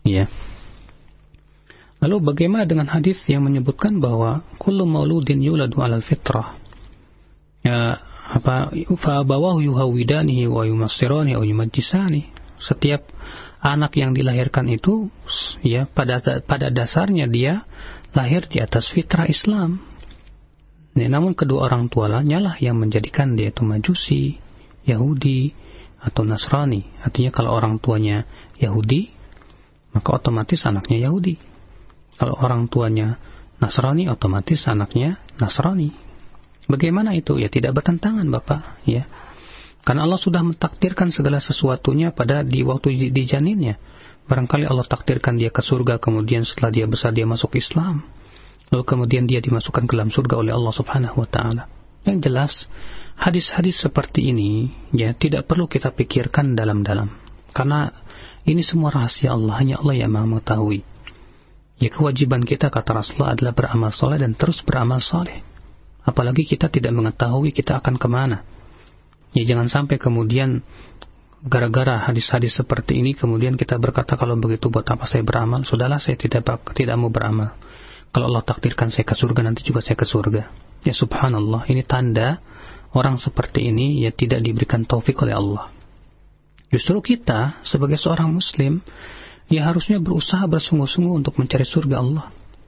Ya. 0.05 0.29
Lalu 2.05 2.21
bagaimana 2.21 2.69
dengan 2.69 2.85
hadis 2.85 3.25
yang 3.25 3.41
menyebutkan 3.49 3.97
bahwa 3.97 4.45
kullu 4.61 4.85
mauludin 4.85 5.41
yuladu 5.41 5.81
'alal 5.81 6.05
fitrah? 6.05 6.53
Ya, 7.65 7.97
apa 8.27 8.75
fa 8.99 9.23
bawahu 9.23 9.63
yuhawidanihi 9.63 10.51
wa 10.51 10.67
yumassirani 10.67 11.39
wa 11.39 11.45
yumajjisani. 11.47 12.27
Setiap 12.59 13.07
anak 13.63 13.95
yang 13.95 14.11
dilahirkan 14.11 14.67
itu 14.67 15.07
ya 15.63 15.87
pada 15.87 16.19
pada 16.43 16.67
dasarnya 16.67 17.31
dia 17.31 17.63
lahir 18.11 18.45
di 18.51 18.59
atas 18.59 18.91
fitrah 18.91 19.25
Islam. 19.31 19.79
Ya, 20.97 21.05
namun 21.07 21.37
kedua 21.37 21.69
orang 21.69 21.93
tuanya 21.93 22.41
lah 22.41 22.55
yang 22.57 22.81
menjadikan 22.81 23.37
dia 23.37 23.53
itu 23.53 23.61
majusi, 23.61 24.41
Yahudi 24.89 25.53
atau 26.01 26.25
Nasrani. 26.25 26.89
Artinya 27.05 27.29
kalau 27.29 27.53
orang 27.53 27.77
tuanya 27.77 28.25
Yahudi, 28.57 29.13
maka 29.93 30.17
otomatis 30.17 30.65
anaknya 30.65 31.05
Yahudi. 31.05 31.37
Kalau 32.17 32.33
orang 32.41 32.65
tuanya 32.65 33.21
Nasrani, 33.61 34.09
otomatis 34.09 34.65
anaknya 34.65 35.21
Nasrani. 35.37 36.06
Bagaimana 36.67 37.15
itu? 37.15 37.39
Ya 37.39 37.47
tidak 37.47 37.79
bertentangan 37.79 38.27
Bapak. 38.27 38.83
Ya. 38.83 39.07
Karena 39.87 40.03
Allah 40.03 40.19
sudah 40.19 40.43
mentakdirkan 40.43 41.15
segala 41.15 41.39
sesuatunya 41.39 42.11
pada 42.11 42.43
di 42.43 42.59
waktu 42.67 43.11
di 43.11 43.23
janinnya. 43.23 43.79
Barangkali 44.27 44.67
Allah 44.67 44.83
takdirkan 44.83 45.39
dia 45.39 45.47
ke 45.47 45.63
surga, 45.63 46.03
kemudian 46.03 46.43
setelah 46.43 46.75
dia 46.75 46.83
besar 46.83 47.15
dia 47.15 47.23
masuk 47.23 47.55
Islam. 47.55 48.03
Lalu 48.67 48.83
kemudian 48.83 49.23
dia 49.23 49.39
dimasukkan 49.39 49.87
ke 49.87 49.95
dalam 49.95 50.11
surga 50.11 50.35
oleh 50.43 50.51
Allah 50.51 50.75
Subhanahu 50.75 51.23
wa 51.23 51.29
taala. 51.31 51.71
Yang 52.03 52.19
jelas, 52.27 52.53
hadis-hadis 53.15 53.79
seperti 53.79 54.35
ini 54.35 54.75
ya 54.91 55.15
tidak 55.15 55.47
perlu 55.47 55.71
kita 55.71 55.95
pikirkan 55.95 56.59
dalam-dalam. 56.59 57.07
Karena 57.55 57.87
ini 58.43 58.59
semua 58.59 58.91
rahasia 58.91 59.31
Allah, 59.31 59.55
hanya 59.63 59.79
Allah 59.79 59.95
yang 60.03 60.11
Maha 60.11 60.27
mengetahui. 60.27 60.83
Ya 61.79 61.87
kewajiban 61.87 62.43
kita 62.43 62.67
kata 62.67 62.91
Rasulullah 62.91 63.39
adalah 63.39 63.55
beramal 63.55 63.95
soleh 63.95 64.19
dan 64.19 64.35
terus 64.35 64.59
beramal 64.67 64.99
soleh. 64.99 65.39
Apalagi 66.07 66.47
kita 66.47 66.71
tidak 66.71 66.95
mengetahui 66.95 67.51
kita 67.51 67.83
akan 67.83 67.99
ke 67.99 68.07
mana. 68.07 68.47
Ya 69.35 69.43
jangan 69.43 69.67
sampai 69.67 69.99
kemudian 69.99 70.63
gara-gara 71.43 71.99
hadis-hadis 71.99 72.57
seperti 72.57 72.97
ini 73.03 73.13
kemudian 73.13 73.59
kita 73.59 73.75
berkata 73.77 74.15
kalau 74.15 74.39
begitu 74.39 74.71
buat 74.71 74.87
apa 74.87 75.03
saya 75.03 75.21
beramal? 75.27 75.67
Sudahlah 75.67 75.99
saya 75.99 76.15
tidak 76.15 76.47
tidak 76.71 76.95
mau 76.95 77.11
beramal. 77.11 77.53
Kalau 78.15 78.31
Allah 78.31 78.47
takdirkan 78.47 78.87
saya 78.87 79.03
ke 79.03 79.13
surga 79.13 79.43
nanti 79.43 79.67
juga 79.67 79.83
saya 79.83 79.99
ke 79.99 80.07
surga. 80.07 80.47
Ya 80.87 80.95
subhanallah, 80.95 81.67
ini 81.67 81.83
tanda 81.83 82.39
orang 82.95 83.19
seperti 83.19 83.67
ini 83.67 83.99
ya 84.07 84.15
tidak 84.15 84.39
diberikan 84.39 84.87
taufik 84.87 85.19
oleh 85.19 85.35
Allah. 85.35 85.69
Justru 86.71 86.99
kita 87.03 87.59
sebagai 87.67 87.99
seorang 87.99 88.31
muslim 88.31 88.79
ya 89.51 89.67
harusnya 89.67 89.99
berusaha 89.99 90.43
bersungguh-sungguh 90.47 91.15
untuk 91.19 91.35
mencari 91.39 91.67
surga 91.67 91.95
Allah. 91.99 92.25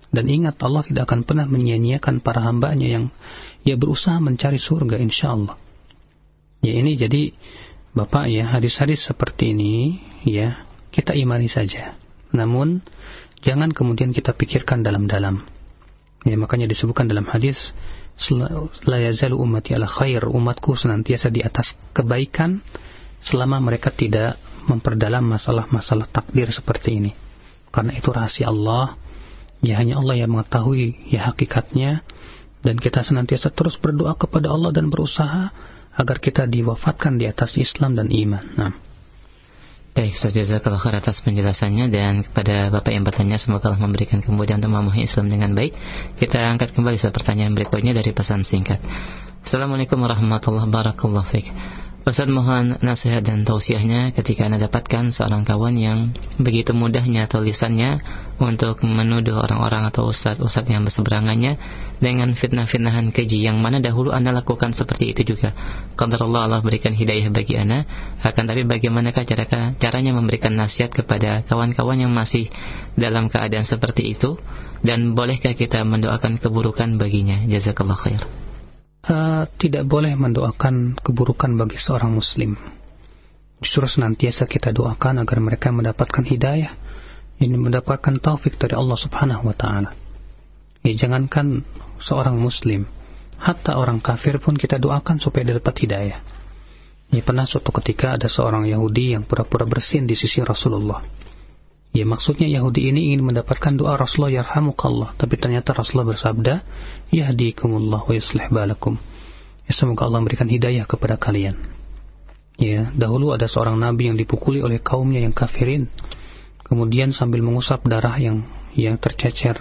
Dan 0.09 0.25
ingat 0.25 0.57
Allah 0.65 0.81
tidak 0.81 1.05
akan 1.05 1.21
pernah 1.21 1.45
menyia-nyiakan 1.45 2.25
para 2.25 2.41
hambanya 2.41 2.87
yang 2.89 3.05
ya 3.61 3.77
berusaha 3.77 4.17
mencari 4.17 4.57
surga 4.57 4.97
insya 4.97 5.37
Allah. 5.37 5.55
Ya 6.65 6.75
ini 6.75 6.97
jadi 6.97 7.31
Bapak 7.89 8.29
ya 8.29 8.45
hadis-hadis 8.45 9.01
seperti 9.09 9.53
ini 9.53 9.97
ya 10.25 10.65
kita 10.93 11.17
imani 11.17 11.49
saja. 11.49 11.97
Namun 12.33 12.85
jangan 13.41 13.73
kemudian 13.73 14.13
kita 14.13 14.33
pikirkan 14.37 14.85
dalam-dalam. 14.85 15.41
Ya 16.25 16.35
makanya 16.37 16.69
disebutkan 16.69 17.09
dalam 17.09 17.25
hadis 17.25 17.57
la 18.85 18.99
yazalu 18.99 19.39
ummati 19.39 19.73
ala 19.73 19.87
khair 19.87 20.27
umatku 20.27 20.75
senantiasa 20.75 21.31
di 21.31 21.39
atas 21.39 21.73
kebaikan 21.95 22.59
selama 23.23 23.63
mereka 23.63 23.95
tidak 23.95 24.35
memperdalam 24.67 25.23
masalah-masalah 25.23 26.05
takdir 26.11 26.51
seperti 26.51 26.99
ini. 26.99 27.11
Karena 27.73 27.95
itu 27.95 28.09
rahasia 28.11 28.51
Allah, 28.51 28.97
ya 29.59 29.79
hanya 29.79 29.99
Allah 29.99 30.15
yang 30.19 30.31
mengetahui 30.31 31.11
ya 31.11 31.29
hakikatnya, 31.31 32.03
dan 32.63 32.75
kita 32.75 33.03
senantiasa 33.03 33.51
terus 33.55 33.79
berdoa 33.79 34.15
kepada 34.19 34.51
Allah 34.51 34.75
dan 34.75 34.91
berusaha 34.91 35.51
agar 35.95 36.17
kita 36.19 36.47
diwafatkan 36.47 37.19
di 37.19 37.27
atas 37.27 37.59
Islam 37.59 37.95
dan 37.95 38.07
iman. 38.11 38.45
Nah. 38.55 38.73
Baik, 39.89 40.15
jazakallah 40.15 40.79
khair 40.79 40.95
atas 41.01 41.19
penjelasannya 41.25 41.91
dan 41.91 42.23
kepada 42.23 42.71
Bapak 42.71 42.93
yang 42.93 43.03
bertanya 43.03 43.35
semoga 43.35 43.73
Allah 43.73 43.83
memberikan 43.83 44.23
kemudian 44.23 44.63
untuk 44.63 44.71
memahami 44.71 45.03
Islam 45.03 45.27
dengan 45.27 45.51
baik. 45.51 45.75
Kita 46.15 46.39
angkat 46.39 46.71
kembali 46.71 46.95
pertanyaan 47.11 47.51
berikutnya 47.51 47.91
dari 47.91 48.15
pesan 48.15 48.47
singkat. 48.47 48.79
Assalamualaikum 49.43 49.99
warahmatullahi 49.99 50.71
wabarakatuh. 50.71 51.88
Ustaz 52.07 52.31
mohon 52.31 52.79
nasihat 52.79 53.19
dan 53.27 53.43
tausiahnya 53.43 54.15
ketika 54.15 54.47
Anda 54.47 54.55
dapatkan 54.71 55.11
seorang 55.11 55.43
kawan 55.43 55.75
yang 55.75 56.15
begitu 56.39 56.71
mudahnya 56.71 57.27
tulisannya 57.27 57.99
untuk 58.39 58.79
menuduh 58.87 59.35
orang-orang 59.35 59.83
atau 59.91 60.07
ustaz-ustaz 60.07 60.63
yang 60.71 60.87
berseberangannya 60.87 61.59
dengan 61.99 62.31
fitnah-fitnahan 62.39 63.11
keji 63.11 63.43
yang 63.43 63.59
mana 63.59 63.83
dahulu 63.83 64.15
Anda 64.15 64.31
lakukan 64.31 64.71
seperti 64.71 65.11
itu 65.11 65.35
juga. 65.35 65.51
Qadar 65.99 66.23
Allah 66.23 66.47
Allah 66.47 66.61
berikan 66.63 66.95
hidayah 66.95 67.35
bagi 67.35 67.59
Anda, 67.59 67.83
akan 68.23 68.43
tapi 68.47 68.63
bagaimanakah 68.63 69.27
cara 69.27 69.75
caranya 69.75 70.15
memberikan 70.15 70.55
nasihat 70.55 70.95
kepada 70.95 71.43
kawan-kawan 71.51 71.99
yang 71.99 72.15
masih 72.15 72.47
dalam 72.95 73.27
keadaan 73.27 73.67
seperti 73.67 74.15
itu 74.15 74.39
dan 74.87 75.19
bolehkah 75.19 75.51
kita 75.51 75.83
mendoakan 75.83 76.39
keburukan 76.39 76.95
baginya? 76.95 77.43
Jazakallah 77.43 77.99
khair 77.99 78.23
uh, 79.05 79.43
tidak 79.55 79.87
boleh 79.87 80.15
mendoakan 80.17 80.99
keburukan 80.99 81.55
bagi 81.55 81.77
seorang 81.79 82.11
muslim. 82.11 82.59
Justru 83.59 83.85
senantiasa 83.87 84.47
kita 84.47 84.71
doakan 84.71 85.23
agar 85.23 85.37
mereka 85.43 85.67
mendapatkan 85.71 86.23
hidayah, 86.23 86.71
ini 87.39 87.55
mendapatkan 87.55 88.19
taufik 88.19 88.55
dari 88.55 88.75
Allah 88.75 88.95
Subhanahu 88.95 89.47
wa 89.47 89.55
taala. 89.55 89.91
Ya, 90.79 90.95
jangankan 90.95 91.67
seorang 91.99 92.39
muslim, 92.39 92.87
hatta 93.35 93.75
orang 93.75 93.99
kafir 93.99 94.39
pun 94.39 94.55
kita 94.55 94.79
doakan 94.79 95.19
supaya 95.19 95.51
dia 95.51 95.55
dapat 95.59 95.75
hidayah. 95.83 96.19
Ya, 97.11 97.21
pernah 97.25 97.43
suatu 97.43 97.75
ketika 97.83 98.15
ada 98.15 98.31
seorang 98.31 98.63
Yahudi 98.69 99.11
yang 99.17 99.27
pura-pura 99.27 99.67
bersin 99.67 100.07
di 100.07 100.15
sisi 100.15 100.39
Rasulullah. 100.39 101.03
Ya 101.89 102.05
maksudnya 102.05 102.45
Yahudi 102.45 102.93
ini 102.93 103.11
ingin 103.11 103.25
mendapatkan 103.25 103.73
doa 103.73 103.97
Rasulullah 103.97 104.45
yarhamukallah. 104.45 105.17
Tapi 105.17 105.35
ternyata 105.41 105.73
Rasulullah 105.73 106.13
bersabda, 106.13 106.53
Yahdikumullah 107.09 108.05
wa 108.05 108.13
yuslih 108.13 108.45
balakum. 108.53 109.01
Ya 109.65 109.73
semoga 109.73 110.05
Allah 110.05 110.21
memberikan 110.21 110.45
hidayah 110.45 110.85
kepada 110.85 111.17
kalian. 111.17 111.57
Ya, 112.59 112.91
dahulu 112.91 113.31
ada 113.33 113.47
seorang 113.47 113.79
nabi 113.79 114.11
yang 114.11 114.19
dipukuli 114.19 114.59
oleh 114.59 114.83
kaumnya 114.83 115.23
yang 115.23 115.33
kafirin. 115.33 115.89
Kemudian 116.61 117.15
sambil 117.15 117.41
mengusap 117.41 117.81
darah 117.87 118.19
yang 118.21 118.45
yang 118.77 119.01
tercecer, 119.01 119.57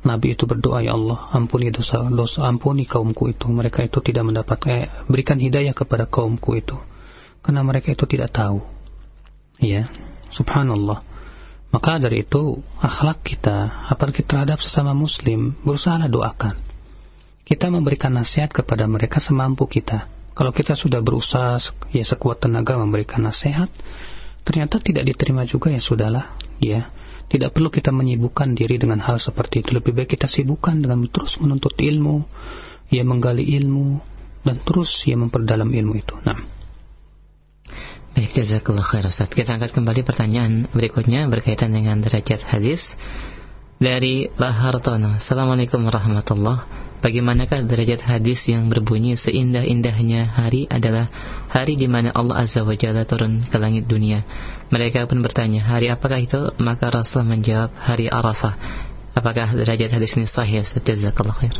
nabi 0.00 0.32
itu 0.32 0.48
berdoa, 0.48 0.80
"Ya 0.80 0.96
Allah, 0.96 1.28
ampuni 1.34 1.68
dosa 1.74 2.06
dosa 2.08 2.48
ampuni 2.48 2.88
kaumku 2.88 3.28
itu. 3.34 3.50
Mereka 3.50 3.84
itu 3.84 3.98
tidak 4.00 4.24
mendapat 4.24 4.58
eh, 4.70 4.88
berikan 5.10 5.36
hidayah 5.36 5.74
kepada 5.76 6.08
kaumku 6.08 6.56
itu." 6.56 6.78
Karena 7.44 7.60
mereka 7.66 7.92
itu 7.92 8.08
tidak 8.08 8.32
tahu. 8.32 8.62
Ya, 9.60 9.90
subhanallah 10.32 11.15
maka 11.74 11.98
dari 11.98 12.22
itu, 12.22 12.62
akhlak 12.78 13.26
kita, 13.26 13.90
apalagi 13.90 14.22
terhadap 14.22 14.62
sesama 14.62 14.94
muslim, 14.94 15.54
berusaha 15.66 16.06
doakan. 16.06 16.56
Kita 17.46 17.70
memberikan 17.70 18.14
nasihat 18.14 18.50
kepada 18.50 18.86
mereka 18.90 19.22
semampu 19.22 19.66
kita. 19.70 20.10
Kalau 20.34 20.50
kita 20.50 20.74
sudah 20.74 21.02
berusaha 21.02 21.58
ya 21.90 22.04
sekuat 22.04 22.42
tenaga 22.42 22.76
memberikan 22.78 23.22
nasihat, 23.22 23.70
ternyata 24.42 24.82
tidak 24.82 25.06
diterima 25.06 25.46
juga 25.46 25.70
ya 25.72 25.82
sudahlah, 25.82 26.34
ya. 26.62 26.90
Tidak 27.26 27.50
perlu 27.50 27.74
kita 27.74 27.90
menyibukkan 27.90 28.54
diri 28.54 28.78
dengan 28.78 29.02
hal 29.02 29.18
seperti 29.18 29.66
itu. 29.66 29.74
Lebih 29.74 29.98
baik 29.98 30.14
kita 30.14 30.30
sibukkan 30.30 30.78
dengan 30.78 31.02
terus 31.10 31.42
menuntut 31.42 31.74
ilmu, 31.74 32.22
ya 32.86 33.02
menggali 33.02 33.42
ilmu, 33.58 33.98
dan 34.46 34.62
terus 34.62 35.02
ya 35.02 35.18
memperdalam 35.18 35.66
ilmu 35.66 35.94
itu. 35.98 36.14
Nah. 36.22 36.55
Baik, 38.16 38.32
jazakallah 38.32 38.80
khair 38.80 39.04
Ustaz. 39.04 39.28
Kita 39.28 39.52
angkat 39.52 39.76
kembali 39.76 40.00
pertanyaan 40.00 40.72
berikutnya 40.72 41.28
berkaitan 41.28 41.76
dengan 41.76 42.00
derajat 42.00 42.40
hadis 42.48 42.96
dari 43.76 44.32
Pak 44.32 44.52
Hartono. 44.56 45.20
Assalamualaikum 45.20 45.84
warahmatullahi 45.84 46.88
Bagaimanakah 47.04 47.68
derajat 47.68 48.00
hadis 48.08 48.48
yang 48.48 48.72
berbunyi 48.72 49.20
seindah-indahnya 49.20 50.32
hari 50.32 50.64
adalah 50.72 51.12
hari 51.52 51.76
di 51.76 51.92
mana 51.92 52.08
Allah 52.16 52.48
Azza 52.48 52.64
wa 52.64 52.72
Jalla 52.72 53.04
turun 53.04 53.44
ke 53.44 53.60
langit 53.60 53.84
dunia. 53.84 54.24
Mereka 54.72 55.04
pun 55.04 55.20
bertanya, 55.20 55.60
hari 55.60 55.92
apakah 55.92 56.16
itu? 56.16 56.56
Maka 56.56 56.88
Rasul 56.88 57.28
menjawab, 57.28 57.76
hari 57.76 58.08
Arafah. 58.08 58.56
apakah 59.16 59.56
derajat 59.56 59.96
hadis 59.96 60.12
ini 60.20 60.28
sahih 60.28 60.60
jazakallah 60.60 61.32
khair 61.32 61.56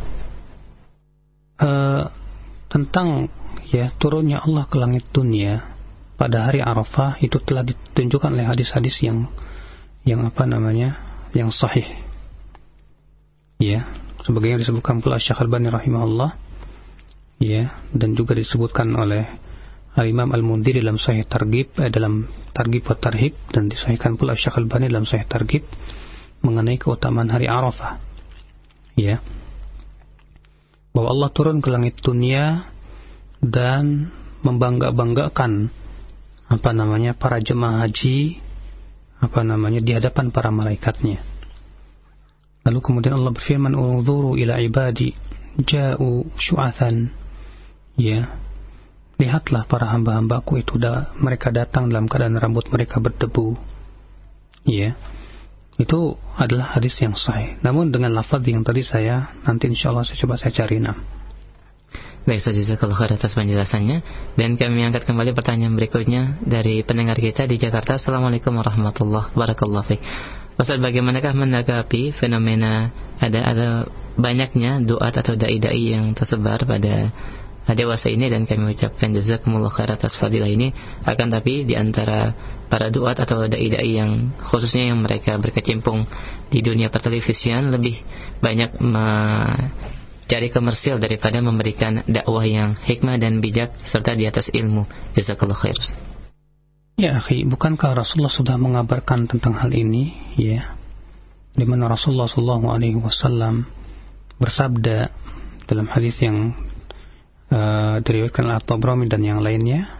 uh, 1.57 2.13
tentang 2.69 3.33
ya 3.73 3.89
turunnya 3.97 4.45
Allah 4.45 4.69
ke 4.69 4.77
langit 4.77 5.09
dunia 5.09 5.76
pada 6.17 6.49
hari 6.49 6.65
Arafah 6.65 7.21
itu 7.21 7.37
telah 7.37 7.61
ditunjukkan 7.61 8.33
oleh 8.33 8.49
hadis-hadis 8.49 9.05
yang 9.05 9.29
yang 10.01 10.25
apa 10.25 10.49
namanya 10.49 10.97
yang 11.37 11.53
sahih. 11.53 11.85
Ya 13.61 13.85
sebagaimana 14.25 14.65
disebutkan 14.65 14.99
pula 14.99 15.21
Syekh 15.21 15.39
Al-Bani 15.45 15.69
rahimahullah. 15.69 16.31
Ya 17.37 17.77
dan 17.93 18.17
juga 18.17 18.33
disebutkan 18.33 18.97
oleh 18.97 19.29
Al-Imam 19.93 20.33
Al-Mundhir 20.33 20.81
dalam 20.81 20.97
Sahih 20.97 21.25
Targhib 21.25 21.77
eh, 21.77 21.93
dalam 21.93 22.25
Targhib 22.53 22.85
wa 22.85 22.97
Tarhib 22.97 23.33
dan 23.53 23.69
disahihkan 23.69 24.17
pula 24.17 24.33
Syekh 24.33 24.57
Al-Bani 24.57 24.89
dalam 24.89 25.05
Sahih 25.05 25.29
Targhib 25.29 25.65
mengenai 26.41 26.81
keutamaan 26.81 27.29
hari 27.29 27.45
Arafah. 27.45 28.01
Ya. 28.97 29.21
Bahwa 30.93 31.13
Allah 31.13 31.29
turun 31.29 31.61
ke 31.61 31.69
langit 31.69 32.01
dunia 32.01 32.73
dan 33.41 34.09
membangga-banggakan 34.41 35.69
apa 36.47 36.69
namanya 36.71 37.15
para 37.15 37.43
jemaah 37.43 37.83
haji 37.83 38.39
apa 39.19 39.41
namanya 39.43 39.83
di 39.83 39.91
hadapan 39.91 40.31
para 40.31 40.49
malaikatnya 40.51 41.19
lalu 42.63 42.79
kemudian 42.83 43.15
Allah 43.19 43.35
berfirman 43.35 43.75
unzuru 43.75 44.39
ila 44.39 44.59
ibadi 44.63 45.11
ja'u 45.59 46.27
syu'athan 46.39 47.11
ya 47.99 48.27
Lihatlah 49.17 49.65
para 49.65 49.89
hamba-hambaku 49.89 50.61
itu 50.61 50.77
da, 50.77 51.09
mereka 51.17 51.49
datang 51.49 51.89
dalam 51.89 52.05
keadaan 52.05 52.37
rambut 52.37 52.69
mereka 52.69 53.01
berdebu. 53.01 53.57
Ya. 54.61 54.93
Itu 55.81 56.21
adalah 56.37 56.77
hadis 56.77 56.93
yang 57.01 57.17
sahih. 57.17 57.57
Namun 57.65 57.89
dengan 57.89 58.13
lafaz 58.13 58.45
yang 58.45 58.61
tadi 58.61 58.85
saya 58.85 59.33
nanti 59.41 59.73
insya 59.73 59.89
Allah 59.89 60.05
saya 60.05 60.21
coba 60.21 60.37
saya 60.37 60.53
cari 60.53 60.77
enam. 60.77 61.01
Baik, 62.27 62.43
saja 62.43 62.75
kalau 62.75 62.91
khair 62.91 63.15
atas 63.15 63.39
penjelasannya. 63.39 64.03
Dan 64.35 64.59
kami 64.59 64.83
angkat 64.83 65.07
kembali 65.07 65.31
pertanyaan 65.31 65.79
berikutnya 65.79 66.35
dari 66.43 66.83
pendengar 66.83 67.15
kita 67.15 67.47
di 67.47 67.55
Jakarta. 67.55 67.95
Assalamualaikum 67.95 68.51
warahmatullahi 68.51 69.31
wabarakatuh. 69.31 69.95
Ustaz, 70.59 70.75
bagaimanakah 70.75 71.31
menanggapi 71.31 72.11
fenomena 72.11 72.91
ada 73.23 73.39
ada 73.47 73.67
banyaknya 74.19 74.83
doa 74.83 75.07
atau 75.07 75.39
dai-dai 75.39 75.95
yang 75.95 76.11
tersebar 76.19 76.67
pada 76.67 77.15
dewasa 77.71 78.11
ini 78.11 78.27
dan 78.27 78.43
kami 78.43 78.75
ucapkan 78.75 79.15
jazakumullah 79.15 79.71
khair 79.71 79.95
atas 79.95 80.19
fadilah 80.19 80.51
ini 80.51 80.75
akan 81.07 81.31
tapi 81.31 81.63
di 81.63 81.79
antara 81.79 82.35
para 82.67 82.91
duat 82.91 83.23
atau 83.23 83.47
dai-dai 83.47 84.03
yang 84.03 84.35
khususnya 84.43 84.91
yang 84.91 84.99
mereka 84.99 85.39
berkecimpung 85.39 86.03
di 86.51 86.59
dunia 86.59 86.91
pertelevisian 86.91 87.71
lebih 87.71 88.03
banyak 88.43 88.75
mencari 90.27 90.51
komersil 90.51 90.99
daripada 90.99 91.39
memberikan 91.39 92.03
dakwah 92.03 92.43
yang 92.43 92.75
hikmah 92.75 93.15
dan 93.15 93.39
bijak 93.39 93.71
serta 93.87 94.11
di 94.11 94.27
atas 94.27 94.51
ilmu. 94.51 94.83
Jazakallah 95.15 95.55
khair. 95.55 95.79
Ya, 96.99 97.23
akhi, 97.23 97.47
bukankah 97.47 97.95
Rasulullah 97.95 98.27
sudah 98.27 98.59
mengabarkan 98.59 99.31
tentang 99.31 99.55
hal 99.55 99.71
ini, 99.71 100.11
ya? 100.35 100.75
Di 101.55 101.63
mana 101.63 101.87
Rasulullah 101.87 102.27
Shallallahu 102.27 102.67
alaihi 102.67 102.99
wasallam 102.99 103.71
bersabda 104.35 105.15
dalam 105.63 105.87
hadis 105.95 106.19
yang 106.19 106.51
uh, 107.47 108.03
diriwayatkan 108.03 108.51
oleh 108.51 108.59
At-Tabrani 108.59 109.07
dan 109.07 109.23
yang 109.23 109.39
lainnya 109.39 109.95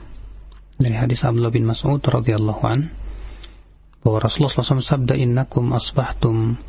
dari 0.75 0.99
hadis 0.99 1.23
Abdullah 1.23 1.55
bin 1.55 1.63
Mas'ud 1.63 2.03
radhiyallahu 2.03 2.63
an 2.67 2.91
bahwa 4.03 4.19
Rasulullah 4.19 4.59
SAW 4.59 4.83
sabda 4.83 5.15
innakum 5.15 5.71
asbahtum 5.71 6.59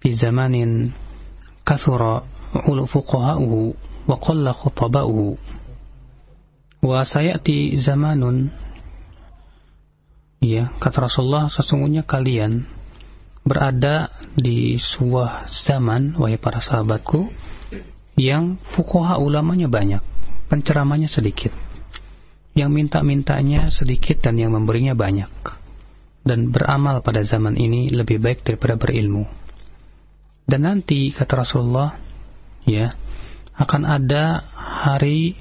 fi 0.00 0.08
zamanin 0.16 0.96
kathura 1.60 2.39
ulu 2.54 2.86
fuqaha'uhu 2.86 3.60
wa 4.10 4.16
qalla 4.18 4.50
khutaba'uhu 4.54 5.38
wa 6.80 7.04
sayati 7.04 7.76
zamanun 7.78 8.50
ya 10.40 10.72
kata 10.80 11.06
Rasulullah 11.06 11.52
sesungguhnya 11.52 12.02
kalian 12.08 12.64
berada 13.44 14.12
di 14.36 14.76
sebuah 14.76 15.48
zaman 15.48 16.16
wahai 16.16 16.36
para 16.36 16.60
sahabatku 16.60 17.28
yang 18.20 18.60
fukoha 18.76 19.16
ulamanya 19.16 19.70
banyak, 19.70 20.02
penceramanya 20.52 21.08
sedikit. 21.08 21.56
Yang 22.52 22.70
minta-mintanya 22.76 23.72
sedikit 23.72 24.20
dan 24.20 24.36
yang 24.36 24.52
memberinya 24.52 24.92
banyak. 24.92 25.30
Dan 26.20 26.52
beramal 26.52 27.00
pada 27.00 27.24
zaman 27.24 27.56
ini 27.56 27.88
lebih 27.88 28.20
baik 28.20 28.44
daripada 28.44 28.76
berilmu. 28.76 29.24
Dan 30.44 30.68
nanti, 30.68 31.08
kata 31.14 31.46
Rasulullah, 31.46 31.96
ya, 32.66 32.96
akan 33.56 33.82
ada 33.84 34.44
hari 34.56 35.36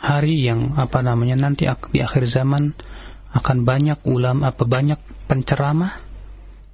hari 0.00 0.48
yang 0.48 0.74
apa 0.80 1.04
namanya 1.04 1.36
nanti 1.36 1.68
di 1.92 2.00
akhir 2.00 2.24
zaman 2.26 2.72
akan 3.30 3.62
banyak 3.62 4.00
ulama 4.08 4.50
apa 4.50 4.64
banyak 4.64 4.98
penceramah 5.28 6.02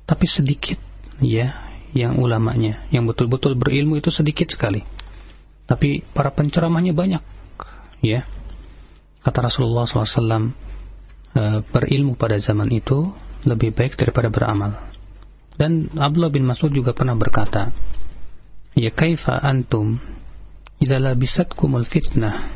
tapi 0.06 0.24
sedikit 0.30 0.78
ya 1.20 1.66
yang 1.92 2.16
ulamanya 2.22 2.86
yang 2.94 3.04
betul-betul 3.04 3.58
berilmu 3.58 3.98
itu 3.98 4.08
sedikit 4.14 4.52
sekali. 4.52 4.84
Tapi 5.66 6.06
para 6.14 6.30
penceramahnya 6.30 6.94
banyak 6.94 7.22
ya. 8.04 8.22
Kata 9.26 9.50
Rasulullah 9.50 9.82
SAW 9.90 10.54
e, 11.34 11.42
berilmu 11.66 12.14
pada 12.14 12.38
zaman 12.38 12.70
itu 12.70 13.10
lebih 13.42 13.74
baik 13.74 13.98
daripada 13.98 14.30
beramal. 14.30 14.78
Dan 15.58 15.90
Abdullah 15.98 16.30
bin 16.30 16.46
Mas'ud 16.46 16.70
juga 16.70 16.94
pernah 16.94 17.18
berkata 17.18 17.74
ya 18.76 18.92
kaifa 18.92 19.40
antum 19.40 19.96
idza 20.78 21.00
labisatkumul 21.00 21.88
fitnah 21.88 22.52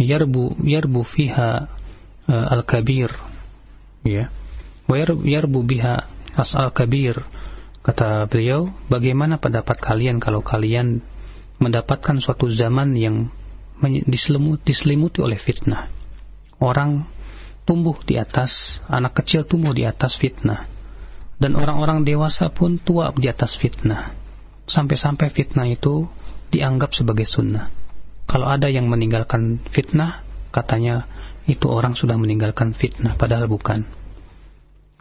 yarbu 0.00 0.56
yarbu 0.64 1.04
fiha 1.04 1.68
e, 2.24 2.32
al-kabir 2.32 3.12
ya 4.02 4.32
wa 4.88 4.94
yarbu 5.04 5.60
biha 5.60 6.08
as'al 6.34 6.72
kabir 6.72 7.20
kata 7.84 8.24
beliau 8.26 8.72
bagaimana 8.88 9.36
pendapat 9.36 9.76
kalian 9.76 10.16
kalau 10.16 10.40
kalian 10.40 11.04
mendapatkan 11.60 12.16
suatu 12.18 12.48
zaman 12.48 12.96
yang 12.96 13.28
diselimuti, 14.08 14.72
diselimuti 14.72 15.24
oleh 15.24 15.36
fitnah. 15.40 15.88
Orang 16.60 17.08
tumbuh 17.64 17.96
di 18.04 18.20
atas, 18.20 18.80
anak 18.88 19.20
kecil 19.20 19.48
tumbuh 19.48 19.72
di 19.72 19.88
atas 19.88 20.16
fitnah. 20.16 20.68
Dan 21.40 21.56
orang-orang 21.56 22.04
dewasa 22.04 22.52
pun 22.52 22.76
tua 22.76 23.12
di 23.16 23.28
atas 23.28 23.56
fitnah. 23.56 24.12
Sampai-sampai 24.70 25.34
fitnah 25.34 25.66
itu 25.66 26.06
dianggap 26.54 26.94
sebagai 26.94 27.26
sunnah. 27.26 27.74
Kalau 28.30 28.46
ada 28.46 28.70
yang 28.70 28.86
meninggalkan 28.86 29.58
fitnah, 29.74 30.22
katanya 30.54 31.10
itu 31.50 31.66
orang 31.66 31.98
sudah 31.98 32.14
meninggalkan 32.14 32.78
fitnah, 32.78 33.18
padahal 33.18 33.50
bukan. 33.50 33.82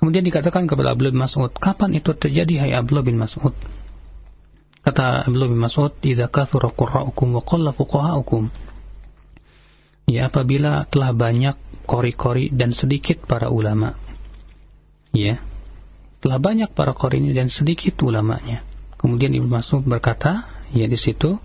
Kemudian 0.01 0.25
dikatakan 0.25 0.65
kepada 0.65 0.97
Abdullah 0.97 1.13
bin 1.13 1.21
Mas'ud, 1.21 1.53
kapan 1.53 1.93
itu 1.93 2.17
terjadi 2.17 2.65
hai 2.65 2.71
Abdullah 2.73 3.05
bin 3.05 3.21
Mas'ud? 3.21 3.53
Kata 4.81 5.29
Abdullah 5.29 5.51
bin 5.51 5.61
Mas'ud, 5.61 5.93
"Idza 6.01 6.31
kathura 6.31 6.73
qurra'ukum 6.73 7.37
wa 7.37 7.43
qalla 7.45 7.69
fuqaha'ukum." 7.75 8.49
Ya, 10.09 10.33
apabila 10.33 10.89
telah 10.89 11.13
banyak 11.13 11.85
kori-kori 11.85 12.49
dan 12.49 12.73
sedikit 12.73 13.21
para 13.29 13.53
ulama. 13.53 13.93
Ya. 15.13 15.41
Telah 16.21 16.39
banyak 16.41 16.69
para 16.73 16.97
kori 16.97 17.21
ini 17.21 17.33
dan 17.37 17.53
sedikit 17.53 18.01
ulamanya. 18.01 18.65
Kemudian 18.99 19.31
Ibnu 19.31 19.47
Mas'ud 19.47 19.81
berkata, 19.88 20.45
ya 20.76 20.85
di 20.85 20.99
situ 20.99 21.39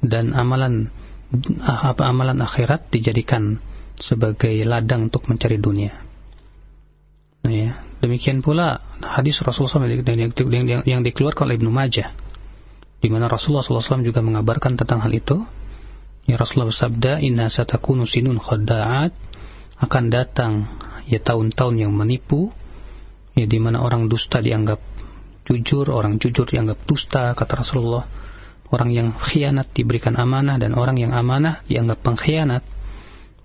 dan 0.00 0.32
amalan 0.32 0.88
apa 1.60 2.08
amalan 2.08 2.40
akhirat 2.40 2.88
dijadikan 2.88 3.60
sebagai 4.00 4.52
ladang 4.64 5.12
untuk 5.12 5.28
mencari 5.28 5.60
dunia. 5.60 5.92
Nah, 7.44 7.52
ya. 7.52 7.70
Demikian 7.96 8.44
pula 8.44 8.84
hadis 9.00 9.40
Rasulullah 9.40 9.88
SAW 9.88 9.88
yang, 9.88 10.32
yang, 10.36 10.82
yang 10.84 11.00
dikeluarkan 11.00 11.48
oleh 11.48 11.56
Ibnu 11.56 11.72
Majah 11.72 12.12
di 13.00 13.08
mana 13.12 13.28
Rasulullah 13.28 13.64
SAW 13.64 14.04
juga 14.04 14.20
mengabarkan 14.24 14.76
tentang 14.76 15.04
hal 15.04 15.12
itu. 15.12 15.44
Ya 16.26 16.34
Rasulullah 16.34 16.74
bersabda, 16.74 17.22
Inna 17.22 17.46
satakunu 17.46 18.02
sinun 18.02 18.42
khadda'at 18.42 19.14
akan 19.78 20.04
datang 20.10 20.52
ya 21.06 21.22
tahun-tahun 21.22 21.86
yang 21.86 21.92
menipu 21.94 22.50
ya 23.38 23.46
di 23.46 23.62
mana 23.62 23.84
orang 23.84 24.10
dusta 24.10 24.42
dianggap 24.42 24.82
jujur, 25.46 25.86
orang 25.94 26.18
jujur 26.18 26.44
dianggap 26.44 26.82
dusta 26.84 27.32
kata 27.32 27.62
Rasulullah. 27.62 28.04
Orang 28.66 28.90
yang 28.90 29.14
khianat 29.14 29.70
diberikan 29.70 30.18
amanah 30.18 30.58
dan 30.58 30.74
orang 30.74 30.98
yang 30.98 31.14
amanah 31.14 31.62
dianggap 31.70 32.02
pengkhianat. 32.02 32.66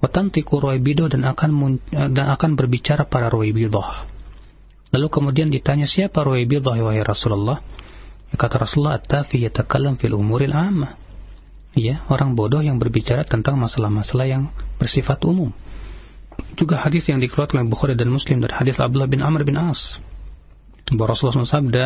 Watantiku 0.02 0.58
bido 0.82 1.06
dan 1.06 1.22
akan 1.30 1.78
dan 1.94 2.26
akan 2.34 2.58
berbicara 2.58 3.06
para 3.06 3.30
bidoh. 3.30 3.86
Lalu 4.92 5.08
kemudian 5.14 5.54
ditanya 5.54 5.86
siapa 5.86 6.26
bidoh 6.26 6.74
wahai 6.74 7.06
Rasulullah? 7.06 7.62
Kata 8.34 8.66
Rasulullah, 8.66 8.98
"At-tafi 8.98 9.46
yatakallam 9.46 10.02
fil 10.02 10.18
umuril 10.18 10.56
amma." 10.56 10.98
Ya, 11.78 12.04
orang 12.12 12.36
bodoh 12.36 12.60
yang 12.60 12.82
berbicara 12.82 13.24
tentang 13.24 13.56
masalah-masalah 13.62 14.28
yang 14.28 14.52
bersifat 14.76 15.24
umum. 15.24 15.56
Juga 16.60 16.82
hadis 16.82 17.08
yang 17.08 17.24
dikeluarkan 17.24 17.64
oleh 17.64 17.70
Bukhari 17.72 17.94
dan 17.96 18.12
Muslim 18.12 18.44
dari 18.44 18.52
hadis 18.52 18.82
Abdullah 18.82 19.08
bin 19.08 19.24
Amr 19.24 19.48
bin 19.48 19.56
As. 19.56 20.02
Bahwa 20.90 21.14
Rasulullah 21.14 21.46
SAW 21.46 21.62
sabda, 21.62 21.86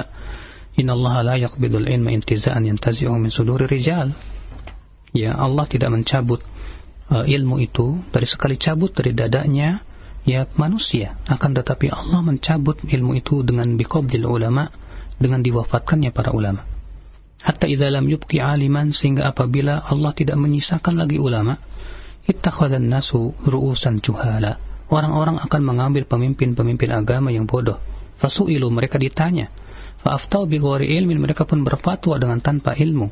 Inna 0.75 0.91
Allah 0.91 1.13
la 1.23 1.35
yaqbidul 1.39 1.87
ilma 1.87 2.11
intiza'an 2.11 2.63
yantazi'u 2.67 3.15
min 3.15 3.31
suduri 3.31 3.67
rijal. 3.67 4.11
Ya, 5.15 5.31
Allah 5.31 5.63
tidak 5.71 5.95
mencabut 5.95 6.43
uh, 7.07 7.23
ilmu 7.23 7.63
itu 7.63 8.03
dari 8.11 8.27
sekali 8.27 8.59
cabut 8.59 8.91
dari 8.91 9.15
dadanya 9.15 9.79
ya 10.27 10.43
manusia. 10.59 11.15
Akan 11.31 11.55
tetapi 11.55 11.87
Allah 11.87 12.19
mencabut 12.19 12.83
ilmu 12.83 13.15
itu 13.15 13.39
dengan 13.47 13.79
biqabdil 13.79 14.27
ulama 14.27 14.67
dengan 15.15 15.39
diwafatkannya 15.39 16.11
para 16.11 16.35
ulama. 16.35 16.67
Hatta 17.39 17.71
idza 17.71 17.87
lam 17.87 18.11
yubqi 18.11 18.43
aliman 18.43 18.91
sehingga 18.91 19.31
apabila 19.31 19.85
Allah 19.87 20.11
tidak 20.11 20.35
menyisakan 20.35 20.99
lagi 20.99 21.21
ulama, 21.21 21.55
ittakhadhan 22.27 22.83
nasu 22.83 23.31
ru'usan 23.47 24.03
juhala. 24.03 24.59
Orang-orang 24.91 25.39
akan 25.39 25.61
mengambil 25.63 26.03
pemimpin-pemimpin 26.03 26.91
agama 26.91 27.31
yang 27.31 27.47
bodoh. 27.47 27.79
Fasu'ilu 28.19 28.71
mereka 28.71 28.95
ditanya, 28.95 29.51
Fa'aftau 30.05 30.45
bi 30.45 30.61
ilmin 30.61 31.17
mereka 31.17 31.49
pun 31.49 31.65
berfatwa 31.65 32.21
dengan 32.21 32.37
tanpa 32.37 32.77
ilmu. 32.77 33.09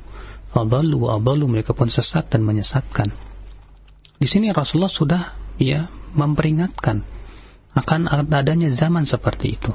Fadallu 0.53 1.09
wa 1.09 1.17
mereka 1.49 1.73
pun 1.73 1.89
sesat 1.89 2.29
dan 2.29 2.45
menyesatkan. 2.45 3.09
Di 4.21 4.29
sini 4.29 4.53
Rasulullah 4.53 4.93
sudah 4.93 5.21
ya 5.57 5.89
memperingatkan 6.13 7.01
akan 7.73 8.29
adanya 8.29 8.69
zaman 8.69 9.09
seperti 9.09 9.57
itu. 9.57 9.73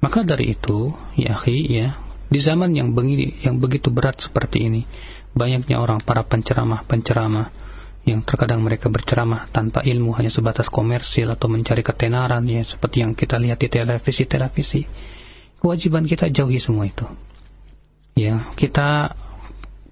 Maka 0.00 0.24
dari 0.24 0.56
itu, 0.56 0.96
ya 1.20 1.36
akhi, 1.36 1.68
ya, 1.68 2.00
di 2.32 2.40
zaman 2.40 2.72
yang 2.72 2.96
begini, 2.96 3.44
yang 3.44 3.60
begitu 3.60 3.92
berat 3.92 4.24
seperti 4.24 4.64
ini, 4.64 4.88
banyaknya 5.36 5.76
orang 5.76 6.00
para 6.00 6.24
penceramah-penceramah 6.24 7.63
yang 8.04 8.20
terkadang 8.20 8.60
mereka 8.60 8.92
berceramah 8.92 9.48
tanpa 9.48 9.80
ilmu 9.80 10.12
hanya 10.20 10.28
sebatas 10.28 10.68
komersil 10.68 11.32
atau 11.32 11.48
mencari 11.48 11.80
ketenaran 11.80 12.44
ya 12.44 12.60
seperti 12.60 13.00
yang 13.00 13.16
kita 13.16 13.40
lihat 13.40 13.56
di 13.56 13.68
televisi-televisi 13.72 14.80
kewajiban 15.64 16.04
kita 16.04 16.28
jauhi 16.28 16.60
semua 16.60 16.84
itu. 16.84 17.08
Ya, 18.12 18.52
kita 18.60 19.16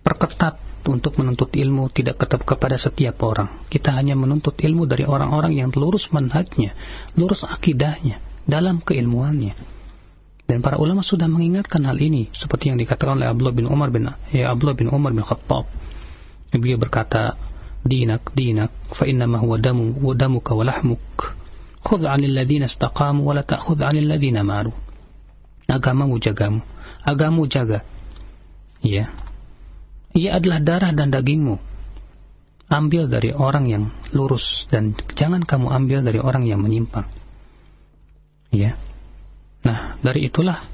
perketat 0.05 0.61
untuk 0.85 1.17
menuntut 1.17 1.49
ilmu 1.57 1.89
tidak 1.89 2.21
tetap 2.21 2.45
kepada 2.45 2.77
setiap 2.77 3.17
orang. 3.25 3.65
Kita 3.73 3.97
hanya 3.97 4.13
menuntut 4.13 4.61
ilmu 4.61 4.85
dari 4.85 5.09
orang-orang 5.09 5.57
yang 5.57 5.73
lurus 5.73 6.13
manhajnya, 6.13 6.77
lurus 7.17 7.49
akidahnya, 7.49 8.21
dalam 8.45 8.85
keilmuannya. 8.85 9.57
Dan 10.45 10.61
para 10.61 10.77
ulama 10.77 11.01
sudah 11.01 11.31
mengingatkan 11.31 11.81
hal 11.89 11.97
ini 11.97 12.29
seperti 12.37 12.69
yang 12.69 12.77
dikatakan 12.77 13.17
oleh 13.17 13.33
Abdullah 13.33 13.57
bin 13.57 13.67
Umar 13.73 13.89
bin 13.89 14.05
ya 14.29 14.53
Abdullah 14.53 14.77
bin 14.77 14.93
Umar 14.93 15.17
bin 15.17 15.25
Khattab. 15.25 15.65
Beliau 16.53 16.77
berkata, 16.77 17.41
"Dinak 17.83 18.31
dinak 18.33 18.71
fa 18.95 19.05
inna 19.05 19.27
ma 19.27 19.43
huwa 19.43 19.59
damu 19.59 19.99
wa 19.99 20.15
damuka 20.15 20.55
wa 20.55 20.63
lahmuk. 20.63 21.03
Khudh 21.83 22.07
'anil 22.07 22.35
ladzina 22.35 22.71
istaqamu 22.71 23.27
wa 23.27 23.35
la 23.35 23.43
ta'khudh 23.43 23.83
'anil 23.83 24.07
ladzina 24.07 24.47
maru." 24.47 24.71
agamamu 25.73 26.21
jagamu. 26.21 26.61
Agamu 27.03 27.49
jaga. 27.49 27.83
Ya. 28.85 29.11
Ia 30.13 30.37
adalah 30.39 30.61
darah 30.61 30.93
dan 30.93 31.09
dagingmu. 31.09 31.57
Ambil 32.73 33.09
dari 33.09 33.33
orang 33.33 33.69
yang 33.69 33.85
lurus 34.17 34.69
dan 34.73 34.97
jangan 35.17 35.45
kamu 35.45 35.69
ambil 35.73 35.99
dari 36.05 36.21
orang 36.21 36.49
yang 36.49 36.61
menyimpang. 36.61 37.05
Ya. 38.53 38.77
Nah 39.65 40.01
dari 40.01 40.29
itulah 40.29 40.69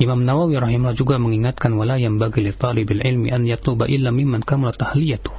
Imam 0.00 0.24
Nawawi 0.24 0.56
rahimahullah 0.56 0.96
juga 0.96 1.20
mengingatkan 1.20 1.76
wala 1.76 2.00
yang 2.00 2.16
bagi 2.16 2.44
li 2.44 2.52
talibil 2.56 3.04
ilmi 3.04 3.28
an 3.32 3.44
yatuba 3.44 3.84
illa 3.88 4.08
mimman 4.08 4.40
kamula 4.40 4.72
tahliyatu 4.72 5.32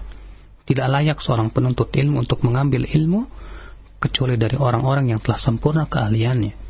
tidak 0.72 0.88
layak 0.88 1.20
seorang 1.20 1.52
penuntut 1.52 1.92
ilmu 1.92 2.24
untuk 2.24 2.48
mengambil 2.48 2.88
ilmu 2.88 3.28
kecuali 4.00 4.40
dari 4.40 4.56
orang-orang 4.56 5.12
yang 5.12 5.20
telah 5.20 5.36
sempurna 5.36 5.84
keahliannya 5.92 6.62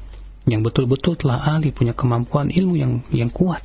yang 0.49 0.65
betul-betul 0.65 1.13
telah 1.21 1.37
ahli 1.37 1.69
punya 1.69 1.93
kemampuan 1.93 2.49
ilmu 2.49 2.73
yang 2.73 2.93
yang 3.13 3.29
kuat. 3.29 3.61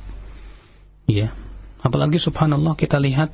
Ya. 1.09 1.33
Apalagi 1.81 2.21
subhanallah 2.21 2.77
kita 2.77 3.01
lihat 3.01 3.33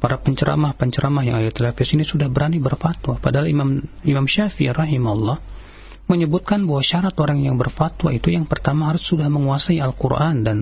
para 0.00 0.16
penceramah-penceramah 0.16 1.22
yang 1.28 1.36
ada 1.44 1.52
televisi 1.52 2.00
ini 2.00 2.08
sudah 2.08 2.32
berani 2.32 2.56
berfatwa. 2.56 3.20
Padahal 3.20 3.52
Imam 3.52 3.84
Imam 4.00 4.24
Syafi'i 4.24 4.72
rahimahullah 4.72 5.36
menyebutkan 6.08 6.64
bahwa 6.64 6.82
syarat 6.82 7.14
orang 7.20 7.44
yang 7.44 7.60
berfatwa 7.60 8.10
itu 8.10 8.32
yang 8.32 8.48
pertama 8.48 8.90
harus 8.90 9.04
sudah 9.04 9.28
menguasai 9.28 9.78
Al-Quran 9.78 10.42
dan 10.42 10.56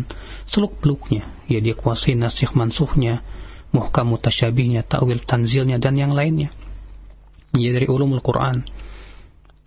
seluk-beluknya. 0.51 1.47
Ya 1.47 1.63
dia 1.63 1.79
kuasai 1.79 2.19
nasikh 2.19 2.53
mansuhnya, 2.59 3.23
muhkam 3.75 4.13
mutasyabihnya, 4.13 4.87
ta'wil 4.87 5.25
tanzilnya 5.25 5.77
dan 5.77 5.97
yang 5.97 6.13
lainnya. 6.13 6.53
Ya 7.57 7.73
dari 7.73 7.89
ulumul 7.89 8.21
Quran. 8.21 8.65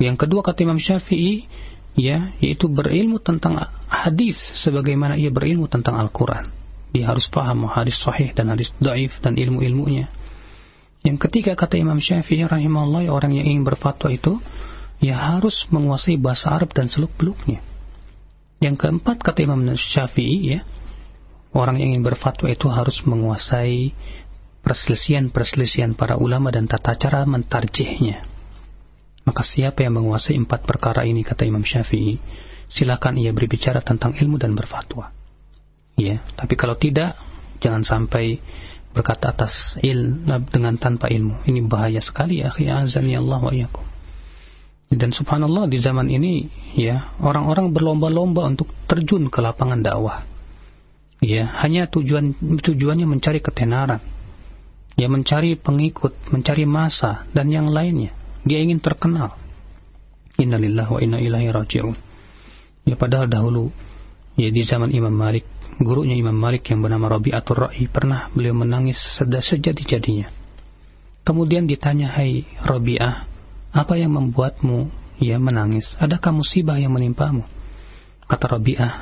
Yang 0.01 0.25
kedua 0.25 0.41
kata 0.41 0.65
Imam 0.65 0.81
Syafi'i 0.81 1.45
ya 1.95 2.31
yaitu 2.39 2.71
berilmu 2.71 3.19
tentang 3.19 3.59
hadis 3.91 4.39
sebagaimana 4.63 5.19
ia 5.19 5.27
berilmu 5.27 5.67
tentang 5.67 5.99
Al-Quran 5.99 6.47
dia 6.91 7.07
harus 7.07 7.27
paham 7.27 7.67
hadis 7.67 7.99
sahih 7.99 8.31
dan 8.31 8.51
hadis 8.51 8.71
daif 8.79 9.19
dan 9.19 9.35
ilmu-ilmunya 9.35 10.07
yang 11.03 11.17
ketiga 11.19 11.57
kata 11.57 11.79
Imam 11.79 11.99
Syafi'i 11.99 12.47
rahimahullah 12.47 13.11
orang 13.11 13.35
yang 13.35 13.47
ingin 13.47 13.63
berfatwa 13.67 14.11
itu 14.11 14.39
ya 15.03 15.17
harus 15.17 15.67
menguasai 15.67 16.15
bahasa 16.15 16.51
Arab 16.51 16.71
dan 16.71 16.87
seluk-beluknya 16.87 17.59
yang 18.63 18.79
keempat 18.79 19.19
kata 19.19 19.43
Imam 19.43 19.59
Syafi'i 19.75 20.37
ya 20.55 20.59
orang 21.51 21.79
yang 21.79 21.95
ingin 21.95 22.03
berfatwa 22.03 22.47
itu 22.51 22.67
harus 22.71 23.03
menguasai 23.03 23.91
perselisihan-perselisihan 24.61 25.97
para 25.97 26.15
ulama 26.15 26.53
dan 26.53 26.69
tata 26.69 26.95
cara 26.95 27.25
mentarjihnya 27.25 28.31
maka 29.21 29.45
siapa 29.45 29.85
yang 29.85 30.01
menguasai 30.01 30.33
empat 30.33 30.65
perkara 30.65 31.05
ini 31.05 31.21
kata 31.21 31.45
Imam 31.45 31.61
Syafi'i, 31.61 32.17
silakan 32.73 33.21
ia 33.21 33.29
berbicara 33.29 33.85
tentang 33.85 34.17
ilmu 34.17 34.41
dan 34.41 34.57
berfatwa. 34.57 35.13
Ya, 35.93 36.25
tapi 36.33 36.57
kalau 36.57 36.73
tidak, 36.73 37.13
jangan 37.61 37.85
sampai 37.85 38.41
berkata 38.91 39.29
atas 39.31 39.77
il 39.85 40.25
dengan 40.49 40.73
tanpa 40.81 41.05
ilmu. 41.13 41.45
Ini 41.45 41.59
bahaya 41.69 42.01
sekali 42.01 42.41
ya, 42.41 42.49
azani 42.81 43.13
Allah 43.13 43.39
wa 43.39 43.53
iyakum. 43.53 43.85
Dan 44.91 45.15
subhanallah 45.15 45.71
di 45.71 45.79
zaman 45.79 46.11
ini 46.11 46.51
ya, 46.75 47.15
orang-orang 47.21 47.71
berlomba-lomba 47.71 48.43
untuk 48.49 48.73
terjun 48.89 49.29
ke 49.29 49.39
lapangan 49.39 49.79
dakwah. 49.79 50.27
Ya, 51.22 51.45
hanya 51.61 51.85
tujuan 51.85 52.34
tujuannya 52.65 53.06
mencari 53.06 53.45
ketenaran. 53.45 54.02
Ya, 54.98 55.06
mencari 55.06 55.53
pengikut, 55.53 56.18
mencari 56.34 56.65
masa 56.65 57.30
dan 57.30 57.53
yang 57.53 57.69
lainnya. 57.69 58.10
Dia 58.41 58.57
ingin 58.57 58.81
terkenal. 58.81 59.38
Innalillah 60.41 60.89
wa 60.89 60.98
inna 60.98 61.22
ilahi 61.22 61.53
raji'un. 61.53 61.93
Ya 62.89 62.98
padahal 62.98 63.30
dahulu 63.30 63.69
ya 64.34 64.49
di 64.49 64.65
zaman 64.65 64.89
Imam 64.89 65.14
Malik, 65.14 65.45
gurunya 65.77 66.18
Imam 66.18 66.34
Malik 66.34 66.65
yang 66.73 66.81
bernama 66.81 67.14
Rabi'atul 67.14 67.69
Ra'i 67.69 67.85
pernah 67.85 68.34
beliau 68.34 68.57
menangis 68.57 68.98
sejadi-jadinya. 69.22 70.34
Kemudian 71.22 71.69
ditanya, 71.69 72.10
"Hai 72.18 72.49
Rabi'ah, 72.65 73.30
apa 73.77 73.93
yang 73.93 74.18
membuatmu 74.18 74.89
ya 75.22 75.38
menangis? 75.38 75.93
Adakah 76.02 76.34
musibah 76.34 76.81
yang 76.81 76.98
menimpamu?" 76.98 77.45
Kata 78.26 78.57
Rabi'ah, 78.57 78.93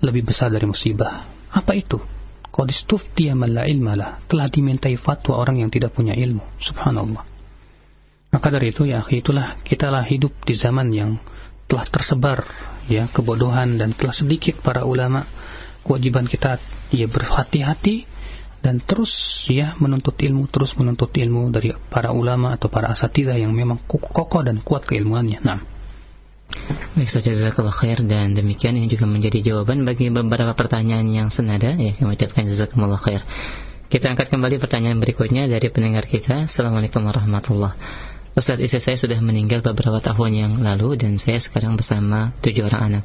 "Lebih 0.00 0.32
besar 0.32 0.48
dari 0.48 0.64
musibah." 0.64 1.37
Apa 1.52 1.72
itu? 1.76 2.00
Qadistuftiya 2.48 3.38
man 3.38 3.54
la 3.54 3.64
ilmalah. 3.64 4.24
Telah 4.26 4.46
dimintai 4.50 4.98
fatwa 4.98 5.38
orang 5.38 5.62
yang 5.62 5.70
tidak 5.70 5.94
punya 5.94 6.16
ilmu. 6.16 6.42
Subhanallah. 6.58 7.24
Maka 8.28 8.48
dari 8.52 8.76
itu 8.76 8.84
ya 8.84 9.00
itulah 9.08 9.56
kita 9.64 9.88
lah 9.88 10.04
hidup 10.04 10.32
di 10.44 10.52
zaman 10.52 10.92
yang 10.92 11.16
telah 11.64 11.88
tersebar 11.88 12.44
ya 12.88 13.08
kebodohan 13.08 13.80
dan 13.80 13.96
telah 13.96 14.12
sedikit 14.12 14.60
para 14.60 14.84
ulama 14.84 15.24
kewajiban 15.84 16.28
kita 16.28 16.60
ya 16.92 17.08
berhati-hati 17.08 18.04
dan 18.60 18.84
terus 18.84 19.44
ya 19.48 19.76
menuntut 19.80 20.16
ilmu 20.20 20.44
terus 20.52 20.76
menuntut 20.76 21.08
ilmu 21.14 21.48
dari 21.48 21.72
para 21.88 22.12
ulama 22.12 22.52
atau 22.52 22.68
para 22.68 22.92
asatidah 22.92 23.36
yang 23.36 23.52
memang 23.56 23.80
kokoh 23.86 24.44
dan 24.44 24.60
kuat 24.60 24.84
keilmuannya. 24.84 25.40
Nah. 25.40 25.77
Baik 26.98 27.10
saja 27.14 27.30
jazakallah 27.30 27.74
khair 27.74 28.02
dan 28.02 28.34
demikian 28.34 28.74
ini 28.74 28.90
juga 28.90 29.06
menjadi 29.06 29.38
jawaban 29.40 29.86
bagi 29.86 30.10
beberapa 30.10 30.50
pertanyaan 30.58 31.06
yang 31.06 31.28
senada 31.30 31.78
ya 31.78 31.94
kami 31.94 32.18
ucapkan 32.18 32.48
jazakumullah 32.50 32.98
khair. 32.98 33.22
Kita 33.88 34.12
angkat 34.12 34.28
kembali 34.28 34.60
pertanyaan 34.60 35.00
berikutnya 35.00 35.48
dari 35.48 35.70
pendengar 35.72 36.04
kita. 36.04 36.50
Assalamualaikum 36.50 37.00
warahmatullahi 37.06 37.78
Ustadz 38.38 38.62
istri 38.62 38.78
saya 38.78 38.94
sudah 38.94 39.18
meninggal 39.18 39.66
beberapa 39.66 39.98
tahun 39.98 40.30
yang 40.30 40.52
lalu 40.62 40.94
dan 40.94 41.18
saya 41.18 41.42
sekarang 41.42 41.74
bersama 41.74 42.30
tujuh 42.38 42.70
orang 42.70 42.82
anak. 42.86 43.04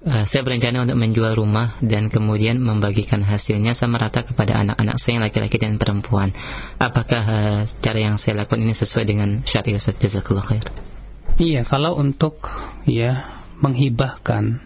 Uh, 0.00 0.24
saya 0.26 0.42
berencana 0.42 0.82
untuk 0.82 0.98
menjual 0.98 1.38
rumah 1.38 1.78
dan 1.84 2.10
kemudian 2.10 2.58
membagikan 2.58 3.20
hasilnya 3.22 3.76
sama 3.78 4.00
rata 4.00 4.26
kepada 4.26 4.58
anak-anak 4.58 4.96
saya 4.98 5.20
yang 5.20 5.24
laki-laki 5.28 5.60
dan 5.60 5.78
perempuan. 5.78 6.34
Apakah 6.82 7.22
uh, 7.22 7.60
cara 7.78 7.98
yang 8.00 8.16
saya 8.18 8.42
lakukan 8.42 8.64
ini 8.64 8.74
sesuai 8.74 9.04
dengan 9.06 9.44
syariat 9.46 9.78
Ustaz 9.78 10.00
Jazakallah 10.02 10.42
khair? 10.42 10.66
Iya, 11.40 11.64
kalau 11.64 11.96
untuk 11.96 12.36
ya 12.84 13.40
menghibahkan 13.64 14.60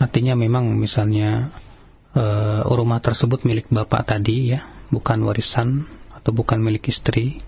artinya 0.00 0.32
memang 0.32 0.80
misalnya 0.80 1.52
uh, 2.16 2.64
rumah 2.64 3.04
tersebut 3.04 3.44
milik 3.44 3.68
bapak 3.68 4.08
tadi 4.08 4.56
ya, 4.56 4.64
bukan 4.88 5.20
warisan 5.28 5.84
atau 6.08 6.32
bukan 6.32 6.64
milik 6.64 6.88
istri 6.88 7.44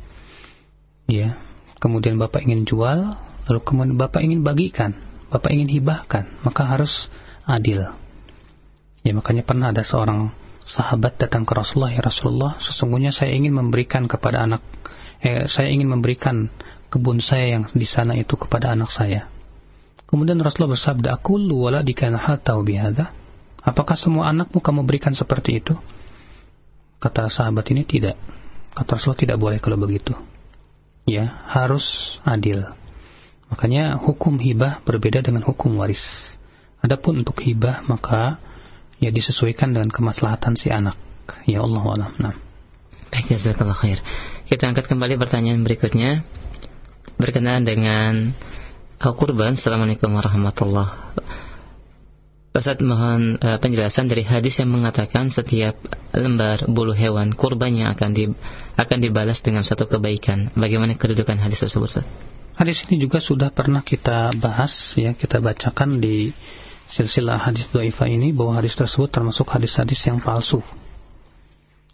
ya. 1.08 1.40
Kemudian 1.80 2.20
bapak 2.20 2.44
ingin 2.44 2.68
jual 2.68 3.16
lalu 3.48 3.60
kemudian 3.64 3.96
bapak 3.96 4.20
ingin 4.20 4.44
bagikan 4.44 5.00
bapak 5.32 5.56
ingin 5.56 5.72
hibahkan 5.80 6.28
maka 6.44 6.68
harus 6.68 7.08
adil. 7.48 7.88
Ya 9.00 9.16
makanya 9.16 9.48
pernah 9.48 9.72
ada 9.72 9.80
seorang 9.80 10.28
sahabat 10.68 11.16
datang 11.16 11.48
ke 11.48 11.56
Rasulullah, 11.56 11.94
ya 11.94 12.02
Rasulullah, 12.04 12.52
sesungguhnya 12.60 13.16
saya 13.16 13.32
ingin 13.32 13.54
memberikan 13.54 14.10
kepada 14.10 14.44
anak, 14.44 14.60
eh, 15.22 15.46
saya 15.46 15.70
ingin 15.70 15.88
memberikan 15.88 16.50
kebun 16.88 17.18
saya 17.18 17.58
yang 17.58 17.64
di 17.70 17.86
sana 17.86 18.14
itu 18.14 18.38
kepada 18.38 18.72
anak 18.72 18.90
saya. 18.90 19.28
Kemudian 20.06 20.38
Rasulullah 20.38 20.78
bersabda, 20.78 21.08
"Aku 21.18 21.36
lu 21.36 21.66
wala 21.66 21.82
dikana 21.82 22.18
tahu 22.38 22.62
bihada." 22.62 23.10
Apakah 23.66 23.98
semua 23.98 24.30
anakmu 24.30 24.62
kamu 24.62 24.86
berikan 24.86 25.10
seperti 25.10 25.58
itu? 25.58 25.74
Kata 27.02 27.26
sahabat 27.26 27.66
ini 27.74 27.82
tidak. 27.82 28.14
Kata 28.70 28.94
Rasulullah 28.94 29.22
tidak 29.26 29.38
boleh 29.42 29.58
kalau 29.58 29.74
begitu. 29.74 30.14
Ya, 31.02 31.42
harus 31.50 32.18
adil. 32.22 32.62
Makanya 33.50 33.98
hukum 33.98 34.38
hibah 34.38 34.82
berbeda 34.86 35.22
dengan 35.22 35.42
hukum 35.42 35.74
waris. 35.82 36.02
Adapun 36.78 37.26
untuk 37.26 37.42
hibah 37.42 37.82
maka 37.90 38.38
ya 39.02 39.10
disesuaikan 39.10 39.74
dengan 39.74 39.90
kemaslahatan 39.90 40.54
si 40.54 40.70
anak. 40.70 40.94
Ya 41.50 41.62
Allah. 41.62 42.14
Nah. 42.22 42.34
Baik, 43.10 43.34
jazakallah 43.34 43.74
khair. 43.74 43.98
Kita 44.46 44.66
angkat 44.66 44.86
kembali 44.86 45.14
pertanyaan 45.18 45.62
berikutnya 45.62 46.26
berkenaan 47.16 47.64
dengan 47.64 48.32
kurban. 49.00 49.56
Assalamualaikum 49.56 50.12
warahmatullahi 50.12 51.16
Ustaz 52.56 52.80
mohon 52.80 53.36
uh, 53.36 53.60
penjelasan 53.60 54.08
dari 54.08 54.24
hadis 54.24 54.56
yang 54.56 54.72
mengatakan 54.72 55.28
setiap 55.28 55.76
lembar 56.16 56.64
bulu 56.64 56.96
hewan 56.96 57.36
kurban 57.36 57.76
yang 57.76 57.92
akan 57.92 58.16
di, 58.16 58.32
akan 58.80 58.98
dibalas 59.04 59.44
dengan 59.44 59.60
satu 59.60 59.84
kebaikan. 59.84 60.48
Bagaimana 60.56 60.96
kedudukan 60.96 61.36
hadis 61.36 61.60
tersebut 61.60 62.00
Ustaz? 62.00 62.08
Hadis 62.56 62.88
ini 62.88 62.96
juga 62.96 63.20
sudah 63.20 63.52
pernah 63.52 63.84
kita 63.84 64.32
bahas 64.40 64.72
ya, 64.96 65.12
kita 65.12 65.44
bacakan 65.44 66.00
di 66.00 66.32
silsilah 66.88 67.36
hadis 67.36 67.68
dhaifah 67.68 68.08
ini 68.08 68.32
bahwa 68.32 68.56
hadis 68.56 68.72
tersebut 68.72 69.12
termasuk 69.12 69.44
hadis-hadis 69.52 70.00
yang 70.08 70.24
palsu. 70.24 70.64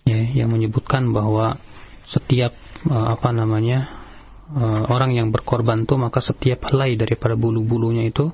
Ya, 0.06 0.22
yang 0.22 0.54
menyebutkan 0.54 1.10
bahwa 1.10 1.58
setiap 2.06 2.54
uh, 2.86 3.18
apa 3.18 3.34
namanya 3.34 4.01
uh, 4.52 4.82
orang 4.92 5.16
yang 5.16 5.28
berkorban 5.32 5.84
itu 5.84 5.94
maka 5.96 6.20
setiap 6.20 6.68
helai 6.70 6.96
daripada 6.96 7.36
bulu-bulunya 7.36 8.08
itu 8.08 8.32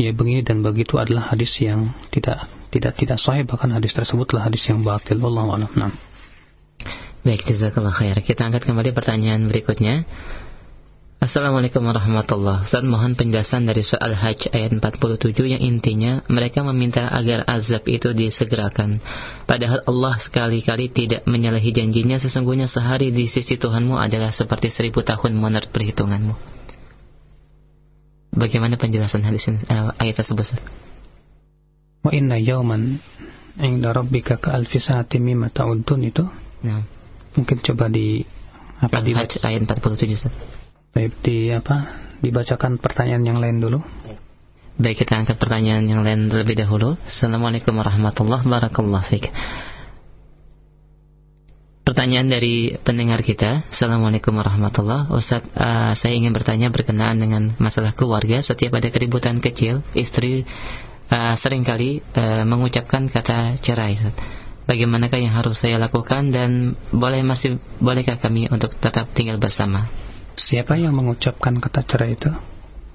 ya 0.00 0.12
begini 0.16 0.40
dan 0.40 0.64
begitu 0.64 0.96
adalah 0.96 1.28
hadis 1.32 1.52
yang 1.60 1.92
tidak 2.08 2.48
tidak 2.72 2.96
tidak 2.96 3.18
sahih 3.20 3.44
bahkan 3.44 3.68
hadis 3.74 3.92
tersebutlah 3.92 4.46
hadis 4.46 4.64
yang 4.68 4.80
batil 4.80 5.20
Allah 5.20 5.44
a'lam. 5.60 5.72
Nah. 5.76 5.92
Baik, 7.20 7.44
jazakallah 7.44 7.92
khair. 7.92 8.16
Kita 8.24 8.48
angkat 8.48 8.64
kembali 8.64 8.96
pertanyaan 8.96 9.44
berikutnya. 9.52 10.08
Assalamualaikum 11.20 11.84
warahmatullahi 11.84 12.64
Ustaz 12.64 12.80
mohon 12.80 13.12
penjelasan 13.12 13.68
dari 13.68 13.84
soal 13.84 14.16
Hajj 14.16 14.56
ayat 14.56 14.72
47 14.72 15.52
yang 15.52 15.60
intinya 15.60 16.24
mereka 16.32 16.64
meminta 16.64 17.12
agar 17.12 17.44
azab 17.44 17.84
itu 17.92 18.16
disegerakan. 18.16 19.04
Padahal 19.44 19.84
Allah 19.84 20.16
sekali-kali 20.16 20.88
tidak 20.88 21.28
menyalahi 21.28 21.76
janjinya 21.76 22.16
sesungguhnya 22.16 22.72
sehari 22.72 23.12
di 23.12 23.28
sisi 23.28 23.60
Tuhanmu 23.60 24.00
adalah 24.00 24.32
seperti 24.32 24.72
seribu 24.72 25.04
tahun 25.04 25.36
menurut 25.36 25.68
perhitunganmu. 25.68 26.32
Bagaimana 28.40 28.80
penjelasan 28.80 29.20
hadis 29.20 29.44
uh, 29.44 29.92
ayat 30.00 30.24
tersebut? 30.24 30.56
Wa 32.00 32.16
inna 32.16 32.40
yawman 32.40 32.96
inda 33.60 33.92
rabbika 33.92 34.40
ka 34.40 34.56
alfi 34.56 34.80
sa'ati 34.80 35.20
mimma 35.20 35.52
ta'udun 35.52 36.00
itu. 36.00 36.24
Nah. 36.64 36.80
Mungkin 37.36 37.60
coba 37.60 37.92
di 37.92 38.24
apa 38.80 39.04
di 39.04 39.12
ayat 39.12 39.68
47 39.68 40.16
Ustaz. 40.16 40.59
Baik, 40.90 41.22
di 41.22 41.54
apa? 41.54 42.02
Dibacakan 42.18 42.82
pertanyaan 42.82 43.22
yang 43.22 43.38
lain 43.38 43.62
dulu. 43.62 43.78
Baik, 44.74 45.06
kita 45.06 45.22
angkat 45.22 45.38
pertanyaan 45.38 45.86
yang 45.86 46.02
lain 46.02 46.26
terlebih 46.26 46.58
dahulu. 46.58 46.98
Assalamualaikum 47.06 47.78
warahmatullahi 47.78 48.42
wabarakatuh. 48.42 49.30
Pertanyaan 51.86 52.26
dari 52.26 52.74
pendengar 52.82 53.22
kita. 53.22 53.70
Assalamualaikum 53.70 54.34
warahmatullahi 54.34 55.14
Ustaz, 55.14 55.46
uh, 55.54 55.94
saya 55.94 56.10
ingin 56.18 56.34
bertanya 56.34 56.74
berkenaan 56.74 57.22
dengan 57.22 57.54
masalah 57.62 57.94
keluarga. 57.94 58.42
Setiap 58.42 58.74
ada 58.74 58.90
keributan 58.90 59.38
kecil, 59.38 59.86
istri 59.94 60.42
uh, 61.06 61.38
sering 61.38 61.62
kali 61.62 62.02
uh, 62.18 62.42
mengucapkan 62.42 63.06
kata 63.06 63.62
cerai. 63.62 63.94
Bagaimanakah 64.66 65.22
yang 65.22 65.38
harus 65.38 65.54
saya 65.54 65.78
lakukan 65.78 66.34
dan 66.34 66.74
boleh 66.90 67.22
masih 67.22 67.62
bolehkah 67.78 68.18
kami 68.18 68.50
untuk 68.50 68.74
tetap 68.74 69.06
tinggal 69.14 69.38
bersama? 69.38 70.09
Siapa 70.40 70.80
yang 70.80 70.96
mengucapkan 70.96 71.60
kata 71.60 71.84
cerai 71.84 72.16
itu? 72.16 72.32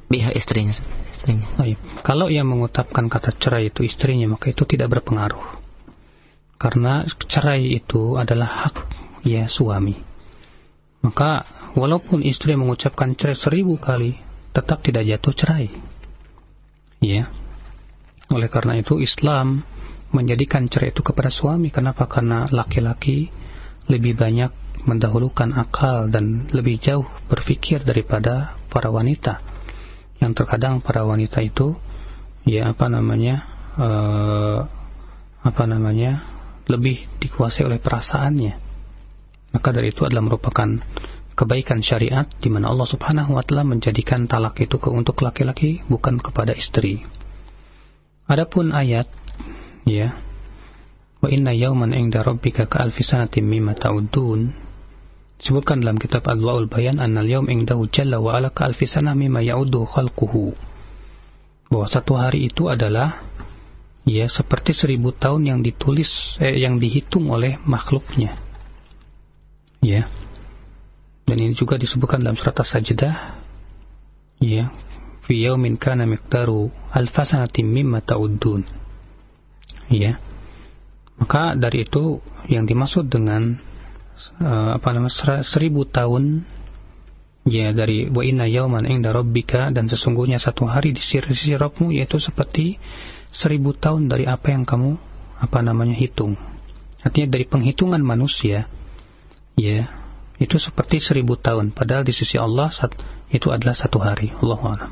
Pihak 0.09 0.33
istrinya. 0.33 0.73
istrinya. 1.13 1.45
Iya. 1.61 1.77
Kalau 2.01 2.33
yang 2.33 2.49
mengucapkan 2.49 3.05
kata 3.05 3.37
cerai 3.37 3.69
itu 3.69 3.85
istrinya, 3.85 4.25
maka 4.33 4.49
itu 4.49 4.65
tidak 4.65 4.97
berpengaruh 4.97 5.65
karena 6.55 7.03
cerai 7.27 7.77
itu 7.77 8.15
adalah 8.15 8.67
hak 8.67 8.75
ya 9.27 9.45
suami. 9.45 9.95
Maka 11.03 11.45
walaupun 11.77 12.25
istri 12.25 12.57
mengucapkan 12.57 13.13
cerai 13.13 13.37
seribu 13.37 13.77
kali, 13.77 14.17
tetap 14.55 14.81
tidak 14.81 15.05
jatuh 15.05 15.33
cerai. 15.35 15.67
Ya. 17.03 17.29
Oleh 18.33 18.49
karena 18.49 18.81
itu 18.81 18.97
Islam 18.97 19.61
menjadikan 20.09 20.65
cerai 20.65 20.89
itu 20.89 21.05
kepada 21.05 21.29
suami. 21.29 21.69
Kenapa? 21.69 22.09
Karena 22.09 22.49
laki-laki 22.49 23.29
lebih 23.85 24.17
banyak 24.17 24.49
mendahulukan 24.85 25.51
akal 25.57 26.07
dan 26.07 26.45
lebih 26.53 26.77
jauh 26.77 27.05
berpikir 27.27 27.81
daripada 27.81 28.55
para 28.69 28.93
wanita. 28.93 29.41
Yang 30.21 30.45
terkadang 30.45 30.79
para 30.79 31.03
wanita 31.03 31.41
itu 31.41 31.75
ya 32.45 32.71
apa 32.71 32.85
namanya 32.87 33.35
uh, 33.75 34.59
apa 35.41 35.63
namanya 35.65 36.21
lebih 36.69 37.05
dikuasai 37.21 37.65
oleh 37.65 37.81
perasaannya. 37.81 38.53
Maka 39.53 39.69
dari 39.73 39.89
itu 39.93 40.05
adalah 40.05 40.25
merupakan 40.25 40.69
kebaikan 41.35 41.83
syariat 41.83 42.25
di 42.39 42.47
mana 42.47 42.71
Allah 42.71 42.87
Subhanahu 42.87 43.35
wa 43.35 43.43
taala 43.43 43.67
menjadikan 43.67 44.25
talak 44.25 44.55
itu 44.63 44.79
ke 44.79 44.87
untuk 44.87 45.19
laki-laki 45.21 45.83
bukan 45.91 46.17
kepada 46.17 46.55
istri. 46.55 47.03
Adapun 48.25 48.73
ayat 48.73 49.05
ya 49.85 50.17
wa 51.21 51.27
inna 51.29 51.53
yawman 51.53 51.93
'inda 51.93 52.25
rabbika 52.25 52.65
ka 52.65 52.89
sanatin 52.89 53.45
mimma 53.45 53.77
ta'udun 53.77 54.64
disebutkan 55.39 55.83
dalam 55.83 55.99
kitab 55.99 56.25
Adwaul 56.25 56.71
Bayan 56.71 57.03
annal 57.03 57.27
yawm 57.27 57.47
'indahu 57.51 57.91
jalla 57.91 58.23
wa 58.23 58.39
ala 58.39 58.51
ka 58.51 58.71
sanah 58.71 59.13
mimma 59.17 59.43
ya'uddu 59.43 59.83
khalquhu. 59.83 60.55
Bahwa 61.67 61.87
satu 61.89 62.15
hari 62.15 62.47
itu 62.47 62.71
adalah 62.71 63.25
ya 64.05 64.29
seperti 64.29 64.71
seribu 64.71 65.11
tahun 65.11 65.49
yang 65.49 65.59
ditulis 65.65 66.37
eh, 66.39 66.61
yang 66.61 66.77
dihitung 66.77 67.27
oleh 67.33 67.57
makhluknya. 67.65 68.37
Ya. 69.81 70.07
Dan 71.25 71.41
ini 71.41 71.57
juga 71.57 71.81
disebutkan 71.81 72.21
dalam 72.21 72.37
surat 72.37 72.53
as-sajdah 72.61 73.41
ya 74.37 74.69
fi 75.25 75.33
yaumin 75.41 75.73
kana 75.81 76.05
miqdaru 76.05 76.69
alfasanatin 76.93 77.65
mimma 77.65 78.05
ta'uddun. 78.05 78.61
Ya. 79.89 80.21
Maka 81.17 81.57
dari 81.57 81.85
itu 81.87 82.21
yang 82.45 82.69
dimaksud 82.69 83.09
dengan 83.09 83.57
uh, 84.41 84.77
apa 84.77 84.87
namanya 84.95 85.43
seribu 85.43 85.87
tahun 85.87 86.43
ya 87.45 87.71
dari 87.71 88.09
wa 88.09 88.25
inna 88.25 88.49
yauman 88.49 88.89
inda 88.89 89.13
rabbika 89.13 89.69
dan 89.69 89.85
sesungguhnya 89.85 90.41
satu 90.41 90.65
hari 90.65 90.97
di 90.97 91.01
sisi 91.01 91.53
Rabbmu 91.53 91.93
yaitu 91.93 92.17
seperti 92.17 92.81
seribu 93.29 93.75
tahun 93.77 94.09
dari 94.09 94.25
apa 94.25 94.49
yang 94.49 94.65
kamu 94.65 94.97
apa 95.39 95.59
namanya 95.61 95.93
hitung. 95.93 96.39
Artinya 97.05 97.37
dari 97.37 97.45
penghitungan 97.45 98.01
manusia, 98.01 98.65
ya 99.53 99.85
itu 100.41 100.57
seperti 100.57 100.97
seribu 100.97 101.37
tahun. 101.37 101.69
Padahal 101.75 102.01
di 102.01 102.15
sisi 102.15 102.39
Allah 102.39 102.73
itu 103.29 103.53
adalah 103.53 103.77
satu 103.77 104.01
hari. 104.01 104.33
Allah. 104.41 104.89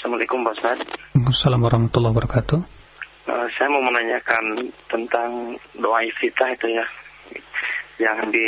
Assalamualaikum, 0.00 0.40
Pak 0.40 0.52
Ustaz. 0.56 0.80
Waalaikumsalam 1.12 1.60
warahmatullahi 1.60 2.16
wabarakatuh. 2.16 2.83
Uh, 3.24 3.48
saya 3.56 3.72
mau 3.72 3.80
menanyakan 3.80 4.68
tentang 4.92 5.56
doa 5.80 6.04
iftitah 6.04 6.52
itu 6.52 6.76
ya. 6.76 6.86
Yang 7.96 8.18
di 8.36 8.46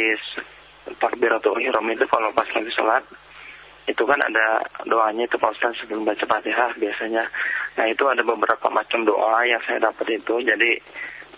takbiratul 1.01 1.63
ihram 1.63 1.87
itu 1.91 2.05
kalau 2.07 2.31
pas 2.37 2.47
lagi 2.51 2.71
sholat 2.75 3.03
itu 3.87 4.03
kan 4.03 4.19
ada 4.19 4.67
doanya 4.83 5.31
itu 5.31 5.39
Pak 5.39 5.55
Ustaz 5.55 5.79
sebelum 5.79 6.03
baca 6.03 6.27
Fatihah 6.27 6.75
biasanya. 6.75 7.25
Nah 7.79 7.87
itu 7.87 8.03
ada 8.11 8.23
beberapa 8.27 8.67
macam 8.67 9.07
doa 9.07 9.47
yang 9.47 9.63
saya 9.63 9.79
dapat 9.79 10.19
itu. 10.19 10.43
Jadi 10.43 10.75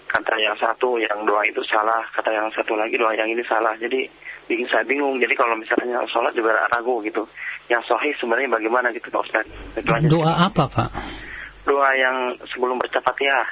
kata 0.09 0.35
yang 0.41 0.57
satu 0.57 0.97
yang 0.97 1.29
doa 1.29 1.45
itu 1.45 1.61
salah, 1.69 2.09
kata 2.17 2.33
yang 2.33 2.49
satu 2.57 2.73
lagi 2.73 2.97
doa 2.97 3.13
yang 3.13 3.29
ini 3.29 3.45
salah. 3.45 3.77
Jadi 3.77 4.09
bikin 4.49 4.65
saya 4.73 4.81
bingung. 4.89 5.21
Jadi 5.21 5.37
kalau 5.37 5.61
misalnya 5.61 6.01
sholat 6.09 6.33
juga 6.33 6.57
ragu 6.73 7.05
gitu. 7.05 7.29
Yang 7.69 7.85
sahih 7.85 8.17
sebenarnya 8.17 8.49
bagaimana 8.49 8.89
gitu 8.97 9.13
Pak 9.13 9.23
Ustaz? 9.29 9.47
Doa 10.09 10.49
apa 10.49 10.65
Pak? 10.73 10.91
Doa 11.69 11.91
yang 11.93 12.17
sebelum 12.49 12.81
baca 12.81 12.99
Fatihah. 13.05 13.49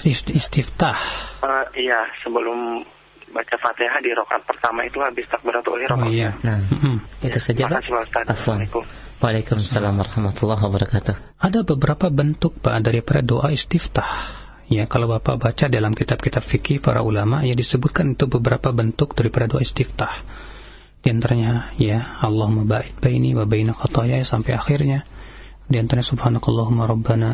Ist- 0.00 0.32
Istiftah. 0.32 0.96
Eh, 1.44 1.84
iya, 1.84 2.08
sebelum 2.24 2.80
baca 3.28 3.56
Fatihah 3.60 4.00
di 4.00 4.16
rokaat 4.16 4.48
pertama 4.48 4.88
itu 4.88 4.96
habis 5.04 5.28
takbiratul 5.28 5.76
ihram. 5.84 6.00
Oh 6.00 6.08
iya. 6.08 6.32
Nah, 6.40 6.64
Mm-mm. 6.72 6.96
itu 7.20 7.36
saja 7.36 7.68
Pak. 7.68 7.84
Assalamualaikum. 8.32 8.80
Waalaikumsalam 9.20 9.96
warahmatullahi 9.96 10.60
wabarakatuh. 10.64 11.40
Ada 11.40 11.60
beberapa 11.64 12.08
bentuk 12.08 12.56
Pak 12.64 12.80
daripada 12.84 13.20
doa 13.20 13.52
istiftah. 13.52 14.44
Ya, 14.66 14.88
kalau 14.90 15.06
Bapak 15.12 15.38
baca 15.38 15.64
dalam 15.70 15.94
kitab-kitab 15.94 16.42
fikih 16.42 16.82
para 16.82 16.98
ulama 17.04 17.46
ya 17.46 17.54
disebutkan 17.54 18.18
itu 18.18 18.26
beberapa 18.26 18.72
bentuk 18.74 19.12
daripada 19.14 19.46
doa 19.46 19.62
istiftah. 19.62 20.24
Di 21.04 21.14
antaranya 21.14 21.70
ya 21.78 22.18
Allahumma 22.18 22.66
ba'id 22.66 22.98
baini 22.98 23.30
wa 23.36 23.46
baina 23.46 23.76
khataaya 23.76 24.26
sampai 24.26 24.58
akhirnya. 24.58 25.06
Di 25.66 25.76
antaranya 25.82 26.06
subhanakallahumma 26.06 26.86
rabbana 26.86 27.30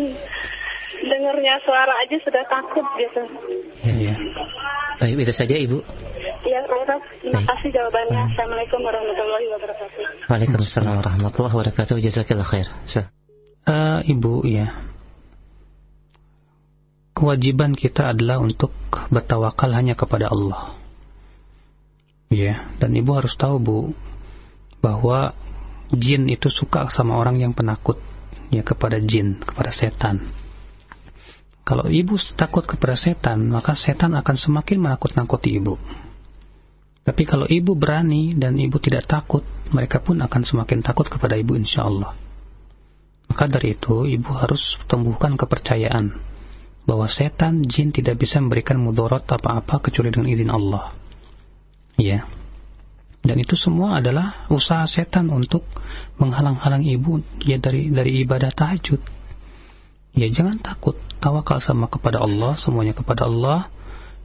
Dengarnya 1.00 1.54
suara 1.64 1.94
aja 2.02 2.16
sudah 2.24 2.44
takut 2.48 2.84
gitu. 3.00 3.24
Iya. 3.88 4.16
Baik, 5.00 5.16
itu 5.24 5.32
saja 5.32 5.56
Ibu. 5.56 5.80
Iya 6.44 6.60
Pak. 6.68 7.00
Terima 7.24 7.40
Baik. 7.40 7.48
kasih 7.48 7.70
jawabannya. 7.72 8.20
Assalamualaikum 8.34 8.80
warahmatullahi 8.84 9.46
wabarakatuh. 9.54 10.02
Waalaikumsalam 10.28 10.94
warahmatullahi 11.00 11.54
wabarakatuh. 11.56 11.96
Jazakallah 12.04 12.48
khair. 12.48 12.68
Sa- 12.84 13.12
Eh, 13.70 14.00
Ibu, 14.12 14.50
ya. 14.50 14.66
Kewajiban 17.14 17.76
kita 17.76 18.16
adalah 18.16 18.40
untuk 18.40 18.72
bertawakal 19.12 19.70
hanya 19.76 19.94
kepada 19.94 20.32
Allah. 20.32 20.74
Ya, 22.32 22.64
dan 22.80 22.96
Ibu 22.96 23.12
harus 23.14 23.36
tahu, 23.36 23.56
Bu, 23.60 23.78
bahwa 24.80 25.36
jin 25.94 26.30
itu 26.30 26.50
suka 26.54 26.90
sama 26.94 27.18
orang 27.18 27.42
yang 27.42 27.54
penakut 27.58 27.98
ya 28.54 28.62
kepada 28.66 29.02
jin, 29.02 29.42
kepada 29.42 29.74
setan. 29.74 30.26
Kalau 31.66 31.86
ibu 31.86 32.18
takut 32.34 32.66
kepada 32.66 32.98
setan, 32.98 33.46
maka 33.46 33.78
setan 33.78 34.18
akan 34.18 34.36
semakin 34.36 34.78
menakut-nakuti 34.82 35.54
ibu. 35.62 35.78
Tapi 37.06 37.24
kalau 37.30 37.46
ibu 37.46 37.78
berani 37.78 38.34
dan 38.34 38.58
ibu 38.58 38.82
tidak 38.82 39.06
takut, 39.06 39.46
mereka 39.70 40.02
pun 40.02 40.18
akan 40.18 40.42
semakin 40.42 40.82
takut 40.82 41.06
kepada 41.06 41.38
ibu 41.38 41.54
insya 41.54 41.86
Allah. 41.86 42.18
Maka 43.30 43.46
dari 43.46 43.78
itu, 43.78 44.10
ibu 44.10 44.34
harus 44.34 44.82
tumbuhkan 44.90 45.38
kepercayaan 45.38 46.18
bahwa 46.90 47.06
setan, 47.06 47.62
jin 47.62 47.94
tidak 47.94 48.18
bisa 48.18 48.42
memberikan 48.42 48.82
mudarat 48.82 49.30
apa-apa 49.30 49.78
kecuali 49.78 50.10
dengan 50.10 50.30
izin 50.34 50.50
Allah. 50.50 50.90
Ya. 52.02 52.26
Dan 53.20 53.36
itu 53.36 53.60
semua 53.60 54.00
adalah 54.00 54.48
usaha 54.48 54.88
setan 54.88 55.28
untuk 55.28 55.68
menghalang-halang 56.16 56.88
ibu 56.88 57.20
ya 57.44 57.60
dari 57.60 57.92
dari 57.92 58.24
ibadah 58.24 58.52
tahajud. 58.56 59.02
Ya 60.16 60.28
jangan 60.32 60.58
takut, 60.64 60.96
tawakal 61.20 61.60
sama 61.60 61.92
kepada 61.92 62.24
Allah, 62.24 62.56
semuanya 62.56 62.96
kepada 62.96 63.28
Allah. 63.28 63.68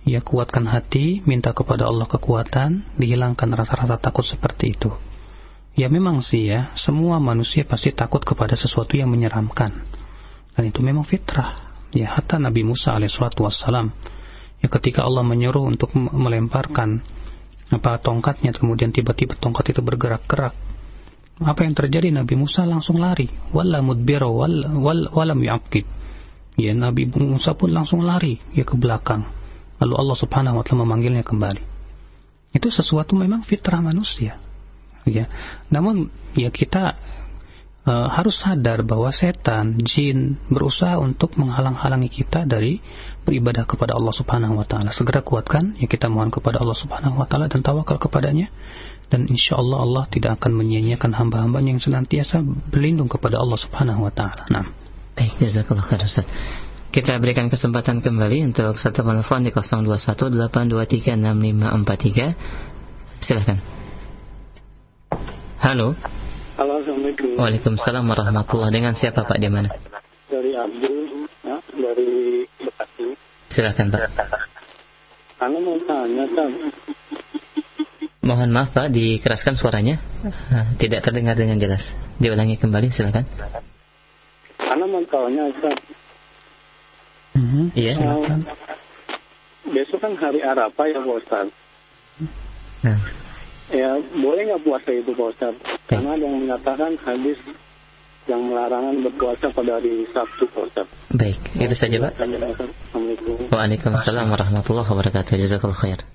Ya 0.05 0.21
kuatkan 0.21 0.69
hati, 0.69 1.25
minta 1.25 1.57
kepada 1.57 1.89
Allah 1.89 2.05
kekuatan, 2.05 2.85
dihilangkan 3.01 3.49
rasa-rasa 3.57 3.97
takut 3.97 4.23
seperti 4.23 4.77
itu. 4.77 4.93
Ya 5.75 5.91
memang 5.91 6.23
sih 6.23 6.55
ya, 6.55 6.71
semua 6.79 7.19
manusia 7.19 7.67
pasti 7.67 7.91
takut 7.91 8.23
kepada 8.23 8.55
sesuatu 8.55 8.95
yang 8.95 9.11
menyeramkan. 9.11 9.75
Dan 10.55 10.71
itu 10.71 10.85
memang 10.85 11.03
fitrah. 11.03 11.75
Ya 11.91 12.15
hatta 12.15 12.39
Nabi 12.39 12.63
Musa 12.63 12.95
alaihissalatu 12.95 13.43
wassalam. 13.43 13.91
Ya 14.63 14.71
ketika 14.71 15.03
Allah 15.03 15.27
menyuruh 15.27 15.67
untuk 15.67 15.91
melemparkan 15.97 17.03
apa 17.75 17.99
tongkatnya 17.99 18.55
kemudian 18.55 18.95
tiba-tiba 18.95 19.35
tongkat 19.35 19.75
itu 19.75 19.83
bergerak-gerak? 19.83 20.55
Apa 21.43 21.67
yang 21.67 21.75
terjadi? 21.75 22.15
Nabi 22.15 22.39
Musa 22.39 22.63
langsung 22.63 23.03
lari. 23.03 23.27
Wala 23.51 23.83
mudbira 23.83 24.31
wal 24.31 24.71
wal 24.79 25.11
walam 25.11 25.43
yu'aqib. 25.43 25.83
Ya 26.55 26.71
Nabi 26.71 27.11
Musa 27.11 27.59
pun 27.59 27.75
langsung 27.75 28.07
lari 28.07 28.39
ya 28.55 28.63
ke 28.63 28.79
belakang. 28.79 29.27
Lalu 29.83 29.95
Allah 29.99 30.17
Subhanahu 30.17 30.63
wa 30.63 30.63
taala 30.63 30.87
memanggilnya 30.87 31.27
kembali. 31.27 31.63
Itu 32.55 32.71
sesuatu 32.71 33.19
memang 33.19 33.43
fitrah 33.43 33.83
manusia. 33.83 34.39
Ya. 35.03 35.27
Namun 35.75 36.15
ya 36.39 36.55
kita 36.55 36.95
uh, 37.85 38.09
harus 38.11 38.41
sadar 38.41 38.83
bahwa 38.83 39.13
setan 39.13 39.79
jin 39.85 40.37
berusaha 40.49 40.99
untuk 41.01 41.37
menghalang-halangi 41.37 42.09
kita 42.09 42.45
dari 42.49 42.81
beribadah 43.25 43.65
kepada 43.69 43.95
Allah 43.97 44.13
Subhanahu 44.13 44.57
wa 44.61 44.65
taala. 44.67 44.93
Segera 44.93 45.23
kuatkan 45.25 45.77
ya 45.81 45.87
kita 45.89 46.09
mohon 46.09 46.31
kepada 46.33 46.59
Allah 46.61 46.75
Subhanahu 46.77 47.19
wa 47.21 47.27
taala 47.29 47.49
dan 47.49 47.63
tawakal 47.65 47.99
kepadanya 48.01 48.49
dan 49.13 49.27
insya 49.29 49.57
Allah 49.61 49.79
Allah 49.85 50.05
tidak 50.09 50.33
akan 50.41 50.53
menyia-nyiakan 50.57 51.13
hamba-hambanya 51.13 51.69
yang 51.77 51.83
senantiasa 51.83 52.41
berlindung 52.45 53.09
kepada 53.09 53.39
Allah 53.41 53.59
Subhanahu 53.61 54.03
wa 54.09 54.13
taala. 54.13 54.45
Nah. 54.49 54.65
Baik, 55.15 55.39
jazakallah 55.39 55.87
khair 55.87 56.03
Ustaz. 56.03 56.27
Kita 56.91 57.19
berikan 57.23 57.47
kesempatan 57.51 58.03
kembali 58.03 58.43
untuk 58.55 58.79
satu 58.79 59.03
telepon 59.03 59.45
di 59.47 59.51
0218236543. 59.55 62.35
Silahkan. 63.23 63.59
Halo. 65.59 65.95
Halo, 66.55 66.79
Assalamualaikum. 66.79 67.35
Waalaikumsalam 67.35 68.05
warahmatullahi 68.07 68.71
Dengan 68.71 68.95
siapa 68.95 69.27
Pak 69.27 69.39
di 69.43 69.51
mana? 69.51 69.69
Dari 70.31 70.55
Abdul, 70.55 71.27
ya, 71.43 71.59
dari 71.75 72.13
Bekasi. 72.63 73.07
Silahkan 73.51 73.91
Pak. 73.91 74.01
Anu 75.43 75.59
mau 75.59 75.79
tanya, 75.83 76.25
kan. 76.31 76.51
Mohon 78.23 78.51
maaf 78.55 78.71
Pak, 78.71 78.89
dikeraskan 78.89 79.59
suaranya. 79.59 79.99
Ah, 80.49 80.71
tidak 80.79 81.03
terdengar 81.03 81.35
dengan 81.35 81.59
jelas. 81.59 81.83
Diulangi 82.17 82.55
kembali 82.57 82.89
silakan. 82.89 83.27
Karena 84.57 84.87
mantaunya 84.87 85.43
Ustaz, 85.51 85.77
Mhm, 87.35 87.75
Iya. 87.75 87.95
silakan. 87.99 88.41
besok 89.65 89.99
kan 89.99 90.15
hari 90.23 90.39
Arafah 90.39 90.87
ya 90.87 91.03
Pak 91.03 91.17
Ustaz. 91.19 91.47
Nah, 92.87 92.99
Ya 93.75 93.99
boleh 93.99 94.43
nggak 94.47 94.63
puasa 94.63 94.89
itu 94.95 95.11
Pak 95.19 95.27
Ustaz? 95.35 95.55
Karena 95.91 96.15
ada 96.15 96.23
yang 96.23 96.39
menyatakan 96.47 96.95
hadis 97.03 97.43
yang 98.31 98.47
melarangan 98.47 99.03
berpuasa 99.03 99.51
pada 99.51 99.83
hari 99.83 100.07
Sabtu 100.15 100.47
Pak 100.47 100.63
Ustaz. 100.71 100.87
baik. 101.11 101.43
Itu 101.59 101.75
saja, 101.75 101.99
Pak. 101.99 102.15
Assalamualaikum. 102.15 103.51
Waalaikumsalam 103.51 104.27
warahmatullahi 104.31 104.87
wabarakatuh. 104.87 105.35
Jazakallahu 105.35 105.83
khair. 105.83 106.07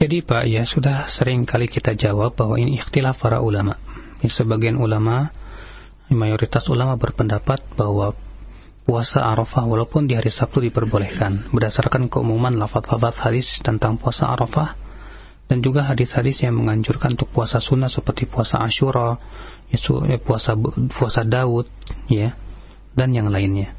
Jadi 0.00 0.24
Pak 0.24 0.44
ya 0.48 0.64
sudah 0.64 1.06
sering 1.12 1.44
kali 1.44 1.68
kita 1.68 1.94
jawab 1.94 2.32
bahwa 2.34 2.56
ini 2.56 2.80
ikhtilaf 2.80 3.20
para 3.20 3.44
ulama. 3.44 3.76
Ya, 4.24 4.32
sebagian 4.32 4.80
ulama, 4.80 5.30
mayoritas 6.08 6.64
ulama 6.72 6.96
berpendapat 6.96 7.60
bahwa 7.76 8.16
puasa 8.82 9.22
Arafah 9.22 9.68
walaupun 9.68 10.10
di 10.10 10.18
hari 10.18 10.32
Sabtu 10.32 10.58
diperbolehkan 10.64 11.52
berdasarkan 11.54 12.10
keumuman 12.10 12.56
lafaz-lafaz 12.58 13.22
hadis 13.22 13.46
tentang 13.62 13.94
puasa 13.94 14.26
Arafah 14.26 14.74
dan 15.50 15.58
juga 15.60 15.84
hadis-hadis 15.84 16.42
yang 16.42 16.58
menganjurkan 16.58 17.18
untuk 17.18 17.28
puasa 17.30 17.58
sunnah 17.58 17.90
seperti 17.90 18.24
puasa 18.24 18.62
Ashura, 18.62 19.20
ya, 19.68 19.78
puasa 20.22 20.56
puasa 20.92 21.22
Daud, 21.26 21.68
ya, 22.08 22.34
dan 22.96 23.12
yang 23.12 23.28
lainnya. 23.28 23.74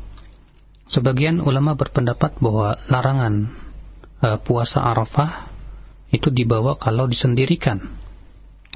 Sebagian 0.91 1.41
ulama 1.41 1.73
berpendapat 1.73 2.38
bahwa 2.38 2.77
larangan 2.91 3.49
eh, 4.22 4.38
puasa 4.44 4.84
Arafah 4.84 5.49
itu 6.14 6.30
dibawa 6.30 6.77
kalau 6.77 7.10
disendirikan. 7.10 7.81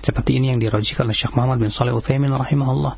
Seperti 0.01 0.38
ini 0.38 0.53
yang 0.53 0.61
dirojikan 0.61 1.09
oleh 1.09 1.18
Syekh 1.18 1.34
Muhammad 1.38 1.61
bin 1.61 1.73
Saleh 1.73 1.93
Utsaimin 1.93 2.34
rahimahullah. 2.34 2.97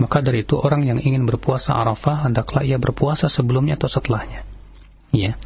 Maka 0.00 0.24
dari 0.24 0.48
itu 0.48 0.56
orang 0.56 0.88
yang 0.88 0.96
ingin 0.96 1.28
berpuasa 1.28 1.76
Arafah 1.76 2.24
hendaklah 2.24 2.64
ia 2.64 2.80
berpuasa 2.80 3.28
sebelumnya 3.28 3.76
atau 3.76 3.92
setelahnya. 3.92 4.48
Ya. 5.12 5.36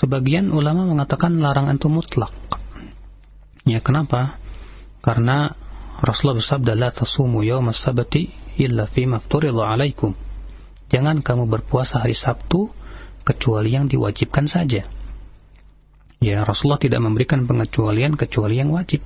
Sebagian 0.00 0.48
ulama 0.48 0.88
mengatakan 0.88 1.36
larangan 1.36 1.76
itu 1.76 1.92
mutlak. 1.92 2.32
Ya, 3.68 3.84
kenapa? 3.84 4.40
Karena 5.04 5.52
Rasulullah 6.00 6.40
bersabda 6.40 6.72
la 6.72 6.88
tasumu 6.88 7.44
yawma 7.44 7.76
sabati 7.76 8.32
illa 8.56 8.88
fturidha 8.88 9.60
alaikum. 9.68 10.16
Jangan 10.88 11.20
kamu 11.20 11.44
berpuasa 11.52 12.00
hari 12.00 12.16
Sabtu 12.16 12.72
kecuali 13.28 13.76
yang 13.76 13.92
diwajibkan 13.92 14.48
saja. 14.48 14.88
Ya, 16.20 16.48
Rasulullah 16.48 16.80
tidak 16.80 17.04
memberikan 17.04 17.44
pengecualian 17.44 18.16
kecuali 18.16 18.56
yang 18.56 18.72
wajib. 18.72 19.04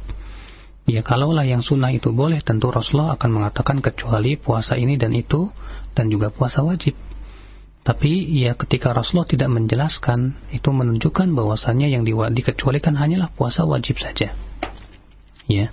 Ya, 0.87 1.03
kalaulah 1.03 1.43
yang 1.43 1.66
sunnah 1.66 1.91
itu 1.91 2.15
boleh, 2.15 2.39
tentu 2.39 2.71
Rasulullah 2.71 3.19
akan 3.19 3.31
mengatakan 3.43 3.83
kecuali 3.83 4.39
puasa 4.39 4.79
ini 4.79 4.95
dan 4.95 5.11
itu, 5.11 5.51
dan 5.99 6.07
juga 6.07 6.31
puasa 6.31 6.62
wajib. 6.62 6.95
Tapi 7.85 8.32
ya 8.32 8.56
ketika 8.56 8.97
Rasulullah 8.97 9.28
tidak 9.28 9.52
menjelaskan, 9.52 10.32
itu 10.56 10.73
menunjukkan 10.73 11.28
bahwasannya 11.36 11.93
yang 11.93 12.02
dikecualikan 12.09 12.97
hanyalah 12.97 13.28
puasa 13.36 13.69
wajib 13.69 14.01
saja. 14.01 14.32
Ya. 15.44 15.69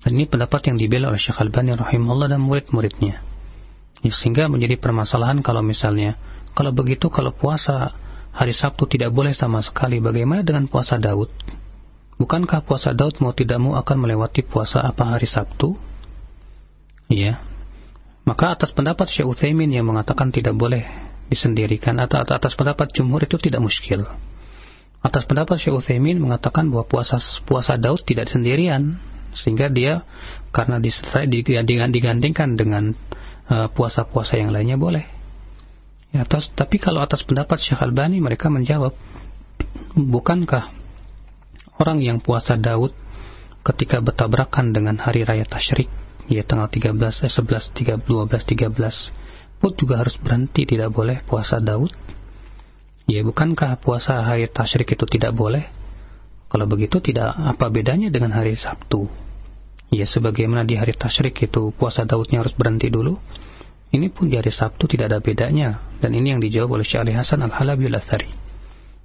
Dan 0.00 0.16
ini 0.16 0.24
pendapat 0.24 0.72
yang 0.72 0.80
dibela 0.80 1.12
oleh 1.12 1.20
Syekh 1.20 1.44
Albani 1.44 1.76
rahimahullah 1.76 2.32
dan 2.32 2.40
murid-muridnya. 2.40 3.20
Ya, 4.00 4.12
sehingga 4.16 4.48
menjadi 4.48 4.80
permasalahan 4.80 5.44
kalau 5.44 5.60
misalnya, 5.60 6.16
kalau 6.56 6.72
begitu 6.72 7.12
kalau 7.12 7.36
puasa 7.36 7.92
hari 8.32 8.56
Sabtu 8.56 8.88
tidak 8.88 9.12
boleh 9.12 9.36
sama 9.36 9.60
sekali, 9.60 10.00
bagaimana 10.00 10.40
dengan 10.40 10.72
puasa 10.72 10.96
Daud? 10.96 11.28
Bukankah 12.16 12.64
puasa 12.64 12.96
Daud 12.96 13.20
mau 13.20 13.36
tidak 13.36 13.60
mau 13.60 13.76
akan 13.76 13.96
melewati 14.08 14.40
puasa 14.40 14.80
apa 14.80 15.20
hari 15.20 15.28
Sabtu? 15.28 15.76
Iya. 17.12 17.44
Maka 18.24 18.56
atas 18.56 18.72
pendapat 18.72 19.12
Syekh 19.12 19.28
Utsaimin 19.28 19.68
yang 19.68 19.84
mengatakan 19.84 20.32
tidak 20.32 20.56
boleh 20.56 21.09
disendirikan 21.30 22.02
atau 22.02 22.20
atas 22.26 22.58
pendapat 22.58 22.90
jumhur 22.90 23.22
itu 23.22 23.38
tidak 23.38 23.62
muskil. 23.62 24.04
Atas 25.00 25.24
pendapat 25.24 25.56
Syekh 25.56 25.80
Utsaimin 25.80 26.20
mengatakan 26.20 26.68
bahwa 26.68 26.84
puasa 26.84 27.16
puasa 27.46 27.80
Daud 27.80 28.04
tidak 28.04 28.28
sendirian 28.28 29.00
sehingga 29.32 29.70
dia 29.70 30.04
karena 30.50 30.82
disertai 30.82 31.30
digandingkan 31.30 32.58
dengan 32.58 32.92
uh, 33.46 33.70
puasa-puasa 33.70 34.36
yang 34.36 34.50
lainnya 34.50 34.76
boleh. 34.76 35.06
Ya, 36.10 36.26
atas, 36.26 36.50
tapi 36.52 36.82
kalau 36.82 37.00
atas 37.06 37.22
pendapat 37.22 37.62
Syekh 37.62 37.78
Albani 37.78 38.18
mereka 38.18 38.50
menjawab, 38.50 38.90
bukankah 39.94 40.74
orang 41.78 42.02
yang 42.02 42.18
puasa 42.18 42.58
Daud 42.58 42.90
ketika 43.62 44.02
bertabrakan 44.02 44.74
dengan 44.74 44.98
hari 44.98 45.22
raya 45.22 45.46
Tasyrik, 45.46 45.86
ya 46.26 46.42
tanggal 46.42 46.66
13, 46.66 47.22
eh, 47.24 47.30
11, 47.30 48.02
13, 48.02 48.02
12, 48.10 48.42
13, 48.42 49.19
pun 49.60 49.76
juga 49.76 50.00
harus 50.00 50.16
berhenti 50.16 50.64
tidak 50.64 50.90
boleh 50.90 51.20
puasa 51.28 51.60
Daud? 51.60 51.92
Ya, 53.04 53.20
bukankah 53.20 53.76
puasa 53.78 54.24
hari 54.24 54.48
Tasyrik 54.48 54.96
itu 54.96 55.04
tidak 55.04 55.36
boleh? 55.36 55.68
Kalau 56.50 56.66
begitu 56.66 56.98
tidak 56.98 57.36
apa 57.36 57.68
bedanya 57.68 58.08
dengan 58.08 58.32
hari 58.32 58.56
Sabtu? 58.56 59.06
Ya, 59.92 60.08
sebagaimana 60.08 60.64
di 60.64 60.80
hari 60.80 60.96
Tasyrik 60.96 61.36
itu 61.44 61.70
puasa 61.76 62.06
Daudnya 62.08 62.42
harus 62.42 62.54
berhenti 62.54 62.88
dulu, 62.88 63.18
ini 63.90 64.06
pun 64.06 64.30
di 64.30 64.38
hari 64.38 64.54
Sabtu 64.54 64.86
tidak 64.86 65.10
ada 65.10 65.18
bedanya 65.18 65.82
dan 65.98 66.14
ini 66.14 66.30
yang 66.30 66.40
dijawab 66.40 66.78
oleh 66.78 66.86
Syekh 66.86 67.02
Ali 67.02 67.12
Hasan 67.18 67.42
Al-Halabi 67.42 67.90
Al-Athari. 67.90 68.30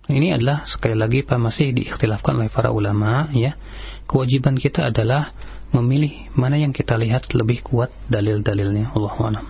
Ini 0.05 0.37
adalah 0.37 0.69
sekali 0.69 0.93
lagi 0.93 1.25
Pak 1.25 1.41
masih 1.41 1.73
diikhtilafkan 1.73 2.37
oleh 2.37 2.53
para 2.53 2.69
ulama 2.69 3.33
ya. 3.33 3.57
Kewajiban 4.05 4.53
kita 4.53 4.93
adalah 4.93 5.33
memilih 5.73 6.29
mana 6.37 6.61
yang 6.61 6.69
kita 6.69 6.93
lihat 6.93 7.33
lebih 7.33 7.65
kuat 7.65 7.89
dalil-dalilnya. 8.05 8.93
Allahu 8.93 9.25
a'lam. 9.25 9.45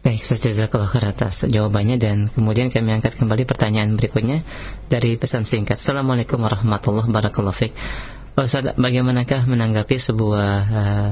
Baik, 0.00 0.24
saya 0.24 0.40
jazakallah 0.40 0.88
khair 0.88 1.12
atas 1.12 1.44
jawabannya 1.44 2.00
dan 2.00 2.32
kemudian 2.32 2.72
kami 2.72 2.88
angkat 2.96 3.20
kembali 3.20 3.44
pertanyaan 3.44 4.00
berikutnya 4.00 4.40
dari 4.88 5.20
pesan 5.20 5.44
singkat. 5.44 5.76
Assalamualaikum 5.76 6.40
warahmatullahi 6.40 7.04
wabarakatuh. 7.04 7.68
Ustaz, 8.32 8.72
bagaimanakah 8.80 9.44
menanggapi 9.44 10.00
sebuah 10.00 10.52
uh, 10.72 11.10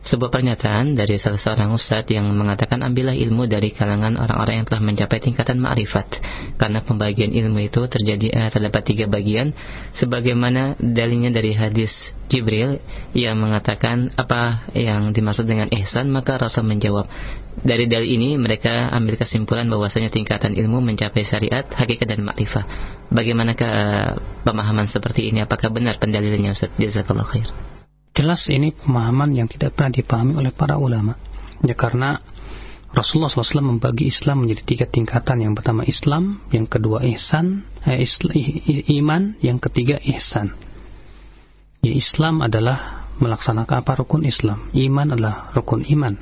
sebuah 0.00 0.32
pernyataan 0.32 0.96
dari 0.96 1.20
salah 1.20 1.36
seorang 1.36 1.76
ustadz 1.76 2.08
yang 2.08 2.24
mengatakan 2.32 2.80
ambillah 2.80 3.12
ilmu 3.12 3.44
dari 3.44 3.70
kalangan 3.70 4.16
orang-orang 4.16 4.64
yang 4.64 4.66
telah 4.66 4.82
mencapai 4.82 5.20
tingkatan 5.20 5.60
ma'rifat. 5.60 6.18
Karena 6.56 6.80
pembagian 6.80 7.30
ilmu 7.30 7.60
itu 7.62 7.84
terjadi 7.84 8.32
eh, 8.32 8.48
terdapat 8.48 8.82
tiga 8.82 9.04
bagian. 9.06 9.52
Sebagaimana 9.92 10.80
dalilnya 10.80 11.30
dari 11.30 11.52
hadis 11.52 12.16
Jibril 12.32 12.80
yang 13.12 13.36
mengatakan 13.38 14.10
apa 14.16 14.64
yang 14.72 15.12
dimaksud 15.12 15.44
dengan 15.44 15.68
ihsan? 15.68 16.08
Maka 16.08 16.40
Rasul 16.40 16.64
menjawab 16.64 17.04
dari 17.60 17.84
dalil 17.84 18.08
ini 18.08 18.40
mereka 18.40 18.88
ambil 18.96 19.20
kesimpulan 19.20 19.68
bahwasanya 19.68 20.08
tingkatan 20.08 20.56
ilmu 20.56 20.80
mencapai 20.80 21.28
syariat 21.28 21.68
hakikat 21.68 22.08
dan 22.08 22.24
ma'rifah. 22.24 22.64
Bagaimanakah 23.12 23.68
uh, 23.70 24.10
pemahaman 24.48 24.88
seperti 24.88 25.28
ini? 25.28 25.44
Apakah 25.44 25.68
benar 25.68 26.00
pendalilannya 26.00 26.56
Ustaz 26.56 26.72
jazakallahu 26.80 27.30
khair 27.36 27.69
Jelas 28.10 28.50
ini 28.50 28.74
pemahaman 28.74 29.30
yang 29.32 29.46
tidak 29.46 29.78
pernah 29.78 29.94
dipahami 29.94 30.34
oleh 30.34 30.50
para 30.50 30.76
ulama. 30.76 31.14
Ya 31.62 31.78
karena 31.78 32.18
Rasulullah 32.90 33.30
SAW 33.30 33.78
membagi 33.78 34.10
Islam 34.10 34.42
menjadi 34.42 34.62
tiga 34.66 34.86
tingkatan. 34.90 35.46
Yang 35.46 35.62
pertama 35.62 35.86
Islam, 35.86 36.42
yang 36.50 36.66
kedua 36.66 37.06
ihsan, 37.14 37.62
eh, 37.86 38.02
isla, 38.02 38.34
iman, 38.98 39.38
yang 39.38 39.62
ketiga 39.62 40.02
ihsan. 40.02 40.58
Ya 41.86 41.94
Islam 41.94 42.42
adalah 42.42 43.06
melaksanakan 43.22 43.86
apa 43.86 43.92
rukun 44.02 44.26
Islam. 44.26 44.74
Iman 44.74 45.14
adalah 45.14 45.54
rukun 45.54 45.86
iman. 45.86 46.18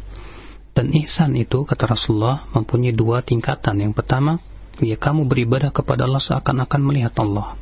Dan 0.76 0.92
ihsan 0.92 1.34
itu 1.40 1.64
kata 1.64 1.88
Rasulullah 1.88 2.46
mempunyai 2.52 2.92
dua 2.92 3.24
tingkatan. 3.24 3.80
Yang 3.80 4.04
pertama, 4.04 4.36
ya 4.78 5.00
kamu 5.00 5.24
beribadah 5.24 5.72
kepada 5.72 6.04
Allah 6.04 6.20
seakan-akan 6.20 6.80
melihat 6.84 7.16
Allah. 7.18 7.56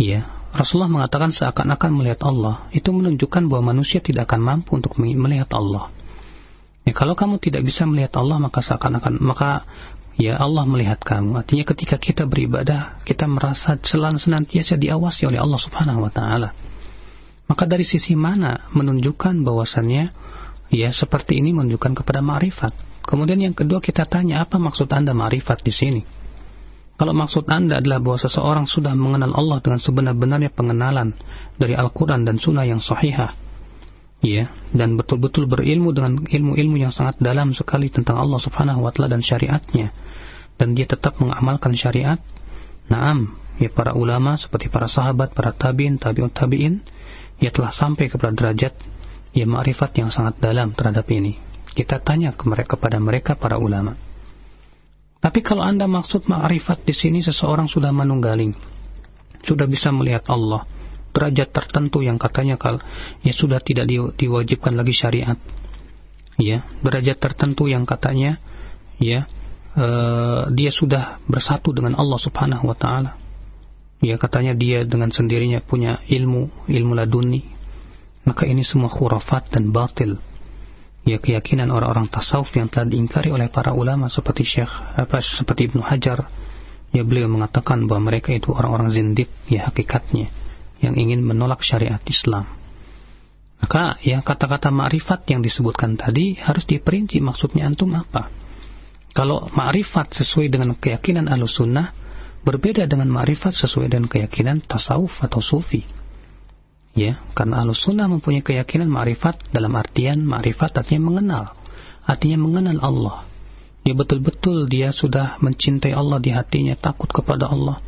Ya, 0.00 0.37
Rasulullah 0.48 0.88
mengatakan 0.88 1.28
seakan-akan 1.28 1.90
melihat 1.92 2.24
Allah. 2.24 2.68
Itu 2.72 2.96
menunjukkan 2.96 3.52
bahwa 3.52 3.76
manusia 3.76 4.00
tidak 4.00 4.32
akan 4.32 4.40
mampu 4.40 4.80
untuk 4.80 4.96
melihat 4.96 5.52
Allah. 5.52 5.92
Ya, 6.88 6.96
kalau 6.96 7.12
kamu 7.12 7.36
tidak 7.36 7.68
bisa 7.68 7.84
melihat 7.84 8.16
Allah, 8.16 8.40
maka 8.40 8.64
seakan-akan 8.64 9.20
maka 9.20 9.68
ya 10.16 10.40
Allah 10.40 10.64
melihat 10.64 10.98
kamu. 11.04 11.36
Artinya 11.36 11.64
ketika 11.68 12.00
kita 12.00 12.24
beribadah, 12.24 12.96
kita 13.04 13.28
merasa 13.28 13.76
selan 13.84 14.16
senantiasa 14.16 14.80
diawasi 14.80 15.28
oleh 15.28 15.36
Allah 15.36 15.60
Subhanahu 15.60 16.08
wa 16.08 16.12
taala. 16.12 16.56
Maka 17.48 17.64
dari 17.64 17.84
sisi 17.84 18.12
mana 18.16 18.68
menunjukkan 18.72 19.40
bahwasannya 19.44 20.04
ya 20.72 20.90
seperti 20.92 21.40
ini 21.40 21.52
menunjukkan 21.56 22.04
kepada 22.04 22.20
ma'rifat. 22.20 23.04
Kemudian 23.04 23.40
yang 23.40 23.56
kedua 23.56 23.80
kita 23.80 24.04
tanya 24.04 24.44
apa 24.44 24.60
maksud 24.60 24.88
Anda 24.92 25.16
ma'rifat 25.16 25.64
di 25.64 25.72
sini? 25.72 26.17
Kalau 26.98 27.14
maksud 27.14 27.46
Anda 27.46 27.78
adalah 27.78 28.02
bahwa 28.02 28.18
seseorang 28.18 28.66
sudah 28.66 28.90
mengenal 28.98 29.30
Allah 29.38 29.62
dengan 29.62 29.78
sebenar-benarnya 29.78 30.50
pengenalan 30.50 31.14
dari 31.54 31.78
Al-Quran 31.78 32.26
dan 32.26 32.42
Sunnah 32.42 32.66
yang 32.66 32.82
sahihah, 32.82 33.38
ya, 34.18 34.50
dan 34.74 34.98
betul-betul 34.98 35.46
berilmu 35.46 35.94
dengan 35.94 36.26
ilmu-ilmu 36.26 36.74
yang 36.74 36.90
sangat 36.90 37.22
dalam 37.22 37.54
sekali 37.54 37.86
tentang 37.86 38.18
Allah 38.18 38.42
Subhanahu 38.42 38.82
wa 38.82 38.90
taala 38.90 39.14
dan 39.14 39.22
syariatnya, 39.22 39.94
dan 40.58 40.74
dia 40.74 40.90
tetap 40.90 41.22
mengamalkan 41.22 41.70
syariat, 41.78 42.18
naam, 42.90 43.38
ya 43.62 43.70
para 43.70 43.94
ulama 43.94 44.34
seperti 44.34 44.66
para 44.66 44.90
sahabat, 44.90 45.38
para 45.38 45.54
tabiin, 45.54 46.02
tabi'ut 46.02 46.34
tabi'in, 46.34 46.82
ia 47.38 47.54
telah 47.54 47.70
sampai 47.70 48.10
kepada 48.10 48.34
derajat 48.34 48.74
ya 49.30 49.46
ma'rifat 49.46 50.02
yang 50.02 50.10
sangat 50.10 50.42
dalam 50.42 50.74
terhadap 50.74 51.06
ini. 51.14 51.38
Kita 51.78 52.02
tanya 52.02 52.34
ke 52.34 52.42
mereka 52.42 52.74
kepada 52.74 52.98
mereka 52.98 53.38
para 53.38 53.54
ulama. 53.54 54.07
Tapi 55.18 55.42
kalau 55.42 55.66
Anda 55.66 55.90
maksud 55.90 56.30
ma'rifat 56.30 56.86
di 56.86 56.94
sini 56.94 57.18
seseorang 57.18 57.66
sudah 57.66 57.90
menunggaling, 57.90 58.54
sudah 59.42 59.66
bisa 59.66 59.90
melihat 59.90 60.30
Allah, 60.30 60.62
derajat 61.10 61.50
tertentu 61.50 62.06
yang 62.06 62.22
katanya 62.22 62.54
kalau 62.54 62.78
ya 63.26 63.34
sudah 63.34 63.58
tidak 63.58 63.90
di, 63.90 63.98
diwajibkan 63.98 64.78
lagi 64.78 64.94
syariat. 64.94 65.38
Ya, 66.38 66.62
derajat 66.86 67.18
tertentu 67.18 67.66
yang 67.66 67.82
katanya 67.82 68.38
ya 69.02 69.26
uh, 69.74 70.46
dia 70.54 70.70
sudah 70.70 71.18
bersatu 71.26 71.74
dengan 71.74 71.98
Allah 71.98 72.18
Subhanahu 72.22 72.70
wa 72.70 72.78
taala. 72.78 73.18
Ya 73.98 74.14
katanya 74.22 74.54
dia 74.54 74.86
dengan 74.86 75.10
sendirinya 75.10 75.58
punya 75.58 75.98
ilmu 76.06 76.70
ilmu 76.70 76.92
laduni. 76.94 77.42
Maka 78.22 78.46
ini 78.46 78.62
semua 78.62 78.86
khurafat 78.86 79.50
dan 79.50 79.74
batil 79.74 80.22
ya 81.06 81.18
keyakinan 81.22 81.70
orang-orang 81.70 82.10
tasawuf 82.10 82.50
yang 82.56 82.66
telah 82.70 82.88
diingkari 82.88 83.30
oleh 83.30 83.50
para 83.52 83.74
ulama 83.74 84.10
seperti 84.10 84.46
Syekh 84.46 84.72
apa 84.98 85.22
seperti 85.22 85.72
Ibnu 85.72 85.82
Hajar 85.82 86.26
ya 86.94 87.02
beliau 87.04 87.28
mengatakan 87.28 87.84
bahwa 87.86 88.10
mereka 88.10 88.32
itu 88.32 88.50
orang-orang 88.54 88.90
zindik 88.90 89.28
ya 89.46 89.68
hakikatnya 89.68 90.30
yang 90.82 90.94
ingin 90.94 91.22
menolak 91.22 91.60
syariat 91.60 92.00
Islam 92.08 92.48
maka 93.58 93.98
ya 94.06 94.22
kata-kata 94.22 94.70
ma'rifat 94.70 95.26
yang 95.34 95.42
disebutkan 95.42 95.98
tadi 95.98 96.38
harus 96.38 96.62
diperinci 96.64 97.18
maksudnya 97.18 97.66
antum 97.66 97.90
apa 97.98 98.30
kalau 99.18 99.50
ma'rifat 99.50 100.14
sesuai 100.14 100.46
dengan 100.46 100.78
keyakinan 100.78 101.26
al-sunnah 101.26 101.90
berbeda 102.46 102.86
dengan 102.86 103.10
ma'rifat 103.10 103.50
sesuai 103.50 103.90
dengan 103.90 104.06
keyakinan 104.06 104.62
tasawuf 104.62 105.20
atau 105.20 105.42
sufi. 105.42 105.82
Ya, 106.98 107.22
karena 107.38 107.62
Ahlus 107.62 107.86
Sunnah 107.86 108.10
mempunyai 108.10 108.42
keyakinan 108.42 108.90
ma'rifat 108.90 109.54
dalam 109.54 109.70
artian 109.78 110.18
ma'rifat 110.26 110.82
artinya 110.82 111.14
mengenal. 111.14 111.44
Artinya 112.02 112.42
mengenal 112.42 112.82
Allah. 112.82 113.16
Ya 113.86 113.94
betul-betul 113.94 114.66
dia 114.66 114.90
sudah 114.90 115.38
mencintai 115.38 115.94
Allah 115.94 116.18
di 116.18 116.34
hatinya, 116.34 116.74
takut 116.74 117.06
kepada 117.06 117.46
Allah 117.46 117.78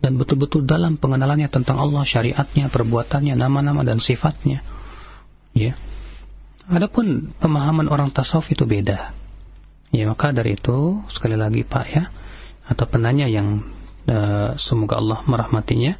dan 0.00 0.20
betul-betul 0.20 0.68
dalam 0.68 1.00
pengenalannya 1.00 1.48
tentang 1.48 1.80
Allah, 1.80 2.04
syariatnya, 2.04 2.68
perbuatannya, 2.68 3.34
nama-nama 3.34 3.80
dan 3.82 3.98
sifatnya. 3.98 4.60
Ya. 5.56 5.72
Adapun 6.68 7.32
pemahaman 7.40 7.88
orang 7.88 8.12
tasawuf 8.12 8.50
itu 8.52 8.68
beda. 8.68 9.14
Ya, 9.94 10.04
maka 10.10 10.34
dari 10.34 10.58
itu 10.58 11.00
sekali 11.08 11.38
lagi 11.38 11.62
Pak 11.62 11.86
ya, 11.88 12.10
atau 12.66 12.84
penanya 12.90 13.30
yang 13.30 13.62
uh, 14.10 14.58
semoga 14.58 14.98
Allah 14.98 15.22
merahmatinya 15.24 15.96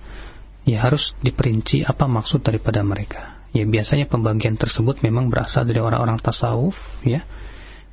ya 0.67 0.83
harus 0.83 1.15
diperinci 1.23 1.87
apa 1.87 2.11
maksud 2.11 2.43
daripada 2.43 2.83
mereka. 2.83 3.39
Ya 3.55 3.65
biasanya 3.65 4.11
pembagian 4.11 4.59
tersebut 4.59 5.01
memang 5.01 5.31
berasal 5.31 5.65
dari 5.65 5.79
orang-orang 5.81 6.19
tasawuf 6.21 6.77
ya. 7.07 7.25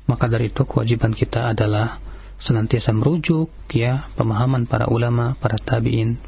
Maka 0.04 0.28
dari 0.28 0.52
itu 0.52 0.66
kewajiban 0.68 1.16
kita 1.16 1.54
adalah 1.54 2.02
senantiasa 2.36 2.92
merujuk 2.92 3.48
ya 3.72 4.10
pemahaman 4.18 4.68
para 4.68 4.90
ulama 4.90 5.32
para 5.38 5.56
tabiin 5.56 6.20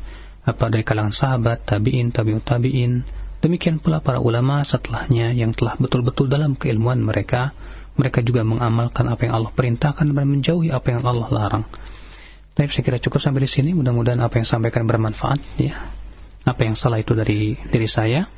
apa 0.46 0.70
dari 0.70 0.86
kalangan 0.86 1.12
sahabat 1.12 1.66
tabiin 1.66 2.14
tabiut 2.14 2.46
tabiin. 2.46 3.04
Demikian 3.42 3.82
pula 3.82 4.00
para 4.00 4.22
ulama 4.22 4.64
setelahnya 4.64 5.36
yang 5.36 5.52
telah 5.52 5.76
betul-betul 5.76 6.30
dalam 6.30 6.56
keilmuan 6.56 7.02
mereka. 7.02 7.52
Mereka 7.96 8.20
juga 8.24 8.44
mengamalkan 8.44 9.08
apa 9.08 9.28
yang 9.28 9.40
Allah 9.40 9.52
perintahkan 9.52 10.12
dan 10.12 10.26
menjauhi 10.28 10.68
apa 10.68 10.92
yang 10.92 11.00
Allah 11.04 11.28
larang. 11.32 11.64
Baik, 12.52 12.72
saya 12.72 12.84
kira 12.84 12.98
cukup 13.00 13.20
sampai 13.20 13.44
di 13.44 13.50
sini. 13.52 13.72
Mudah-mudahan 13.72 14.20
apa 14.20 14.36
yang 14.36 14.48
sampaikan 14.48 14.84
bermanfaat 14.84 15.40
ya. 15.56 15.96
Apa 16.46 16.62
yang 16.62 16.78
salah 16.78 17.02
itu 17.02 17.10
dari 17.12 17.58
diri 17.58 17.90
saya 17.90 18.30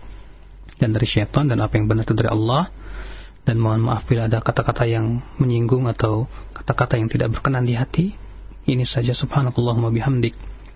dan 0.80 0.97
dari 0.97 1.05
syaitan 1.05 1.44
dan 1.44 1.60
apa 1.60 1.76
yang 1.76 1.85
benar 1.85 2.09
itu 2.09 2.16
dari 2.16 2.32
Allah. 2.32 2.72
Dan 3.44 3.60
mohon 3.60 3.80
maaf 3.80 4.05
bila 4.05 4.28
ada 4.28 4.40
kata-kata 4.44 4.85
yang 4.85 5.24
menyinggung 5.40 5.89
atau 5.89 6.28
kata-kata 6.52 7.01
yang 7.01 7.09
tidak 7.09 7.32
berkenan 7.36 7.64
di 7.64 7.76
hati. 7.76 8.12
Ini 8.68 8.85
saja 8.85 9.16
subhanakallahumma 9.16 9.89
bihamdik. 9.89 10.36